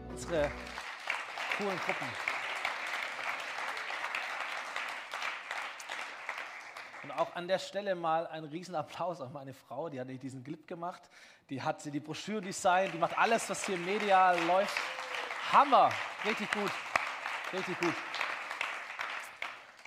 Unsere 0.10 0.52
coolen 1.58 1.78
Gruppen. 1.78 2.31
Und 7.12 7.20
auch 7.20 7.36
an 7.36 7.48
der 7.48 7.60
Stelle 7.60 7.96
mal 7.96 8.26
einen 8.28 8.46
riesen 8.46 8.74
Applaus 8.74 9.20
an 9.20 9.34
meine 9.34 9.54
Frau, 9.54 9.90
die 9.90 10.00
hat 10.00 10.08
diesen 10.08 10.44
Clip 10.44 10.66
gemacht, 10.66 11.02
die 11.50 11.62
hat 11.62 11.84
die 11.84 12.00
Broschüre 12.00 12.42
designt, 12.42 12.94
die 12.94 12.98
macht 12.98 13.18
alles, 13.18 13.50
was 13.50 13.66
hier 13.66 13.76
im 13.76 13.84
Media 13.84 14.32
läuft. 14.48 14.78
Hammer, 15.52 15.90
richtig 16.24 16.50
gut, 16.52 16.72
richtig 17.52 17.78
gut. 17.80 17.94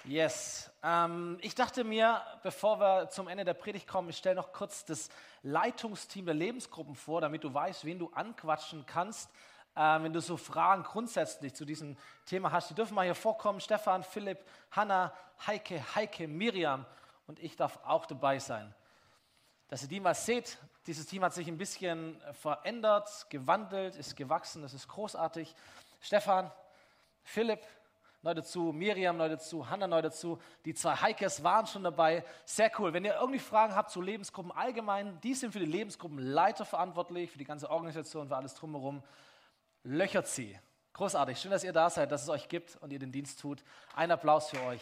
Yes. 0.05 0.71
Ähm, 0.83 1.39
ich 1.41 1.55
dachte 1.55 1.83
mir, 1.83 2.21
bevor 2.43 2.79
wir 2.79 3.09
zum 3.09 3.29
Ende 3.29 3.45
der 3.45 3.55
Predigt 3.55 3.89
kommen, 3.89 4.11
ich 4.11 4.19
stelle 4.19 4.35
noch 4.35 4.53
kurz 4.53 4.85
das 4.85 5.09
Leitungsteam 5.43 6.27
der 6.27 6.35
Lebensgruppen 6.35 6.95
vor, 6.95 7.23
damit 7.23 7.43
du 7.43 7.55
weißt, 7.55 7.87
wen 7.87 7.99
du 7.99 8.11
anquatschen 8.13 8.85
kannst, 8.85 9.31
äh, 9.77 9.81
wenn 10.03 10.13
du 10.13 10.21
so 10.21 10.37
Fragen 10.37 10.83
grundsätzlich 10.83 11.55
zu 11.55 11.65
diesem 11.65 11.97
Thema 12.27 12.53
hast. 12.53 12.69
Die 12.69 12.75
dürfen 12.75 12.95
mal 12.95 13.05
hier 13.05 13.15
vorkommen. 13.15 13.61
Stefan, 13.61 14.03
Philipp, 14.03 14.45
Hanna, 14.73 15.11
Heike, 15.47 15.83
Heike, 15.95 16.29
Miriam 16.29 16.85
und 17.27 17.39
ich 17.39 17.57
darf 17.57 17.79
auch 17.85 18.07
dabei 18.07 18.39
sein. 18.39 18.75
Dass 19.69 19.83
ihr 19.83 19.89
die 19.89 20.01
mal 20.01 20.15
seht, 20.15 20.59
dieses 20.87 21.07
Team 21.07 21.25
hat 21.25 21.33
sich 21.33 21.49
ein 21.49 21.59
bisschen 21.59 22.21
verändert, 22.33 23.27
gewandelt, 23.31 23.97
ist 23.97 24.17
gewachsen, 24.17 24.63
das 24.63 24.75
ist 24.75 24.89
großartig. 24.89 25.55
Stefan, 26.01 26.51
Philipp, 27.23 27.61
neu 28.25 28.35
dazu, 28.35 28.73
Miriam 28.73 29.17
neu 29.17 29.29
dazu, 29.29 29.69
Hanna 29.69 29.87
neu 29.87 30.03
dazu. 30.03 30.39
Die 30.65 30.75
zwei 30.75 30.95
Heikes 30.97 31.43
waren 31.43 31.67
schon 31.67 31.85
dabei. 31.85 32.25
Sehr 32.45 32.71
cool. 32.79 32.93
Wenn 32.93 33.05
ihr 33.05 33.15
irgendwie 33.15 33.39
Fragen 33.39 33.75
habt 33.75 33.91
zu 33.91 34.01
Lebensgruppen 34.01 34.53
allgemein, 34.53 35.19
die 35.23 35.35
sind 35.35 35.53
für 35.53 35.61
die 35.61 35.67
Lebensgruppenleiter 35.67 36.65
verantwortlich, 36.65 37.31
für 37.31 37.39
die 37.39 37.45
ganze 37.45 37.71
Organisation, 37.71 38.29
für 38.29 38.37
alles 38.37 38.55
drumherum. 38.55 39.03
Löchert 39.83 40.27
sie. 40.27 40.59
Großartig. 40.93 41.39
Schön, 41.39 41.51
dass 41.51 41.65
ihr 41.65 41.73
da 41.73 41.91
seid, 41.91 42.13
dass 42.13 42.23
es 42.23 42.29
euch 42.29 42.49
gibt 42.49 42.77
und 42.77 42.93
ihr 42.93 42.99
den 42.99 43.13
Dienst 43.13 43.41
tut. 43.41 43.65
Ein 43.95 44.11
Applaus 44.11 44.51
für 44.51 44.63
euch. 44.63 44.81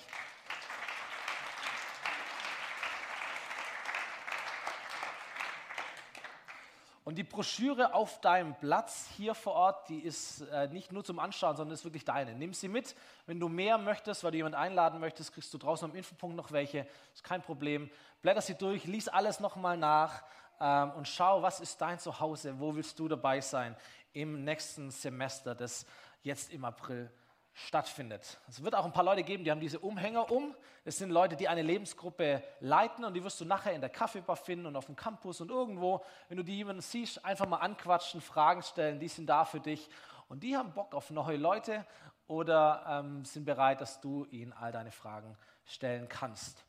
Und 7.04 7.16
die 7.16 7.24
Broschüre 7.24 7.94
auf 7.94 8.20
deinem 8.20 8.54
Platz 8.54 9.08
hier 9.16 9.34
vor 9.34 9.54
Ort, 9.54 9.88
die 9.88 9.98
ist 9.98 10.42
äh, 10.52 10.68
nicht 10.68 10.92
nur 10.92 11.02
zum 11.02 11.18
Anschauen, 11.18 11.56
sondern 11.56 11.74
ist 11.74 11.84
wirklich 11.84 12.04
deine. 12.04 12.34
Nimm 12.34 12.54
sie 12.54 12.68
mit. 12.68 12.94
Wenn 13.26 13.40
du 13.40 13.48
mehr 13.48 13.76
möchtest, 13.76 14.22
weil 14.22 14.30
du 14.30 14.36
jemanden 14.36 14.58
einladen 14.58 15.00
möchtest, 15.00 15.32
kriegst 15.32 15.52
du 15.52 15.58
draußen 15.58 15.90
am 15.90 15.96
Infopunkt 15.96 16.36
noch 16.36 16.52
welche. 16.52 16.86
Ist 17.12 17.24
kein 17.24 17.42
Problem. 17.42 17.90
Blätter 18.22 18.40
sie 18.40 18.54
durch, 18.54 18.84
lies 18.84 19.08
alles 19.08 19.40
nochmal 19.40 19.76
nach 19.76 20.22
ähm, 20.60 20.92
und 20.92 21.08
schau, 21.08 21.42
was 21.42 21.58
ist 21.58 21.80
dein 21.80 21.98
Zuhause? 21.98 22.60
Wo 22.60 22.74
willst 22.76 22.96
du 23.00 23.08
dabei 23.08 23.40
sein 23.40 23.74
im 24.12 24.44
nächsten 24.44 24.92
Semester, 24.92 25.56
das 25.56 25.84
jetzt 26.22 26.52
im 26.52 26.64
April 26.64 27.10
stattfindet. 27.54 28.38
Es 28.48 28.62
wird 28.62 28.74
auch 28.74 28.84
ein 28.84 28.92
paar 28.92 29.04
Leute 29.04 29.22
geben, 29.22 29.44
die 29.44 29.50
haben 29.50 29.60
diese 29.60 29.78
Umhänger 29.78 30.30
um. 30.30 30.54
Es 30.84 30.98
sind 30.98 31.10
Leute, 31.10 31.36
die 31.36 31.48
eine 31.48 31.62
Lebensgruppe 31.62 32.42
leiten 32.60 33.04
und 33.04 33.14
die 33.14 33.22
wirst 33.22 33.40
du 33.40 33.44
nachher 33.44 33.72
in 33.72 33.80
der 33.80 33.90
Kaffeebar 33.90 34.36
finden 34.36 34.66
und 34.66 34.76
auf 34.76 34.86
dem 34.86 34.96
Campus 34.96 35.40
und 35.40 35.50
irgendwo. 35.50 36.04
Wenn 36.28 36.38
du 36.38 36.42
die 36.42 36.56
jemanden 36.56 36.82
siehst, 36.82 37.24
einfach 37.24 37.46
mal 37.46 37.58
anquatschen, 37.58 38.20
Fragen 38.20 38.62
stellen, 38.62 38.98
die 38.98 39.08
sind 39.08 39.26
da 39.26 39.44
für 39.44 39.60
dich. 39.60 39.88
Und 40.28 40.42
die 40.42 40.56
haben 40.56 40.72
Bock 40.72 40.94
auf 40.94 41.10
neue 41.10 41.36
Leute 41.36 41.86
oder 42.26 42.84
ähm, 42.88 43.24
sind 43.24 43.44
bereit, 43.44 43.80
dass 43.80 44.00
du 44.00 44.24
ihnen 44.30 44.52
all 44.54 44.72
deine 44.72 44.90
Fragen 44.90 45.36
stellen 45.66 46.08
kannst. 46.08 46.64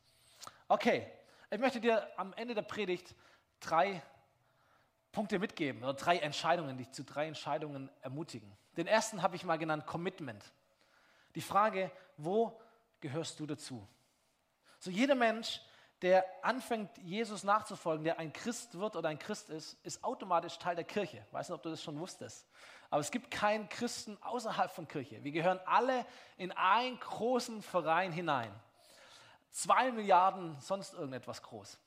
Okay, 0.68 1.10
ich 1.50 1.58
möchte 1.58 1.80
dir 1.80 2.06
am 2.18 2.34
Ende 2.34 2.54
der 2.54 2.62
Predigt 2.62 3.14
drei 3.60 4.02
Punkte 5.12 5.38
mitgeben 5.38 5.82
oder 5.82 5.94
drei 5.94 6.18
Entscheidungen, 6.18 6.76
dich 6.76 6.90
zu 6.90 7.04
drei 7.04 7.26
Entscheidungen 7.26 7.88
ermutigen. 8.02 8.52
Den 8.76 8.86
ersten 8.86 9.22
habe 9.22 9.36
ich 9.36 9.44
mal 9.44 9.56
genannt 9.56 9.86
Commitment. 9.86 10.44
Die 11.34 11.40
Frage, 11.40 11.90
wo 12.16 12.60
gehörst 13.00 13.40
du 13.40 13.46
dazu? 13.46 13.86
So 14.78 14.90
jeder 14.90 15.14
Mensch, 15.14 15.60
der 16.02 16.24
anfängt, 16.42 16.96
Jesus 16.98 17.44
nachzufolgen, 17.44 18.04
der 18.04 18.18
ein 18.18 18.32
Christ 18.32 18.78
wird 18.78 18.96
oder 18.96 19.08
ein 19.08 19.18
Christ 19.18 19.48
ist, 19.48 19.78
ist 19.84 20.04
automatisch 20.04 20.58
Teil 20.58 20.76
der 20.76 20.84
Kirche. 20.84 21.24
Ich 21.26 21.32
weiß 21.32 21.48
nicht, 21.48 21.56
ob 21.56 21.62
du 21.62 21.70
das 21.70 21.82
schon 21.82 21.98
wusstest. 21.98 22.46
Aber 22.90 23.00
es 23.00 23.10
gibt 23.10 23.30
keinen 23.30 23.68
Christen 23.68 24.18
außerhalb 24.22 24.70
von 24.70 24.86
Kirche. 24.86 25.24
Wir 25.24 25.32
gehören 25.32 25.58
alle 25.66 26.04
in 26.36 26.52
einen 26.52 27.00
großen 27.00 27.62
Verein 27.62 28.12
hinein. 28.12 28.52
Zwei 29.50 29.90
Milliarden, 29.92 30.56
sonst 30.60 30.94
irgendetwas 30.94 31.42
groß. 31.42 31.78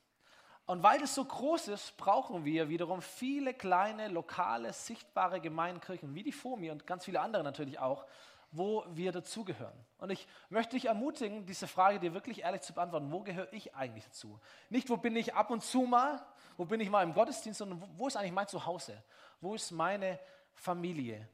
Und 0.66 0.82
weil 0.82 0.98
das 0.98 1.14
so 1.14 1.24
groß 1.24 1.68
ist, 1.68 1.96
brauchen 1.96 2.44
wir 2.44 2.68
wiederum 2.68 3.00
viele 3.00 3.54
kleine, 3.54 4.08
lokale, 4.08 4.72
sichtbare 4.72 5.40
Gemeinkirchen, 5.40 6.14
wie 6.14 6.22
die 6.22 6.32
FOMI 6.32 6.70
und 6.70 6.86
ganz 6.86 7.06
viele 7.06 7.20
andere 7.20 7.42
natürlich 7.42 7.78
auch, 7.78 8.04
wo 8.50 8.84
wir 8.88 9.12
dazugehören. 9.12 9.78
Und 9.98 10.10
ich 10.10 10.26
möchte 10.48 10.76
dich 10.76 10.86
ermutigen, 10.86 11.44
diese 11.46 11.66
Frage 11.66 12.00
dir 12.00 12.14
wirklich 12.14 12.42
ehrlich 12.42 12.62
zu 12.62 12.72
beantworten. 12.72 13.12
Wo 13.12 13.20
gehöre 13.20 13.52
ich 13.52 13.74
eigentlich 13.74 14.04
dazu? 14.04 14.40
Nicht, 14.70 14.88
wo 14.88 14.96
bin 14.96 15.16
ich 15.16 15.34
ab 15.34 15.50
und 15.50 15.62
zu 15.62 15.82
mal, 15.82 16.24
wo 16.56 16.64
bin 16.64 16.80
ich 16.80 16.90
mal 16.90 17.02
im 17.02 17.12
Gottesdienst, 17.12 17.58
sondern 17.58 17.82
wo 17.96 18.06
ist 18.06 18.16
eigentlich 18.16 18.32
mein 18.32 18.48
Zuhause? 18.48 19.02
Wo 19.40 19.54
ist 19.54 19.70
meine 19.70 20.18
Familie? 20.54 21.28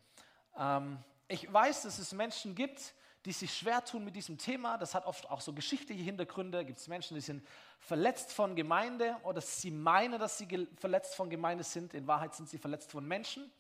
Ähm, 0.59 0.99
ich 1.29 1.51
weiß, 1.51 1.83
dass 1.83 1.99
es 1.99 2.13
Menschen 2.13 2.55
gibt, 2.55 2.95
die 3.25 3.33
sich 3.33 3.55
schwer 3.55 3.83
tun 3.83 4.05
mit 4.05 4.17
diesem 4.17 4.37
Thema. 4.37 4.77
Das 4.77 4.95
hat 4.95 5.07
oft 5.07 5.31
auch 5.31 5.41
so 5.41 5.53
geschichtliche 5.53 6.03
Hintergründe. 6.03 6.65
Gibt 6.65 6.79
es 6.79 6.89
Menschen, 6.89 7.15
die 7.15 7.23
sind 7.23 7.47
verletzt 7.79 8.33
von 8.33 8.55
Gemeinde 8.55 9.17
oder 9.23 9.41
sie 9.41 9.71
meinen, 9.71 10.19
dass 10.19 10.37
sie 10.37 10.69
verletzt 10.77 11.15
von 11.15 11.31
Gemeinde 11.31 11.65
sind. 11.65 11.95
In 11.95 12.07
Wahrheit 12.07 12.35
sind 12.35 12.49
sie 12.49 12.59
verletzt 12.59 12.91
von 12.91 13.07
Menschen. 13.07 13.51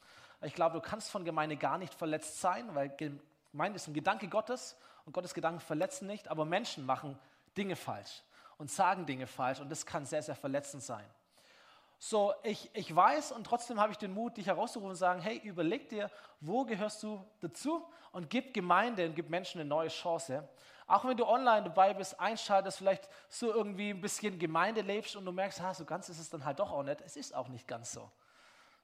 Ich 0.43 0.55
glaube, 0.55 0.75
du 0.75 0.87
kannst 0.87 1.11
von 1.11 1.25
Gemeinde 1.25 1.57
gar 1.57 1.79
nicht 1.79 1.95
verletzt 1.95 2.41
sein, 2.41 2.75
weil 2.75 2.91
Gemeinde 3.55 3.77
ist 3.77 3.87
ein 3.87 3.95
Gedanke 3.95 4.27
Gottes 4.27 4.77
und 5.05 5.13
Gottes 5.13 5.33
Gedanken 5.33 5.61
verletzen 5.61 6.09
nicht, 6.09 6.27
aber 6.27 6.45
Menschen 6.45 6.85
machen 6.85 7.17
Dinge 7.57 7.77
falsch 7.77 8.25
und 8.59 8.69
sagen 8.69 9.07
Dinge 9.07 9.29
falsch 9.29 9.61
und 9.61 9.71
das 9.71 9.87
kann 9.87 10.05
sehr, 10.05 10.25
sehr 10.25 10.35
verletzend 10.35 10.83
sein. 10.83 11.09
So, 12.01 12.35
ich, 12.43 12.69
ich 12.75 12.95
weiß 12.95 13.31
und 13.31 13.45
trotzdem 13.47 13.79
habe 13.79 13.93
ich 13.93 13.99
den 13.99 14.13
Mut, 14.13 14.39
dich 14.39 14.49
herauszurufen 14.49 14.91
und 14.91 14.97
sagen, 14.97 15.21
hey, 15.21 15.41
überleg 15.45 15.89
dir, 15.89 16.11
wo 16.41 16.65
gehörst 16.65 17.01
du 17.05 17.25
dazu 17.43 17.87
und 18.11 18.29
gib 18.29 18.55
Gemeinde 18.55 19.07
und 19.07 19.15
gib 19.15 19.31
Menschen 19.31 19.61
eine 19.61 19.69
neue 19.69 19.89
Chance. 19.89 20.49
Auch 20.89 21.05
wenn 21.05 21.17
du 21.17 21.25
online 21.25 21.63
dabei 21.63 21.95
bist, 21.95 22.19
einschaltest, 22.19 22.79
vielleicht 22.79 23.09
so 23.29 23.55
irgendwie 23.55 23.91
ein 23.91 24.01
bisschen 24.01 24.37
Gemeinde 24.37 24.81
lebst 24.81 25.15
und 25.15 25.25
du 25.25 25.31
merkst, 25.31 25.61
ha, 25.61 25.73
so 25.73 25.85
ganz 25.85 26.09
ist 26.09 26.19
es 26.19 26.29
dann 26.29 26.45
halt 26.45 26.59
doch 26.59 26.73
auch 26.73 26.83
nicht. 26.83 27.01
Es 27.03 27.15
ist 27.15 27.33
auch 27.33 27.47
nicht 27.47 27.69
ganz 27.69 27.93
so. 27.93 28.11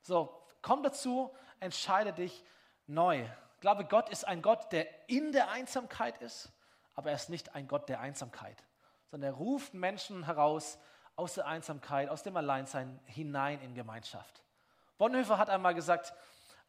So, 0.01 0.33
komm 0.63 0.85
dazu, 0.85 1.35
entscheide 1.59 2.13
dich 2.13 2.45
neu. 2.87 3.27
Ich 3.61 3.63
glaube, 3.63 3.85
Gott 3.85 4.09
ist 4.09 4.27
ein 4.27 4.41
Gott, 4.41 4.73
der 4.73 4.87
in 5.07 5.33
der 5.33 5.51
Einsamkeit 5.51 6.17
ist, 6.23 6.51
aber 6.95 7.11
er 7.11 7.17
ist 7.17 7.29
nicht 7.29 7.55
ein 7.55 7.69
Gott 7.69 7.91
der 7.91 8.01
Einsamkeit, 8.01 8.57
sondern 9.11 9.35
er 9.35 9.37
ruft 9.37 9.75
Menschen 9.75 10.25
heraus 10.25 10.79
aus 11.15 11.35
der 11.35 11.47
Einsamkeit, 11.47 12.09
aus 12.09 12.23
dem 12.23 12.39
Alleinsein 12.39 12.99
hinein 13.05 13.61
in 13.61 13.75
Gemeinschaft. 13.75 14.43
Bonhoeffer 14.97 15.37
hat 15.37 15.51
einmal 15.51 15.75
gesagt, 15.75 16.15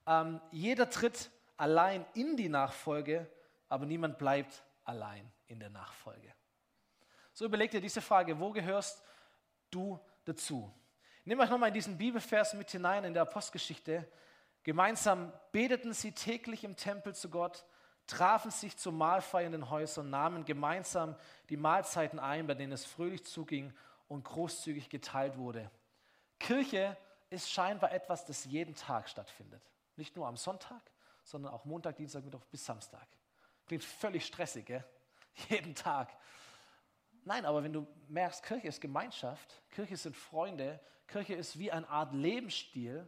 ähm, 0.05 0.41
jeder 0.51 0.89
tritt 0.89 1.31
allein 1.55 2.05
in 2.13 2.35
die 2.35 2.49
Nachfolge, 2.49 3.25
aber 3.69 3.85
niemand 3.85 4.17
bleibt 4.17 4.61
allein 4.83 5.31
in 5.47 5.61
der 5.61 5.69
Nachfolge. 5.69 6.33
So 7.31 7.45
überleg 7.45 7.71
dir 7.71 7.79
diese 7.79 8.01
Frage, 8.01 8.37
wo 8.37 8.51
gehörst 8.51 9.01
du 9.69 9.97
dazu? 10.25 10.69
Nehmt 11.23 11.39
euch 11.39 11.49
nochmal 11.49 11.69
in 11.69 11.73
diesen 11.73 11.97
Bibelvers 11.97 12.53
mit 12.53 12.69
hinein 12.69 13.05
in 13.05 13.13
der 13.13 13.21
Apostelgeschichte. 13.21 14.05
Gemeinsam 14.63 15.33
beteten 15.51 15.93
sie 15.93 16.11
täglich 16.11 16.63
im 16.63 16.75
Tempel 16.75 17.15
zu 17.15 17.29
Gott, 17.29 17.65
trafen 18.07 18.51
sich 18.51 18.77
zur 18.77 18.91
Mahlfeier 18.91 19.45
in 19.45 19.53
den 19.53 19.69
Häusern, 19.69 20.09
nahmen 20.09 20.45
gemeinsam 20.45 21.15
die 21.49 21.57
Mahlzeiten 21.57 22.19
ein, 22.19 22.47
bei 22.47 22.53
denen 22.53 22.73
es 22.73 22.85
fröhlich 22.85 23.25
zuging 23.25 23.73
und 24.07 24.23
großzügig 24.23 24.89
geteilt 24.89 25.37
wurde. 25.37 25.71
Kirche 26.39 26.97
ist 27.29 27.49
scheinbar 27.49 27.91
etwas, 27.91 28.25
das 28.25 28.45
jeden 28.45 28.75
Tag 28.75 29.09
stattfindet. 29.09 29.63
Nicht 29.95 30.15
nur 30.15 30.27
am 30.27 30.37
Sonntag, 30.37 30.81
sondern 31.23 31.53
auch 31.53 31.65
Montag, 31.65 31.95
Dienstag, 31.95 32.23
Mittwoch 32.23 32.43
bis 32.45 32.65
Samstag. 32.65 33.07
Klingt 33.65 33.83
völlig 33.83 34.25
stressig, 34.25 34.65
gell? 34.65 34.83
jeden 35.49 35.75
Tag. 35.75 36.09
Nein, 37.23 37.45
aber 37.45 37.63
wenn 37.63 37.73
du 37.73 37.87
merkst, 38.07 38.43
Kirche 38.43 38.67
ist 38.67 38.81
Gemeinschaft, 38.81 39.61
Kirche 39.69 39.95
sind 39.95 40.17
Freunde, 40.17 40.79
Kirche 41.07 41.35
ist 41.35 41.57
wie 41.59 41.71
eine 41.71 41.87
Art 41.87 42.13
Lebensstil, 42.13 43.07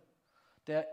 der 0.67 0.87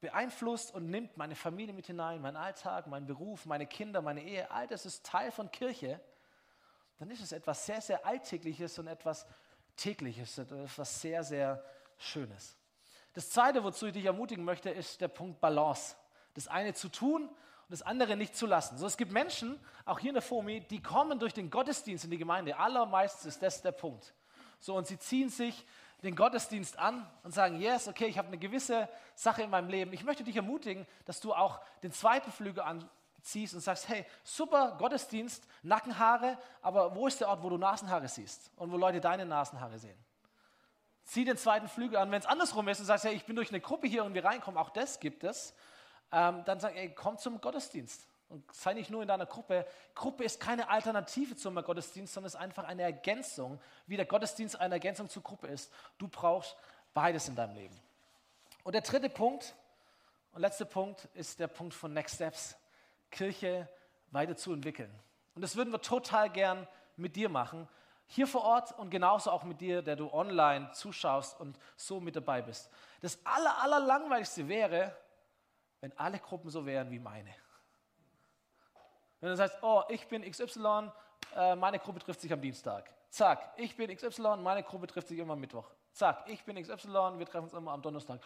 beeinflusst 0.00 0.72
und 0.74 0.88
nimmt 0.90 1.16
meine 1.16 1.34
Familie 1.34 1.74
mit 1.74 1.86
hinein, 1.86 2.20
meinen 2.20 2.36
Alltag, 2.36 2.86
meinen 2.86 3.06
Beruf, 3.06 3.46
meine 3.46 3.66
Kinder, 3.66 4.00
meine 4.00 4.22
Ehe, 4.22 4.50
all 4.50 4.66
das 4.66 4.86
ist 4.86 5.04
Teil 5.04 5.30
von 5.30 5.50
Kirche, 5.50 6.00
dann 6.98 7.10
ist 7.10 7.22
es 7.22 7.32
etwas 7.32 7.64
sehr, 7.66 7.80
sehr 7.80 8.04
Alltägliches 8.06 8.78
und 8.78 8.86
etwas 8.86 9.26
Tägliches, 9.76 10.38
etwas 10.38 11.00
sehr, 11.00 11.24
sehr 11.24 11.64
Schönes. 11.96 12.56
Das 13.14 13.30
Zweite, 13.30 13.64
wozu 13.64 13.86
ich 13.86 13.92
dich 13.92 14.04
ermutigen 14.04 14.44
möchte, 14.44 14.70
ist 14.70 15.00
der 15.00 15.08
Punkt 15.08 15.40
Balance. 15.40 15.96
Das 16.34 16.48
eine 16.48 16.74
zu 16.74 16.88
tun 16.88 17.28
und 17.28 17.70
das 17.70 17.82
andere 17.82 18.16
nicht 18.16 18.36
zu 18.36 18.46
lassen. 18.46 18.78
So, 18.78 18.86
es 18.86 18.96
gibt 18.96 19.12
Menschen, 19.12 19.58
auch 19.84 19.98
hier 19.98 20.10
in 20.10 20.14
der 20.14 20.22
FOMI, 20.22 20.60
die 20.60 20.82
kommen 20.82 21.18
durch 21.18 21.34
den 21.34 21.50
Gottesdienst 21.50 22.04
in 22.04 22.10
die 22.10 22.18
Gemeinde. 22.18 22.56
Allermeistens 22.56 23.34
ist 23.34 23.42
das 23.42 23.62
der 23.62 23.72
Punkt. 23.72 24.14
So, 24.60 24.76
und 24.76 24.86
sie 24.86 24.98
ziehen 24.98 25.28
sich 25.28 25.66
den 26.02 26.16
Gottesdienst 26.16 26.78
an 26.78 27.08
und 27.22 27.32
sagen, 27.32 27.60
yes, 27.60 27.88
okay, 27.88 28.06
ich 28.06 28.18
habe 28.18 28.28
eine 28.28 28.38
gewisse 28.38 28.88
Sache 29.14 29.42
in 29.42 29.50
meinem 29.50 29.68
Leben. 29.68 29.92
Ich 29.92 30.04
möchte 30.04 30.24
dich 30.24 30.36
ermutigen, 30.36 30.86
dass 31.04 31.20
du 31.20 31.34
auch 31.34 31.60
den 31.82 31.92
zweiten 31.92 32.32
Flügel 32.32 32.62
anziehst 32.62 33.54
und 33.54 33.60
sagst, 33.60 33.88
hey, 33.88 34.06
super 34.24 34.76
Gottesdienst, 34.78 35.46
Nackenhaare, 35.62 36.38
aber 36.62 36.94
wo 36.94 37.06
ist 37.06 37.20
der 37.20 37.28
Ort, 37.28 37.42
wo 37.42 37.50
du 37.50 37.58
Nasenhaare 37.58 38.08
siehst 38.08 38.50
und 38.56 38.72
wo 38.72 38.76
Leute 38.76 39.00
deine 39.00 39.26
Nasenhaare 39.26 39.78
sehen? 39.78 39.98
Zieh 41.04 41.24
den 41.24 41.36
zweiten 41.36 41.68
Flügel 41.68 41.98
an. 41.98 42.10
Wenn 42.10 42.20
es 42.20 42.26
andersrum 42.26 42.68
ist 42.68 42.80
und 42.80 42.86
sagst, 42.86 43.04
hey, 43.04 43.14
ich 43.14 43.24
bin 43.24 43.36
durch 43.36 43.50
eine 43.50 43.60
Gruppe 43.60 43.86
hier 43.86 44.02
irgendwie 44.02 44.20
reinkommen, 44.20 44.58
auch 44.60 44.70
das 44.70 45.00
gibt 45.00 45.24
es, 45.24 45.54
ähm, 46.12 46.44
dann 46.44 46.60
sag, 46.60 46.76
ey, 46.76 46.94
komm 46.94 47.18
zum 47.18 47.40
Gottesdienst. 47.40 48.06
Und 48.30 48.44
sei 48.54 48.74
nicht 48.74 48.90
nur 48.90 49.02
in 49.02 49.08
deiner 49.08 49.26
Gruppe. 49.26 49.66
Gruppe 49.94 50.22
ist 50.22 50.38
keine 50.38 50.70
Alternative 50.70 51.34
zum 51.34 51.56
Gottesdienst, 51.56 52.14
sondern 52.14 52.28
ist 52.28 52.36
einfach 52.36 52.64
eine 52.64 52.82
Ergänzung, 52.82 53.60
wie 53.86 53.96
der 53.96 54.06
Gottesdienst 54.06 54.58
eine 54.58 54.76
Ergänzung 54.76 55.08
zur 55.08 55.22
Gruppe 55.22 55.48
ist. 55.48 55.72
Du 55.98 56.06
brauchst 56.06 56.56
beides 56.94 57.26
in 57.28 57.34
deinem 57.34 57.56
Leben. 57.56 57.78
Und 58.62 58.74
der 58.74 58.82
dritte 58.82 59.10
Punkt 59.10 59.54
und 60.32 60.42
letzte 60.42 60.64
Punkt 60.64 61.08
ist 61.14 61.40
der 61.40 61.48
Punkt 61.48 61.74
von 61.74 61.92
Next 61.92 62.14
Steps, 62.14 62.56
Kirche 63.10 63.68
weiterzuentwickeln. 64.12 64.92
Und 65.34 65.42
das 65.42 65.56
würden 65.56 65.72
wir 65.72 65.82
total 65.82 66.30
gern 66.30 66.68
mit 66.96 67.16
dir 67.16 67.28
machen, 67.28 67.68
hier 68.06 68.28
vor 68.28 68.42
Ort 68.42 68.78
und 68.78 68.90
genauso 68.90 69.30
auch 69.30 69.42
mit 69.42 69.60
dir, 69.60 69.82
der 69.82 69.96
du 69.96 70.12
online 70.12 70.70
zuschaust 70.72 71.38
und 71.40 71.58
so 71.76 72.00
mit 72.00 72.14
dabei 72.14 72.42
bist. 72.42 72.70
Das 73.00 73.18
aller, 73.24 73.60
aller 73.60 73.80
langweiligste 73.80 74.46
wäre, 74.46 74.96
wenn 75.80 75.96
alle 75.98 76.18
Gruppen 76.18 76.50
so 76.50 76.66
wären 76.66 76.90
wie 76.90 76.98
meine. 76.98 77.34
Wenn 79.20 79.30
du 79.30 79.36
sagst, 79.36 79.58
oh, 79.62 79.82
ich 79.88 80.06
bin 80.08 80.28
XY, 80.28 80.90
äh, 81.36 81.54
meine 81.54 81.78
Gruppe 81.78 82.00
trifft 82.00 82.20
sich 82.20 82.32
am 82.32 82.40
Dienstag. 82.40 82.90
Zack, 83.10 83.52
ich 83.56 83.76
bin 83.76 83.94
XY, 83.94 84.36
meine 84.38 84.62
Gruppe 84.62 84.86
trifft 84.86 85.08
sich 85.08 85.18
immer 85.18 85.34
am 85.34 85.40
Mittwoch. 85.40 85.70
Zack, 85.92 86.24
ich 86.26 86.42
bin 86.44 86.60
XY, 86.60 87.18
wir 87.18 87.26
treffen 87.26 87.44
uns 87.44 87.52
immer 87.52 87.72
am 87.72 87.82
Donnerstag. 87.82 88.20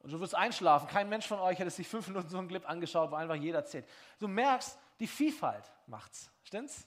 Und 0.00 0.12
du 0.12 0.20
wirst 0.20 0.34
einschlafen. 0.34 0.88
Kein 0.88 1.08
Mensch 1.08 1.26
von 1.26 1.38
euch 1.40 1.58
hätte 1.58 1.70
sich 1.70 1.86
fünf 1.86 2.08
Minuten 2.08 2.28
so 2.28 2.38
einen 2.38 2.48
Clip 2.48 2.68
angeschaut, 2.68 3.10
wo 3.10 3.16
einfach 3.16 3.34
jeder 3.34 3.58
erzählt. 3.58 3.86
Du 4.18 4.28
merkst, 4.28 4.78
die 5.00 5.06
Vielfalt 5.06 5.70
macht's. 5.86 6.30
Stimmt's? 6.42 6.86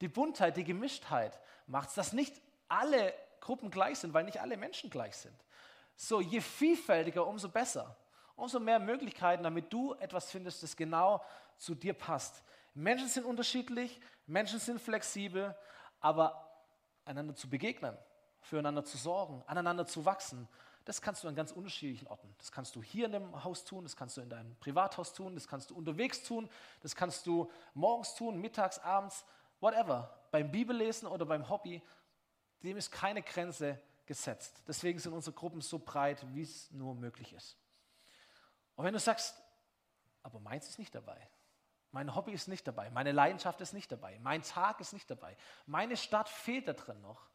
Die 0.00 0.08
Buntheit, 0.08 0.56
die 0.56 0.64
Gemischtheit 0.64 1.38
macht's, 1.66 1.94
dass 1.94 2.12
nicht 2.12 2.40
alle 2.68 3.12
Gruppen 3.40 3.70
gleich 3.70 3.98
sind, 3.98 4.14
weil 4.14 4.24
nicht 4.24 4.40
alle 4.40 4.56
Menschen 4.56 4.90
gleich 4.90 5.16
sind. 5.16 5.34
So, 5.96 6.20
je 6.20 6.40
vielfältiger, 6.40 7.26
umso 7.26 7.48
besser 7.48 7.96
umso 8.38 8.60
mehr 8.60 8.78
Möglichkeiten, 8.78 9.42
damit 9.42 9.72
du 9.72 9.94
etwas 9.94 10.30
findest, 10.30 10.62
das 10.62 10.76
genau 10.76 11.22
zu 11.56 11.74
dir 11.74 11.92
passt. 11.92 12.42
Menschen 12.78 13.08
sind 13.08 13.24
unterschiedlich, 13.24 14.00
Menschen 14.26 14.60
sind 14.60 14.80
flexibel, 14.80 15.56
aber 16.00 16.48
einander 17.04 17.34
zu 17.34 17.50
begegnen, 17.50 17.96
füreinander 18.40 18.84
zu 18.84 18.96
sorgen, 18.96 19.42
aneinander 19.46 19.84
zu 19.84 20.04
wachsen, 20.04 20.48
das 20.84 21.02
kannst 21.02 21.22
du 21.22 21.28
an 21.28 21.34
ganz 21.34 21.50
unterschiedlichen 21.50 22.06
Orten. 22.06 22.32
Das 22.38 22.52
kannst 22.52 22.74
du 22.76 22.82
hier 22.82 23.06
in 23.06 23.12
dem 23.12 23.44
Haus 23.44 23.64
tun, 23.64 23.84
das 23.84 23.96
kannst 23.96 24.16
du 24.16 24.20
in 24.20 24.30
deinem 24.30 24.56
Privathaus 24.56 25.12
tun, 25.12 25.34
das 25.34 25.48
kannst 25.48 25.70
du 25.70 25.74
unterwegs 25.74 26.22
tun, 26.22 26.48
das 26.80 26.94
kannst 26.94 27.26
du 27.26 27.50
morgens 27.74 28.14
tun, 28.14 28.40
mittags, 28.40 28.78
abends, 28.78 29.24
whatever. 29.60 30.16
Beim 30.30 30.50
Bibellesen 30.50 31.08
oder 31.08 31.26
beim 31.26 31.48
Hobby, 31.48 31.82
dem 32.62 32.76
ist 32.76 32.92
keine 32.92 33.22
Grenze 33.22 33.78
gesetzt. 34.06 34.62
Deswegen 34.66 34.98
sind 34.98 35.12
unsere 35.12 35.34
Gruppen 35.34 35.60
so 35.60 35.78
breit, 35.78 36.24
wie 36.32 36.42
es 36.42 36.70
nur 36.70 36.94
möglich 36.94 37.32
ist. 37.32 37.58
Und 38.76 38.84
wenn 38.84 38.94
du 38.94 39.00
sagst, 39.00 39.34
aber 40.22 40.38
meins 40.40 40.68
ist 40.68 40.78
nicht 40.78 40.94
dabei, 40.94 41.28
mein 41.92 42.14
Hobby 42.14 42.32
ist 42.32 42.48
nicht 42.48 42.66
dabei, 42.66 42.90
meine 42.90 43.12
Leidenschaft 43.12 43.60
ist 43.60 43.72
nicht 43.72 43.90
dabei, 43.90 44.18
mein 44.20 44.42
Tag 44.42 44.80
ist 44.80 44.92
nicht 44.92 45.10
dabei, 45.10 45.36
meine 45.66 45.96
Stadt 45.96 46.28
fehlt 46.28 46.68
da 46.68 46.72
drin 46.74 47.00
noch, 47.00 47.28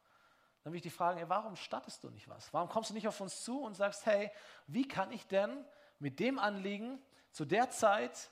dann 0.64 0.72
will 0.72 0.78
ich 0.78 0.84
dich 0.84 0.94
fragen, 0.94 1.20
ey, 1.20 1.28
warum 1.28 1.56
startest 1.56 2.04
du 2.04 2.10
nicht 2.10 2.30
was? 2.30 2.54
Warum 2.54 2.70
kommst 2.70 2.90
du 2.90 2.94
nicht 2.94 3.08
auf 3.08 3.20
uns 3.20 3.44
zu 3.44 3.62
und 3.62 3.76
sagst, 3.76 4.06
hey, 4.06 4.32
wie 4.68 4.88
kann 4.88 5.12
ich 5.12 5.28
denn 5.28 5.66
mit 6.00 6.20
dem 6.20 6.40
Anliegen 6.40 7.02
zu 7.32 7.44
der 7.44 7.70
Zeit, 7.70 8.30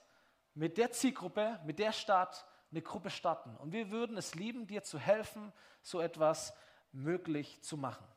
mit 0.54 0.78
der 0.78 0.92
Zielgruppe, 0.92 1.60
mit 1.66 1.78
der 1.78 1.92
Stadt 1.92 2.46
eine 2.72 2.82
Gruppe 2.82 3.10
starten? 3.10 3.58
Und 3.58 3.74
wir 3.74 3.92
würden 3.92 4.16
es 4.16 4.34
lieben, 4.34 4.66
dir 4.66 4.82
zu 4.82 4.98
helfen, 4.98 5.52
so 5.82 6.00
etwas 6.00 6.54
möglich 6.94 7.62
zu 7.64 7.76
machen. 7.76 8.08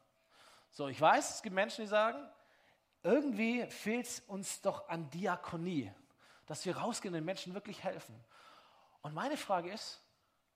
So, 0.70 0.86
ich 0.86 1.00
weiß, 1.00 1.36
es 1.36 1.42
gibt 1.42 1.55
Menschen, 1.55 1.82
die 1.82 1.88
sagen, 1.88 2.28
irgendwie 3.02 3.66
fehlt 3.66 4.07
es 4.07 4.20
uns 4.20 4.61
doch 4.61 4.88
an 4.88 5.11
Diakonie, 5.11 5.92
dass 6.47 6.64
wir 6.64 6.76
rausgehen 6.76 7.14
und 7.14 7.18
den 7.18 7.24
Menschen 7.24 7.55
wirklich 7.55 7.82
helfen. 7.82 8.14
Und 9.03 9.14
meine 9.14 9.36
Frage 9.36 9.70
ist, 9.72 10.01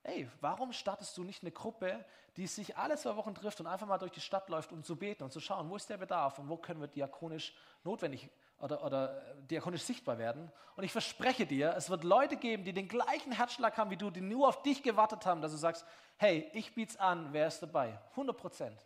ey, 0.03 0.29
warum 0.41 0.73
startest 0.73 1.17
du 1.17 1.23
nicht 1.23 1.43
eine 1.43 1.51
Gruppe, 1.51 2.05
die 2.37 2.47
sich 2.47 2.77
alle 2.77 2.95
zwei 2.97 3.15
Wochen 3.15 3.35
trifft 3.35 3.59
und 3.59 3.67
einfach 3.67 3.87
mal 3.87 3.97
durch 3.97 4.11
die 4.11 4.21
Stadt 4.21 4.49
läuft, 4.49 4.71
um 4.71 4.83
zu 4.83 4.95
beten 4.95 5.23
und 5.23 5.31
zu 5.31 5.39
schauen, 5.39 5.69
wo 5.69 5.75
ist 5.75 5.89
der 5.89 5.97
Bedarf 5.97 6.39
und 6.39 6.47
wo 6.49 6.57
können 6.57 6.79
wir 6.79 6.87
diakonisch 6.87 7.53
notwendig 7.83 8.29
oder, 8.59 8.83
oder 8.83 9.35
diakonisch 9.49 9.83
sichtbar 9.83 10.17
werden? 10.17 10.51
Und 10.75 10.83
ich 10.83 10.91
verspreche 10.91 11.45
dir, 11.45 11.73
es 11.75 11.89
wird 11.89 12.03
Leute 12.03 12.37
geben, 12.37 12.63
die 12.63 12.73
den 12.73 12.87
gleichen 12.87 13.31
Herzschlag 13.31 13.77
haben 13.77 13.89
wie 13.89 13.97
du, 13.97 14.09
die 14.09 14.21
nur 14.21 14.47
auf 14.47 14.61
dich 14.63 14.83
gewartet 14.83 15.25
haben, 15.25 15.41
dass 15.41 15.51
du 15.51 15.57
sagst, 15.57 15.85
hey, 16.17 16.49
ich 16.53 16.73
biete 16.73 16.93
es 16.93 16.97
an, 16.97 17.33
wer 17.33 17.47
ist 17.47 17.61
dabei? 17.61 17.99
100 18.11 18.37
Prozent. 18.37 18.85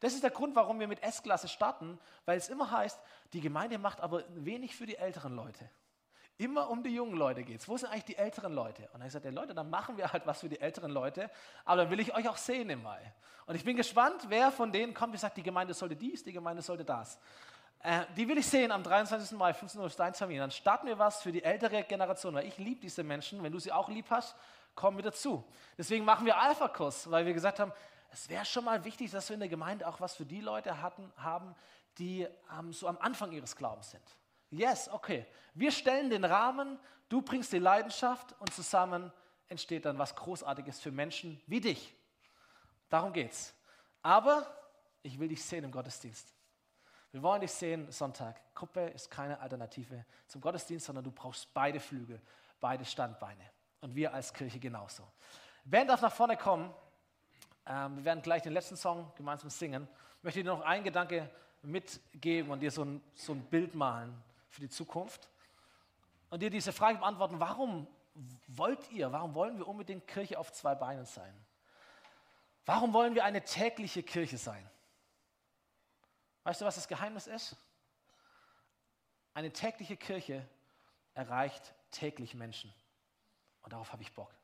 Das 0.00 0.12
ist 0.12 0.22
der 0.22 0.30
Grund, 0.30 0.54
warum 0.54 0.78
wir 0.78 0.88
mit 0.88 1.02
S-Klasse 1.02 1.48
starten, 1.48 1.98
weil 2.26 2.38
es 2.38 2.48
immer 2.48 2.70
heißt, 2.70 3.00
die 3.32 3.40
Gemeinde 3.40 3.78
macht 3.78 4.00
aber 4.00 4.24
wenig 4.28 4.76
für 4.76 4.86
die 4.86 4.96
älteren 4.96 5.34
Leute. 5.34 5.68
Immer 6.38 6.68
um 6.68 6.82
die 6.82 6.90
jungen 6.90 7.16
Leute 7.16 7.42
geht 7.42 7.60
es. 7.60 7.68
Wo 7.68 7.78
sind 7.78 7.88
eigentlich 7.90 8.04
die 8.04 8.16
älteren 8.16 8.52
Leute? 8.52 8.82
Und 8.82 8.94
dann 8.94 9.00
habe 9.02 9.08
ich 9.08 9.14
gesagt, 9.14 9.34
Leute, 9.34 9.54
dann 9.54 9.70
machen 9.70 9.96
wir 9.96 10.12
halt 10.12 10.26
was 10.26 10.40
für 10.40 10.48
die 10.48 10.60
älteren 10.60 10.90
Leute, 10.90 11.30
aber 11.64 11.82
dann 11.82 11.90
will 11.90 12.00
ich 12.00 12.14
euch 12.14 12.28
auch 12.28 12.36
sehen 12.36 12.68
im 12.68 12.82
Mai. 12.82 13.00
Und 13.46 13.54
ich 13.54 13.64
bin 13.64 13.76
gespannt, 13.76 14.26
wer 14.28 14.50
von 14.50 14.70
denen 14.70 14.92
kommt 14.92 15.14
und 15.14 15.18
sagt, 15.18 15.36
die 15.36 15.42
Gemeinde 15.42 15.72
sollte 15.72 15.96
dies, 15.96 16.22
die 16.22 16.32
Gemeinde 16.32 16.62
sollte 16.62 16.84
das. 16.84 17.18
Äh, 17.82 18.04
die 18.16 18.28
will 18.28 18.36
ich 18.36 18.46
sehen 18.46 18.70
am 18.70 18.82
23. 18.82 19.38
Mai, 19.38 19.54
15 19.54 19.80
Uhr 19.80 19.88
Steintermin. 19.88 20.38
Dann 20.38 20.50
starten 20.50 20.86
wir 20.86 20.98
was 20.98 21.22
für 21.22 21.32
die 21.32 21.42
ältere 21.42 21.84
Generation, 21.84 22.34
weil 22.34 22.46
ich 22.46 22.58
liebe 22.58 22.80
diese 22.80 23.02
Menschen. 23.02 23.42
Wenn 23.42 23.52
du 23.52 23.58
sie 23.58 23.72
auch 23.72 23.88
lieb 23.88 24.06
hast, 24.10 24.36
komm 24.74 24.96
mit 24.96 25.06
dazu. 25.06 25.44
Deswegen 25.78 26.04
machen 26.04 26.26
wir 26.26 26.36
Alpha-Kurs, 26.36 27.10
weil 27.10 27.24
wir 27.24 27.32
gesagt 27.32 27.60
haben, 27.60 27.72
es 28.10 28.28
wäre 28.28 28.44
schon 28.44 28.64
mal 28.64 28.84
wichtig, 28.84 29.10
dass 29.10 29.28
wir 29.28 29.34
in 29.34 29.40
der 29.40 29.48
Gemeinde 29.48 29.86
auch 29.86 30.00
was 30.00 30.16
für 30.16 30.26
die 30.26 30.40
Leute 30.40 30.82
hatten, 30.82 31.10
haben, 31.16 31.54
die 31.98 32.26
ähm, 32.58 32.72
so 32.72 32.88
am 32.88 32.98
Anfang 32.98 33.32
ihres 33.32 33.56
Glaubens 33.56 33.90
sind. 33.90 34.04
Yes, 34.50 34.88
okay. 34.88 35.26
Wir 35.54 35.70
stellen 35.72 36.10
den 36.10 36.24
Rahmen, 36.24 36.78
du 37.08 37.22
bringst 37.22 37.52
die 37.52 37.58
Leidenschaft 37.58 38.34
und 38.40 38.52
zusammen 38.52 39.12
entsteht 39.48 39.84
dann 39.84 39.98
was 39.98 40.14
Großartiges 40.14 40.80
für 40.80 40.90
Menschen 40.90 41.40
wie 41.46 41.60
dich. 41.60 41.94
Darum 42.88 43.12
geht's. 43.12 43.54
Aber 44.02 44.46
ich 45.02 45.18
will 45.18 45.28
dich 45.28 45.44
sehen 45.44 45.64
im 45.64 45.70
Gottesdienst. 45.70 46.32
Wir 47.12 47.22
wollen 47.22 47.40
dich 47.40 47.52
sehen 47.52 47.90
Sonntag. 47.90 48.40
Gruppe 48.54 48.80
ist 48.88 49.10
keine 49.10 49.40
Alternative 49.40 50.04
zum 50.26 50.40
Gottesdienst, 50.40 50.86
sondern 50.86 51.04
du 51.04 51.10
brauchst 51.10 51.52
beide 51.54 51.80
Flügel, 51.80 52.20
beide 52.60 52.84
Standbeine. 52.84 53.42
Und 53.80 53.94
wir 53.94 54.12
als 54.12 54.32
Kirche 54.32 54.58
genauso. 54.58 55.04
Band 55.64 55.90
darf 55.90 56.02
nach 56.02 56.12
vorne 56.12 56.36
kommen. 56.36 56.72
Ähm, 57.66 57.96
wir 57.96 58.04
werden 58.04 58.22
gleich 58.22 58.42
den 58.42 58.52
letzten 58.52 58.76
Song 58.76 59.12
gemeinsam 59.16 59.50
singen. 59.50 59.88
Ich 60.18 60.24
möchte 60.24 60.42
dir 60.42 60.50
noch 60.50 60.60
einen 60.60 60.84
Gedanke 60.84 61.30
mitgeben 61.62 62.50
und 62.50 62.60
dir 62.60 62.70
so 62.70 62.84
ein, 62.84 63.02
so 63.14 63.32
ein 63.32 63.42
Bild 63.44 63.74
malen 63.74 64.22
für 64.56 64.62
die 64.62 64.70
Zukunft. 64.70 65.28
Und 66.30 66.40
dir 66.40 66.50
diese 66.50 66.72
Frage 66.72 66.98
beantworten, 66.98 67.38
warum 67.38 67.86
wollt 68.48 68.90
ihr, 68.90 69.12
warum 69.12 69.34
wollen 69.34 69.58
wir 69.58 69.68
unbedingt 69.68 70.06
Kirche 70.08 70.38
auf 70.38 70.50
zwei 70.50 70.74
Beinen 70.74 71.04
sein? 71.04 71.32
Warum 72.64 72.94
wollen 72.94 73.14
wir 73.14 73.24
eine 73.24 73.44
tägliche 73.44 74.02
Kirche 74.02 74.38
sein? 74.38 74.68
Weißt 76.44 76.60
du, 76.60 76.64
was 76.64 76.76
das 76.76 76.88
Geheimnis 76.88 77.26
ist? 77.26 77.56
Eine 79.34 79.52
tägliche 79.52 79.96
Kirche 79.96 80.48
erreicht 81.14 81.74
täglich 81.90 82.34
Menschen. 82.34 82.72
Und 83.62 83.74
darauf 83.74 83.92
habe 83.92 84.02
ich 84.02 84.12
Bock. 84.14 84.34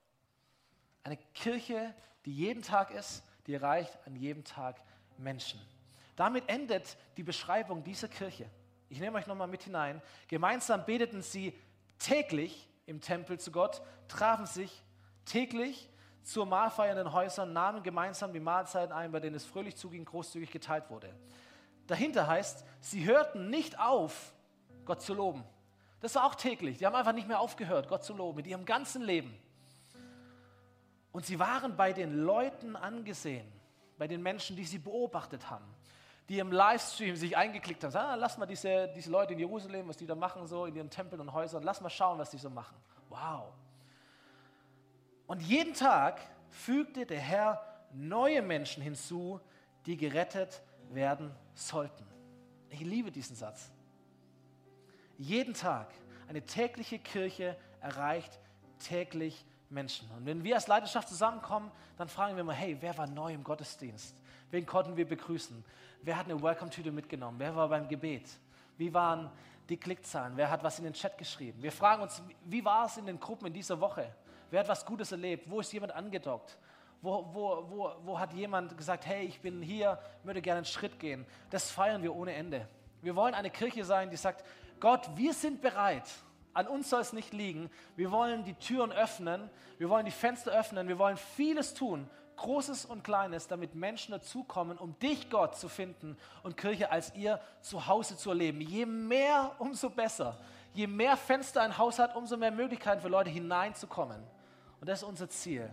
Eine 1.04 1.16
Kirche, 1.16 1.94
die 2.26 2.34
jeden 2.34 2.62
Tag 2.62 2.90
ist, 2.90 3.24
die 3.46 3.54
erreicht 3.54 3.98
an 4.06 4.14
jedem 4.14 4.44
Tag 4.44 4.80
Menschen. 5.16 5.60
Damit 6.16 6.48
endet 6.50 6.98
die 7.16 7.22
Beschreibung 7.22 7.82
dieser 7.82 8.08
Kirche. 8.08 8.48
Ich 8.92 9.00
nehme 9.00 9.16
euch 9.16 9.26
nochmal 9.26 9.48
mit 9.48 9.62
hinein. 9.62 10.02
Gemeinsam 10.28 10.84
beteten 10.84 11.22
sie 11.22 11.58
täglich 11.98 12.68
im 12.84 13.00
Tempel 13.00 13.40
zu 13.40 13.50
Gott, 13.50 13.80
trafen 14.06 14.44
sich 14.44 14.82
täglich 15.24 15.88
zur 16.22 16.44
Mahlfeier 16.44 16.90
in 16.92 16.98
den 16.98 17.12
Häusern, 17.14 17.54
nahmen 17.54 17.82
gemeinsam 17.82 18.34
die 18.34 18.40
Mahlzeiten 18.40 18.92
ein, 18.92 19.10
bei 19.10 19.18
denen 19.18 19.34
es 19.34 19.46
fröhlich 19.46 19.76
zuging, 19.76 20.04
großzügig 20.04 20.50
geteilt 20.50 20.90
wurde. 20.90 21.08
Dahinter 21.86 22.26
heißt, 22.26 22.66
sie 22.80 23.06
hörten 23.06 23.48
nicht 23.48 23.80
auf, 23.80 24.34
Gott 24.84 25.00
zu 25.00 25.14
loben. 25.14 25.42
Das 26.00 26.14
war 26.16 26.26
auch 26.26 26.34
täglich. 26.34 26.76
Die 26.76 26.84
haben 26.84 26.94
einfach 26.94 27.14
nicht 27.14 27.28
mehr 27.28 27.40
aufgehört, 27.40 27.88
Gott 27.88 28.04
zu 28.04 28.12
loben, 28.12 28.36
mit 28.36 28.46
ihrem 28.46 28.66
ganzen 28.66 29.00
Leben. 29.00 29.34
Und 31.12 31.24
sie 31.24 31.38
waren 31.38 31.78
bei 31.78 31.94
den 31.94 32.24
Leuten 32.24 32.76
angesehen, 32.76 33.50
bei 33.96 34.06
den 34.06 34.22
Menschen, 34.22 34.54
die 34.54 34.64
sie 34.66 34.78
beobachtet 34.78 35.48
haben, 35.48 35.64
die 36.28 36.38
im 36.38 36.52
Livestream 36.52 37.16
sich 37.16 37.36
eingeklickt 37.36 37.84
haben. 37.84 37.94
Ah, 37.96 38.14
lass 38.14 38.38
mal 38.38 38.46
diese, 38.46 38.88
diese 38.94 39.10
Leute 39.10 39.32
in 39.32 39.38
Jerusalem, 39.38 39.88
was 39.88 39.96
die 39.96 40.06
da 40.06 40.14
machen, 40.14 40.46
so 40.46 40.66
in 40.66 40.76
ihren 40.76 40.90
Tempeln 40.90 41.20
und 41.20 41.32
Häusern, 41.32 41.62
lass 41.62 41.80
mal 41.80 41.90
schauen, 41.90 42.18
was 42.18 42.30
die 42.30 42.38
so 42.38 42.50
machen. 42.50 42.76
Wow. 43.08 43.52
Und 45.26 45.42
jeden 45.42 45.74
Tag 45.74 46.20
fügte 46.48 47.06
der 47.06 47.20
Herr 47.20 47.62
neue 47.92 48.42
Menschen 48.42 48.82
hinzu, 48.82 49.40
die 49.86 49.96
gerettet 49.96 50.62
werden 50.90 51.34
sollten. 51.54 52.06
Ich 52.70 52.80
liebe 52.80 53.10
diesen 53.10 53.36
Satz. 53.36 53.70
Jeden 55.18 55.54
Tag, 55.54 55.92
eine 56.28 56.42
tägliche 56.42 56.98
Kirche 56.98 57.56
erreicht 57.80 58.38
täglich 58.78 59.44
Menschen. 59.68 60.10
Und 60.16 60.26
wenn 60.26 60.44
wir 60.44 60.54
als 60.54 60.66
Leidenschaft 60.66 61.08
zusammenkommen, 61.08 61.70
dann 61.96 62.08
fragen 62.08 62.36
wir 62.36 62.44
mal, 62.44 62.54
hey, 62.54 62.76
wer 62.80 62.96
war 62.96 63.06
neu 63.06 63.32
im 63.32 63.44
Gottesdienst? 63.44 64.16
Wen 64.52 64.66
konnten 64.66 64.96
wir 64.98 65.08
begrüßen? 65.08 65.64
Wer 66.02 66.16
hat 66.16 66.26
eine 66.26 66.40
Welcome-Tüte 66.40 66.92
mitgenommen? 66.92 67.38
Wer 67.40 67.56
war 67.56 67.68
beim 67.70 67.88
Gebet? 67.88 68.28
Wie 68.76 68.92
waren 68.92 69.30
die 69.66 69.78
Klickzahlen? 69.78 70.36
Wer 70.36 70.50
hat 70.50 70.62
was 70.62 70.78
in 70.78 70.84
den 70.84 70.92
Chat 70.92 71.16
geschrieben? 71.16 71.62
Wir 71.62 71.72
fragen 71.72 72.02
uns, 72.02 72.22
wie 72.44 72.62
war 72.62 72.84
es 72.84 72.98
in 72.98 73.06
den 73.06 73.18
Gruppen 73.18 73.46
in 73.46 73.54
dieser 73.54 73.80
Woche? 73.80 74.14
Wer 74.50 74.60
hat 74.60 74.68
was 74.68 74.84
Gutes 74.84 75.10
erlebt? 75.10 75.50
Wo 75.50 75.60
ist 75.60 75.72
jemand 75.72 75.92
angedockt? 75.94 76.58
Wo, 77.00 77.26
wo, 77.32 77.66
wo, 77.70 77.92
wo 78.04 78.18
hat 78.18 78.34
jemand 78.34 78.76
gesagt, 78.76 79.06
hey, 79.06 79.24
ich 79.24 79.40
bin 79.40 79.62
hier, 79.62 79.98
würde 80.22 80.42
gerne 80.42 80.58
einen 80.58 80.66
Schritt 80.66 81.00
gehen? 81.00 81.24
Das 81.48 81.70
feiern 81.70 82.02
wir 82.02 82.14
ohne 82.14 82.34
Ende. 82.34 82.68
Wir 83.00 83.16
wollen 83.16 83.32
eine 83.32 83.48
Kirche 83.48 83.86
sein, 83.86 84.10
die 84.10 84.16
sagt, 84.16 84.44
Gott, 84.80 85.08
wir 85.16 85.32
sind 85.32 85.62
bereit. 85.62 86.08
An 86.52 86.68
uns 86.68 86.90
soll 86.90 87.00
es 87.00 87.14
nicht 87.14 87.32
liegen. 87.32 87.70
Wir 87.96 88.12
wollen 88.12 88.44
die 88.44 88.54
Türen 88.54 88.92
öffnen. 88.92 89.48
Wir 89.78 89.88
wollen 89.88 90.04
die 90.04 90.10
Fenster 90.10 90.52
öffnen. 90.52 90.88
Wir 90.88 90.98
wollen 90.98 91.16
vieles 91.16 91.72
tun, 91.72 92.10
Großes 92.36 92.84
und 92.84 93.04
Kleines, 93.04 93.46
damit 93.46 93.74
Menschen 93.74 94.12
dazukommen, 94.12 94.78
um 94.78 94.98
dich, 94.98 95.30
Gott, 95.30 95.56
zu 95.56 95.68
finden 95.68 96.16
und 96.42 96.56
Kirche 96.56 96.90
als 96.90 97.14
ihr 97.14 97.40
Zuhause 97.60 98.16
zu 98.16 98.30
erleben. 98.30 98.60
Je 98.60 98.86
mehr, 98.86 99.54
umso 99.58 99.90
besser. 99.90 100.38
Je 100.74 100.86
mehr 100.86 101.16
Fenster 101.16 101.62
ein 101.62 101.76
Haus 101.76 101.98
hat, 101.98 102.16
umso 102.16 102.36
mehr 102.36 102.50
Möglichkeiten 102.50 103.00
für 103.00 103.08
Leute 103.08 103.30
hineinzukommen. 103.30 104.22
Und 104.80 104.88
das 104.88 105.02
ist 105.02 105.08
unser 105.08 105.28
Ziel. 105.28 105.70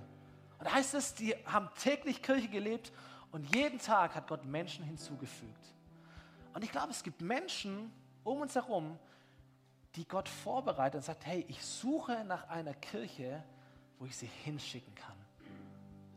Und 0.60 0.68
da 0.68 0.74
heißt 0.74 0.93
es, 0.93 1.14
die 1.14 1.34
haben 1.45 1.70
täglich 1.82 2.22
Kirche 2.22 2.49
gelebt 2.49 2.91
und 3.32 3.55
jeden 3.55 3.80
Tag 3.80 4.16
hat 4.16 4.28
Gott 4.28 4.45
Menschen 4.45 4.84
hinzugefügt. 4.84 5.74
Und 6.53 6.64
ich 6.64 6.72
glaube, 6.72 6.91
es 6.91 7.03
gibt 7.03 7.22
Menschen 7.22 7.91
um 8.24 8.41
uns 8.41 8.55
herum, 8.55 8.99
die 9.95 10.07
Gott 10.07 10.30
vorbereitet 10.30 10.95
und 10.95 11.03
sagt, 11.03 11.26
hey, 11.26 11.45
ich 11.47 11.64
suche 11.66 12.24
nach 12.26 12.47
einer 12.49 12.74
Kirche, 12.74 13.43
wo 13.97 14.05
ich 14.05 14.16
sie 14.16 14.30
hinschicken 14.43 14.93
kann. 14.95 15.16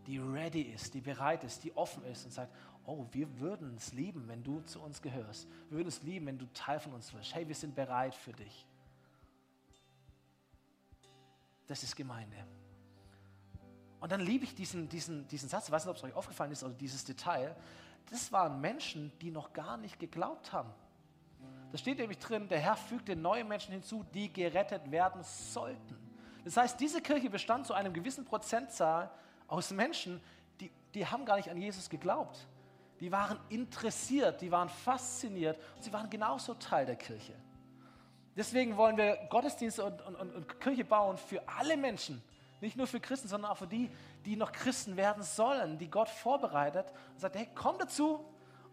Die 0.07 0.19
ready 0.19 0.63
ist, 0.63 0.95
die 0.95 1.01
bereit 1.01 1.45
ist, 1.45 1.63
die 1.65 1.77
offen 1.77 2.05
ist 2.05 2.25
und 2.25 2.33
sagt, 2.33 2.53
oh, 2.85 3.07
wir 3.13 3.39
würden 3.39 3.75
es 3.77 3.93
lieben, 3.93 4.27
wenn 4.29 4.43
du 4.43 4.61
zu 4.63 4.81
uns 4.81 5.01
gehörst. 5.01 5.49
Wir 5.69 5.79
würden 5.79 5.89
es 5.89 6.03
lieben, 6.03 6.27
wenn 6.27 6.39
du 6.39 6.47
Teil 6.53 6.81
von 6.81 6.93
uns 6.93 7.13
wirst. 7.15 7.35
Hey, 7.35 7.47
wir 7.47 7.55
sind 7.55 7.75
bereit 7.75 8.15
für 8.15 8.33
dich. 8.33 8.67
Das 11.67 11.83
ist 11.83 11.95
Gemeinde. 11.95 12.37
Und 14.01 14.11
dann 14.11 14.21
liebe 14.21 14.45
ich 14.45 14.55
diesen, 14.55 14.89
diesen, 14.89 15.29
diesen 15.29 15.49
Satz, 15.49 15.67
ich 15.67 15.73
weiß 15.73 15.85
nicht, 15.85 15.91
ob 15.91 15.97
es 15.97 16.03
euch 16.03 16.15
aufgefallen 16.15 16.51
ist, 16.51 16.65
oder 16.65 16.75
dieses 16.75 17.05
Detail. 17.05 17.55
Das 18.11 18.33
waren 18.33 18.61
Menschen, 18.61 19.13
die 19.21 19.31
noch 19.31 19.53
gar 19.53 19.77
nicht 19.77 20.01
geglaubt 20.01 20.53
haben. 20.53 20.71
Da 21.71 21.79
steht 21.79 21.99
nämlich 21.99 22.19
drin, 22.19 22.49
der 22.49 22.59
Herr 22.59 22.77
fügte 22.77 23.15
neue 23.15 23.45
Menschen 23.45 23.73
hinzu, 23.73 24.05
die 24.13 24.33
gerettet 24.33 24.91
werden 24.91 25.23
sollten. 25.23 25.97
Das 26.45 26.57
heißt, 26.57 26.81
diese 26.81 27.01
Kirche 27.01 27.31
bestand 27.31 27.67
zu 27.67 27.75
einem 27.75 27.93
gewissen 27.93 28.25
Prozentzahl 28.25 29.11
aus 29.53 29.71
Menschen, 29.71 30.21
die, 30.61 30.71
die 30.95 31.07
haben 31.07 31.27
gar 31.27 31.37
nicht 31.37 31.51
an 31.51 31.59
Jesus 31.59 31.91
geglaubt. 31.91 32.47
Die 33.01 33.13
waren 33.13 33.39
interessiert, 33.51 34.41
die 34.41 34.51
waren 34.51 34.71
fasziniert 34.71 35.59
und 35.77 35.85
sie 35.85 35.93
waren 35.93 36.09
genauso 36.09 36.55
Teil 36.55 36.87
der 36.87 36.97
Kirche. 36.97 37.35
Deswegen 38.35 38.79
wollen 38.79 38.97
wir 38.97 39.17
Gottesdienste 39.29 39.85
und, 39.85 40.01
und, 40.01 40.17
und 40.17 40.61
Kirche 40.61 40.85
bauen 40.85 41.19
für 41.19 41.47
alle 41.47 41.77
Menschen. 41.77 42.23
Nicht 42.63 42.77
nur 42.77 42.87
für 42.87 43.01
Christen, 43.01 43.29
sondern 43.29 43.51
auch 43.51 43.59
für 43.59 43.67
die, 43.67 43.91
die 44.25 44.37
noch 44.37 44.53
Christen 44.53 44.97
werden 44.97 45.23
sollen, 45.23 45.77
die 45.77 45.91
Gott 45.91 46.09
vorbereitet 46.09 46.87
und 47.13 47.21
sagt, 47.21 47.37
hey, 47.37 47.49
komm 47.55 47.77
dazu, 47.79 48.25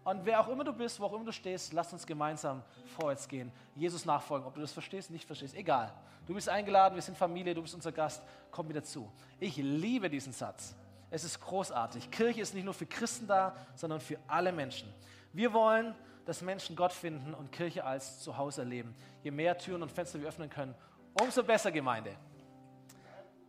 und 0.03 0.25
wer 0.25 0.39
auch 0.39 0.47
immer 0.47 0.63
du 0.63 0.73
bist, 0.73 0.99
wo 0.99 1.05
auch 1.05 1.13
immer 1.13 1.25
du 1.25 1.31
stehst, 1.31 1.73
lass 1.73 1.91
uns 1.91 2.05
gemeinsam 2.05 2.63
vorwärts 2.97 3.27
gehen. 3.27 3.51
Jesus 3.75 4.05
nachfolgen. 4.05 4.47
Ob 4.47 4.55
du 4.55 4.61
das 4.61 4.71
verstehst, 4.71 5.11
nicht 5.11 5.25
verstehst, 5.25 5.55
egal. 5.55 5.93
Du 6.25 6.33
bist 6.33 6.47
eingeladen, 6.47 6.95
wir 6.95 7.01
sind 7.01 7.17
Familie, 7.17 7.53
du 7.53 7.61
bist 7.61 7.75
unser 7.75 7.91
Gast, 7.91 8.23
komm 8.51 8.67
mir 8.67 8.75
dazu. 8.75 9.11
Ich 9.39 9.57
liebe 9.57 10.09
diesen 10.09 10.31
Satz. 10.31 10.75
Es 11.11 11.23
ist 11.23 11.39
großartig. 11.41 12.11
Kirche 12.11 12.41
ist 12.41 12.53
nicht 12.53 12.65
nur 12.65 12.73
für 12.73 12.85
Christen 12.85 13.27
da, 13.27 13.55
sondern 13.75 13.99
für 13.99 14.17
alle 14.27 14.51
Menschen. 14.51 14.93
Wir 15.33 15.53
wollen, 15.53 15.95
dass 16.25 16.41
Menschen 16.41 16.75
Gott 16.75 16.93
finden 16.93 17.33
und 17.33 17.51
Kirche 17.51 17.83
als 17.83 18.19
Zuhause 18.19 18.61
erleben. 18.61 18.95
Je 19.23 19.31
mehr 19.31 19.57
Türen 19.57 19.81
und 19.81 19.91
Fenster 19.91 20.21
wir 20.21 20.27
öffnen 20.27 20.49
können, 20.49 20.75
umso 21.19 21.43
besser 21.43 21.71
Gemeinde. 21.71 22.15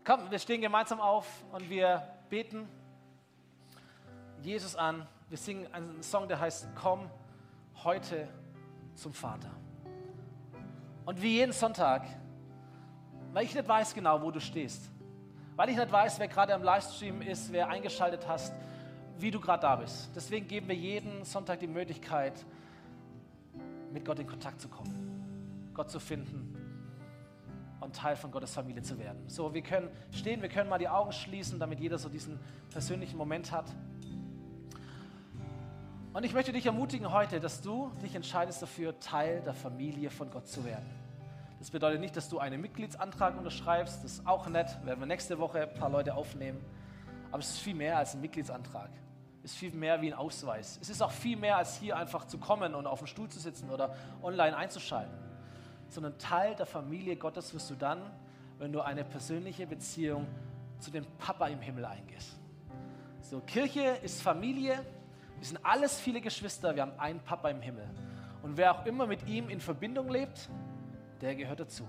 Komm, 0.04 0.30
wir 0.30 0.38
stehen 0.38 0.62
gemeinsam 0.62 1.00
auf 1.00 1.26
und 1.52 1.68
wir 1.68 2.02
beten 2.30 2.66
Jesus 4.42 4.74
an 4.74 5.06
wir 5.30 5.38
singen 5.38 5.72
einen 5.72 6.02
Song, 6.02 6.26
der 6.26 6.40
heißt 6.40 6.68
Komm 6.74 7.08
heute 7.84 8.28
zum 8.96 9.12
Vater. 9.12 9.50
Und 11.06 11.22
wie 11.22 11.36
jeden 11.36 11.52
Sonntag, 11.52 12.04
weil 13.32 13.44
ich 13.44 13.54
nicht 13.54 13.66
weiß 13.66 13.94
genau, 13.94 14.20
wo 14.22 14.32
du 14.32 14.40
stehst, 14.40 14.90
weil 15.54 15.68
ich 15.68 15.76
nicht 15.76 15.90
weiß, 15.90 16.18
wer 16.18 16.26
gerade 16.26 16.52
am 16.52 16.64
Livestream 16.64 17.22
ist, 17.22 17.52
wer 17.52 17.68
eingeschaltet 17.68 18.26
hast, 18.26 18.52
wie 19.18 19.30
du 19.30 19.40
gerade 19.40 19.62
da 19.62 19.76
bist. 19.76 20.10
Deswegen 20.16 20.48
geben 20.48 20.66
wir 20.66 20.74
jeden 20.74 21.24
Sonntag 21.24 21.60
die 21.60 21.68
Möglichkeit, 21.68 22.44
mit 23.92 24.04
Gott 24.04 24.18
in 24.18 24.26
Kontakt 24.26 24.60
zu 24.60 24.68
kommen, 24.68 25.70
Gott 25.74 25.90
zu 25.90 26.00
finden 26.00 26.56
und 27.80 27.94
Teil 27.94 28.16
von 28.16 28.32
Gottes 28.32 28.52
Familie 28.52 28.82
zu 28.82 28.98
werden. 28.98 29.28
So, 29.28 29.54
wir 29.54 29.62
können 29.62 29.90
stehen, 30.10 30.42
wir 30.42 30.48
können 30.48 30.68
mal 30.68 30.78
die 30.78 30.88
Augen 30.88 31.12
schließen, 31.12 31.60
damit 31.60 31.78
jeder 31.78 31.98
so 31.98 32.08
diesen 32.08 32.38
persönlichen 32.70 33.16
Moment 33.16 33.52
hat. 33.52 33.66
Und 36.12 36.24
ich 36.24 36.34
möchte 36.34 36.50
dich 36.50 36.66
ermutigen 36.66 37.12
heute, 37.12 37.38
dass 37.38 37.60
du 37.60 37.92
dich 38.02 38.16
entscheidest 38.16 38.60
dafür, 38.60 38.98
Teil 38.98 39.42
der 39.42 39.54
Familie 39.54 40.10
von 40.10 40.28
Gott 40.28 40.48
zu 40.48 40.64
werden. 40.64 40.90
Das 41.60 41.70
bedeutet 41.70 42.00
nicht, 42.00 42.16
dass 42.16 42.28
du 42.28 42.40
einen 42.40 42.60
Mitgliedsantrag 42.60 43.38
unterschreibst, 43.38 44.02
das 44.02 44.14
ist 44.14 44.26
auch 44.26 44.48
nett, 44.48 44.66
werden 44.84 44.98
wir 44.98 45.06
nächste 45.06 45.38
Woche 45.38 45.62
ein 45.62 45.74
paar 45.74 45.88
Leute 45.88 46.14
aufnehmen. 46.14 46.58
Aber 47.30 47.38
es 47.38 47.50
ist 47.50 47.58
viel 47.58 47.76
mehr 47.76 47.96
als 47.96 48.14
ein 48.14 48.22
Mitgliedsantrag. 48.22 48.90
Es 49.44 49.52
ist 49.52 49.58
viel 49.58 49.72
mehr 49.72 50.02
wie 50.02 50.12
ein 50.12 50.18
Ausweis. 50.18 50.80
Es 50.82 50.90
ist 50.90 51.00
auch 51.00 51.12
viel 51.12 51.36
mehr 51.36 51.56
als 51.56 51.76
hier 51.76 51.96
einfach 51.96 52.26
zu 52.26 52.38
kommen 52.38 52.74
und 52.74 52.88
auf 52.88 52.98
dem 52.98 53.06
Stuhl 53.06 53.28
zu 53.28 53.38
sitzen 53.38 53.70
oder 53.70 53.94
online 54.20 54.56
einzuschalten. 54.56 55.16
Sondern 55.90 56.18
Teil 56.18 56.56
der 56.56 56.66
Familie 56.66 57.14
Gottes 57.14 57.54
wirst 57.54 57.70
du 57.70 57.76
dann, 57.76 58.02
wenn 58.58 58.72
du 58.72 58.80
eine 58.80 59.04
persönliche 59.04 59.64
Beziehung 59.64 60.26
zu 60.80 60.90
dem 60.90 61.06
Papa 61.18 61.46
im 61.46 61.60
Himmel 61.60 61.84
eingehst. 61.84 62.36
So, 63.20 63.38
Kirche 63.40 63.96
ist 64.02 64.20
Familie, 64.20 64.84
wir 65.40 65.46
sind 65.46 65.64
alles 65.64 65.98
viele 65.98 66.20
Geschwister, 66.20 66.74
wir 66.74 66.82
haben 66.82 66.98
einen 66.98 67.20
Papa 67.20 67.48
im 67.48 67.62
Himmel. 67.62 67.88
Und 68.42 68.58
wer 68.58 68.74
auch 68.74 68.84
immer 68.84 69.06
mit 69.06 69.26
ihm 69.26 69.48
in 69.48 69.58
Verbindung 69.58 70.10
lebt, 70.10 70.50
der 71.22 71.34
gehört 71.34 71.60
dazu. 71.60 71.88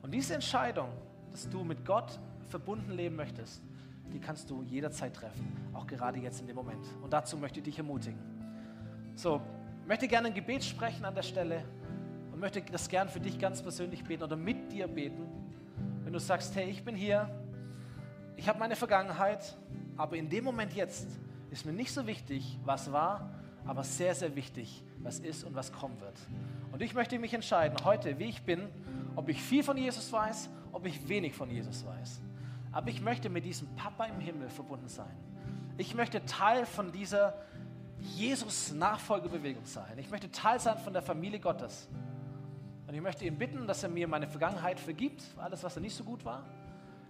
Und 0.00 0.14
diese 0.14 0.32
Entscheidung, 0.32 0.88
dass 1.30 1.50
du 1.50 1.62
mit 1.64 1.84
Gott 1.84 2.18
verbunden 2.48 2.92
leben 2.92 3.14
möchtest, 3.14 3.62
die 4.10 4.18
kannst 4.18 4.48
du 4.48 4.62
jederzeit 4.62 5.14
treffen, 5.14 5.54
auch 5.74 5.86
gerade 5.86 6.18
jetzt 6.18 6.40
in 6.40 6.46
dem 6.46 6.56
Moment. 6.56 6.86
Und 7.02 7.12
dazu 7.12 7.36
möchte 7.36 7.60
ich 7.60 7.64
dich 7.64 7.76
ermutigen. 7.76 8.18
So, 9.16 9.42
möchte 9.86 10.08
gerne 10.08 10.28
ein 10.28 10.34
Gebet 10.34 10.64
sprechen 10.64 11.04
an 11.04 11.14
der 11.14 11.22
Stelle 11.22 11.62
und 12.32 12.40
möchte 12.40 12.62
das 12.62 12.88
gern 12.88 13.10
für 13.10 13.20
dich 13.20 13.38
ganz 13.38 13.60
persönlich 13.62 14.02
beten 14.02 14.22
oder 14.22 14.36
mit 14.36 14.72
dir 14.72 14.88
beten. 14.88 15.26
Wenn 16.04 16.14
du 16.14 16.18
sagst, 16.18 16.56
hey, 16.56 16.70
ich 16.70 16.82
bin 16.86 16.96
hier, 16.96 17.28
ich 18.36 18.48
habe 18.48 18.58
meine 18.58 18.76
Vergangenheit, 18.76 19.58
aber 19.98 20.16
in 20.16 20.30
dem 20.30 20.44
Moment 20.44 20.72
jetzt 20.72 21.06
ist 21.50 21.66
mir 21.66 21.72
nicht 21.72 21.92
so 21.92 22.06
wichtig, 22.06 22.58
was 22.64 22.92
war, 22.92 23.30
aber 23.66 23.84
sehr, 23.84 24.14
sehr 24.14 24.34
wichtig, 24.36 24.82
was 24.98 25.18
ist 25.18 25.44
und 25.44 25.54
was 25.54 25.72
kommen 25.72 26.00
wird. 26.00 26.18
Und 26.72 26.82
ich 26.82 26.94
möchte 26.94 27.18
mich 27.18 27.34
entscheiden, 27.34 27.76
heute, 27.84 28.18
wie 28.18 28.24
ich 28.24 28.42
bin, 28.42 28.68
ob 29.16 29.28
ich 29.28 29.42
viel 29.42 29.62
von 29.62 29.76
Jesus 29.76 30.12
weiß, 30.12 30.48
ob 30.72 30.86
ich 30.86 31.08
wenig 31.08 31.34
von 31.34 31.50
Jesus 31.50 31.84
weiß. 31.84 32.20
Aber 32.72 32.88
ich 32.88 33.00
möchte 33.00 33.28
mit 33.28 33.44
diesem 33.44 33.68
Papa 33.74 34.04
im 34.04 34.20
Himmel 34.20 34.48
verbunden 34.48 34.88
sein. 34.88 35.10
Ich 35.76 35.94
möchte 35.94 36.24
Teil 36.24 36.66
von 36.66 36.92
dieser 36.92 37.34
Jesus-Nachfolgebewegung 37.98 39.64
sein. 39.64 39.98
Ich 39.98 40.10
möchte 40.10 40.30
Teil 40.30 40.60
sein 40.60 40.78
von 40.78 40.92
der 40.92 41.02
Familie 41.02 41.40
Gottes. 41.40 41.88
Und 42.86 42.94
ich 42.94 43.00
möchte 43.00 43.24
ihn 43.24 43.36
bitten, 43.36 43.66
dass 43.66 43.82
er 43.82 43.88
mir 43.88 44.08
meine 44.08 44.28
Vergangenheit 44.28 44.80
vergibt, 44.80 45.22
alles, 45.36 45.62
was 45.62 45.76
er 45.76 45.82
nicht 45.82 45.94
so 45.94 46.04
gut 46.04 46.24
war, 46.24 46.44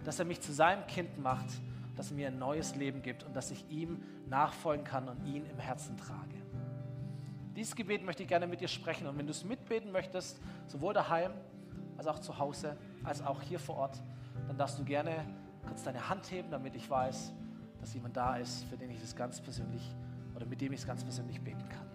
dass 0.05 0.19
er 0.19 0.25
mich 0.25 0.41
zu 0.41 0.53
seinem 0.53 0.87
Kind 0.87 1.19
macht 1.19 1.49
dass 1.97 2.11
er 2.11 2.17
mir 2.17 2.29
ein 2.29 2.39
neues 2.39 2.77
Leben 2.77 3.03
gibt 3.03 3.25
und 3.25 3.35
dass 3.35 3.51
ich 3.51 3.69
ihm 3.69 4.03
nachfolgen 4.29 4.85
kann 4.85 5.09
und 5.09 5.25
ihn 5.27 5.45
im 5.47 5.59
Herzen 5.59 5.97
trage. 5.97 6.37
Dieses 7.57 7.75
Gebet 7.75 8.05
möchte 8.05 8.23
ich 8.23 8.29
gerne 8.29 8.47
mit 8.47 8.61
dir 8.61 8.69
sprechen 8.69 9.07
und 9.07 9.19
wenn 9.19 9.27
du 9.27 9.33
es 9.33 9.45
mitbeten 9.45 9.93
möchtest, 9.93 10.41
sowohl 10.67 10.95
daheim 10.95 11.33
als 11.99 12.07
auch 12.07 12.19
zu 12.19 12.39
Hause, 12.39 12.77
als 13.05 13.23
auch 13.23 13.43
hier 13.43 13.59
vor 13.59 13.77
Ort, 13.77 14.01
dann 14.47 14.57
darfst 14.57 14.79
du 14.79 14.85
gerne 14.85 15.27
kurz 15.67 15.83
deine 15.83 16.09
Hand 16.09 16.31
heben, 16.31 16.51
damit 16.51 16.75
ich 16.75 16.89
weiß, 16.89 17.33
dass 17.81 17.95
jemand 17.95 18.17
da 18.17 18.37
ist, 18.37 18.65
für 18.65 18.77
den 18.77 18.91
ich 18.91 19.03
es 19.03 19.15
ganz 19.15 19.41
persönlich 19.41 19.95
oder 20.35 20.47
mit 20.47 20.61
dem 20.61 20.73
ich 20.73 20.81
es 20.81 20.87
ganz 20.87 21.05
persönlich 21.05 21.41
beten 21.41 21.69
kann. 21.69 21.87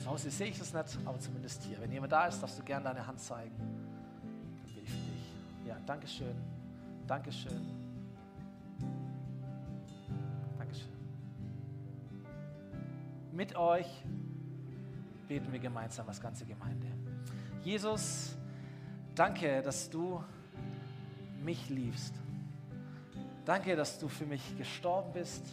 Zu 0.00 0.10
Hause 0.10 0.30
sehe 0.30 0.48
ich 0.48 0.60
es 0.60 0.72
nicht, 0.72 0.98
aber 1.04 1.18
zumindest 1.20 1.62
hier. 1.62 1.80
Wenn 1.80 1.92
jemand 1.92 2.12
da 2.12 2.26
ist, 2.26 2.40
darfst 2.40 2.58
du 2.58 2.62
gerne 2.62 2.84
deine 2.84 3.06
Hand 3.06 3.20
zeigen. 3.20 3.56
Dann 3.58 4.74
will 4.74 4.82
ich 4.82 4.90
für 4.90 4.96
dich. 4.96 5.66
Ja, 5.66 5.76
Dankeschön. 5.86 6.36
Dankeschön. 7.06 7.87
Mit 13.38 13.54
euch 13.54 13.86
beten 15.28 15.52
wir 15.52 15.60
gemeinsam 15.60 16.08
als 16.08 16.20
ganze 16.20 16.44
Gemeinde. 16.44 16.88
Jesus, 17.62 18.36
danke, 19.14 19.62
dass 19.62 19.88
du 19.88 20.24
mich 21.44 21.70
liebst. 21.70 22.16
Danke, 23.44 23.76
dass 23.76 24.00
du 24.00 24.08
für 24.08 24.26
mich 24.26 24.58
gestorben 24.58 25.12
bist. 25.12 25.46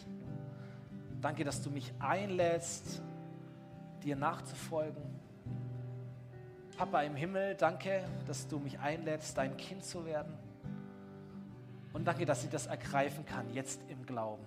Danke, 1.20 1.44
dass 1.44 1.62
du 1.62 1.70
mich 1.70 1.94
einlädst, 2.00 3.02
dir 4.02 4.16
nachzufolgen. 4.16 5.04
Papa 6.76 7.02
im 7.02 7.14
Himmel, 7.14 7.54
danke, 7.54 8.02
dass 8.26 8.48
du 8.48 8.58
mich 8.58 8.80
einlädst, 8.80 9.38
dein 9.38 9.56
Kind 9.56 9.84
zu 9.84 10.04
werden. 10.04 10.34
Und 11.92 12.04
danke, 12.04 12.26
dass 12.26 12.42
ich 12.42 12.50
das 12.50 12.66
ergreifen 12.66 13.24
kann, 13.24 13.48
jetzt 13.54 13.80
im 13.88 14.04
Glauben. 14.04 14.44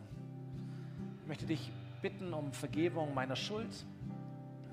Ich 1.22 1.28
möchte 1.30 1.46
dich 1.46 1.72
bitten 2.02 2.34
um 2.34 2.52
Vergebung 2.54 3.14
meiner 3.14 3.36
Schuld. 3.36 3.86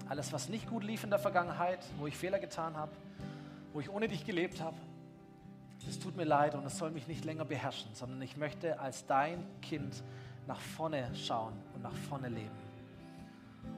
Alles, 0.08 0.32
was 0.32 0.48
nicht 0.48 0.68
gut 0.68 0.84
lief 0.84 1.04
in 1.04 1.10
der 1.10 1.18
Vergangenheit, 1.18 1.80
wo 1.98 2.06
ich 2.06 2.16
Fehler 2.16 2.38
getan 2.38 2.76
habe, 2.76 2.92
wo 3.72 3.80
ich 3.80 3.90
ohne 3.90 4.08
dich 4.08 4.24
gelebt 4.24 4.60
habe. 4.60 4.76
Es 5.88 5.98
tut 5.98 6.16
mir 6.16 6.24
leid 6.24 6.54
und 6.54 6.64
es 6.64 6.78
soll 6.78 6.90
mich 6.90 7.06
nicht 7.06 7.24
länger 7.24 7.44
beherrschen, 7.44 7.90
sondern 7.94 8.20
ich 8.22 8.36
möchte 8.36 8.80
als 8.80 9.06
dein 9.06 9.44
Kind 9.60 10.02
nach 10.46 10.60
vorne 10.60 11.10
schauen 11.14 11.52
und 11.74 11.82
nach 11.82 11.94
vorne 12.08 12.28
leben. 12.28 12.50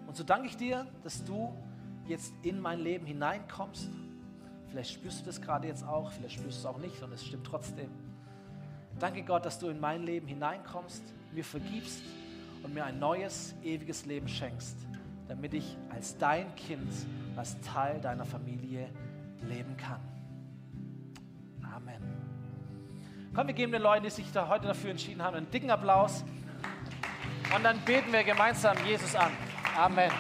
Und 0.07 0.17
so 0.17 0.25
danke 0.25 0.47
ich 0.47 0.57
dir, 0.57 0.87
dass 1.03 1.23
du 1.25 1.53
jetzt 2.07 2.33
in 2.43 2.61
mein 2.61 2.81
Leben 2.81 3.05
hineinkommst. 3.05 3.89
Vielleicht 4.71 4.93
spürst 4.93 5.21
du 5.21 5.25
das 5.27 5.41
gerade 5.41 5.67
jetzt 5.67 5.87
auch, 5.87 6.11
vielleicht 6.13 6.37
spürst 6.37 6.59
du 6.59 6.61
es 6.61 6.67
auch 6.67 6.79
nicht 6.79 7.03
und 7.03 7.13
es 7.13 7.27
stimmt 7.27 7.47
trotzdem. 7.47 7.91
Danke 8.99 9.23
Gott, 9.23 9.45
dass 9.45 9.59
du 9.59 9.69
in 9.69 9.81
mein 9.81 10.03
Leben 10.03 10.27
hineinkommst, 10.27 11.03
mir 11.33 11.45
vergibst 11.45 12.03
und 12.63 12.75
mir 12.75 12.85
ein 12.85 12.99
neues, 12.99 13.55
ewiges 13.63 14.07
Leben 14.07 14.29
schenkst, 14.29 14.77
damit 15.29 15.55
ich 15.55 15.77
als 15.91 16.17
dein 16.19 16.55
Kind, 16.55 16.93
als 17.37 17.61
Teil 17.61 18.01
deiner 18.01 18.25
Familie 18.25 18.89
leben 19.43 19.77
kann. 19.77 20.01
Amen. 21.63 22.03
Komm, 23.35 23.47
wir 23.47 23.55
geben 23.55 23.73
den 23.73 23.83
Leuten, 23.83 24.05
die 24.05 24.11
sich 24.11 24.31
da 24.33 24.49
heute 24.49 24.67
dafür 24.67 24.91
entschieden 24.91 25.23
haben, 25.23 25.37
einen 25.37 25.51
dicken 25.51 25.71
Applaus. 25.71 26.25
Und 27.55 27.63
dann 27.63 27.79
beten 27.85 28.13
wir 28.13 28.25
gemeinsam 28.25 28.77
Jesus 28.85 29.15
an. 29.15 29.33
Amen. 29.77 30.11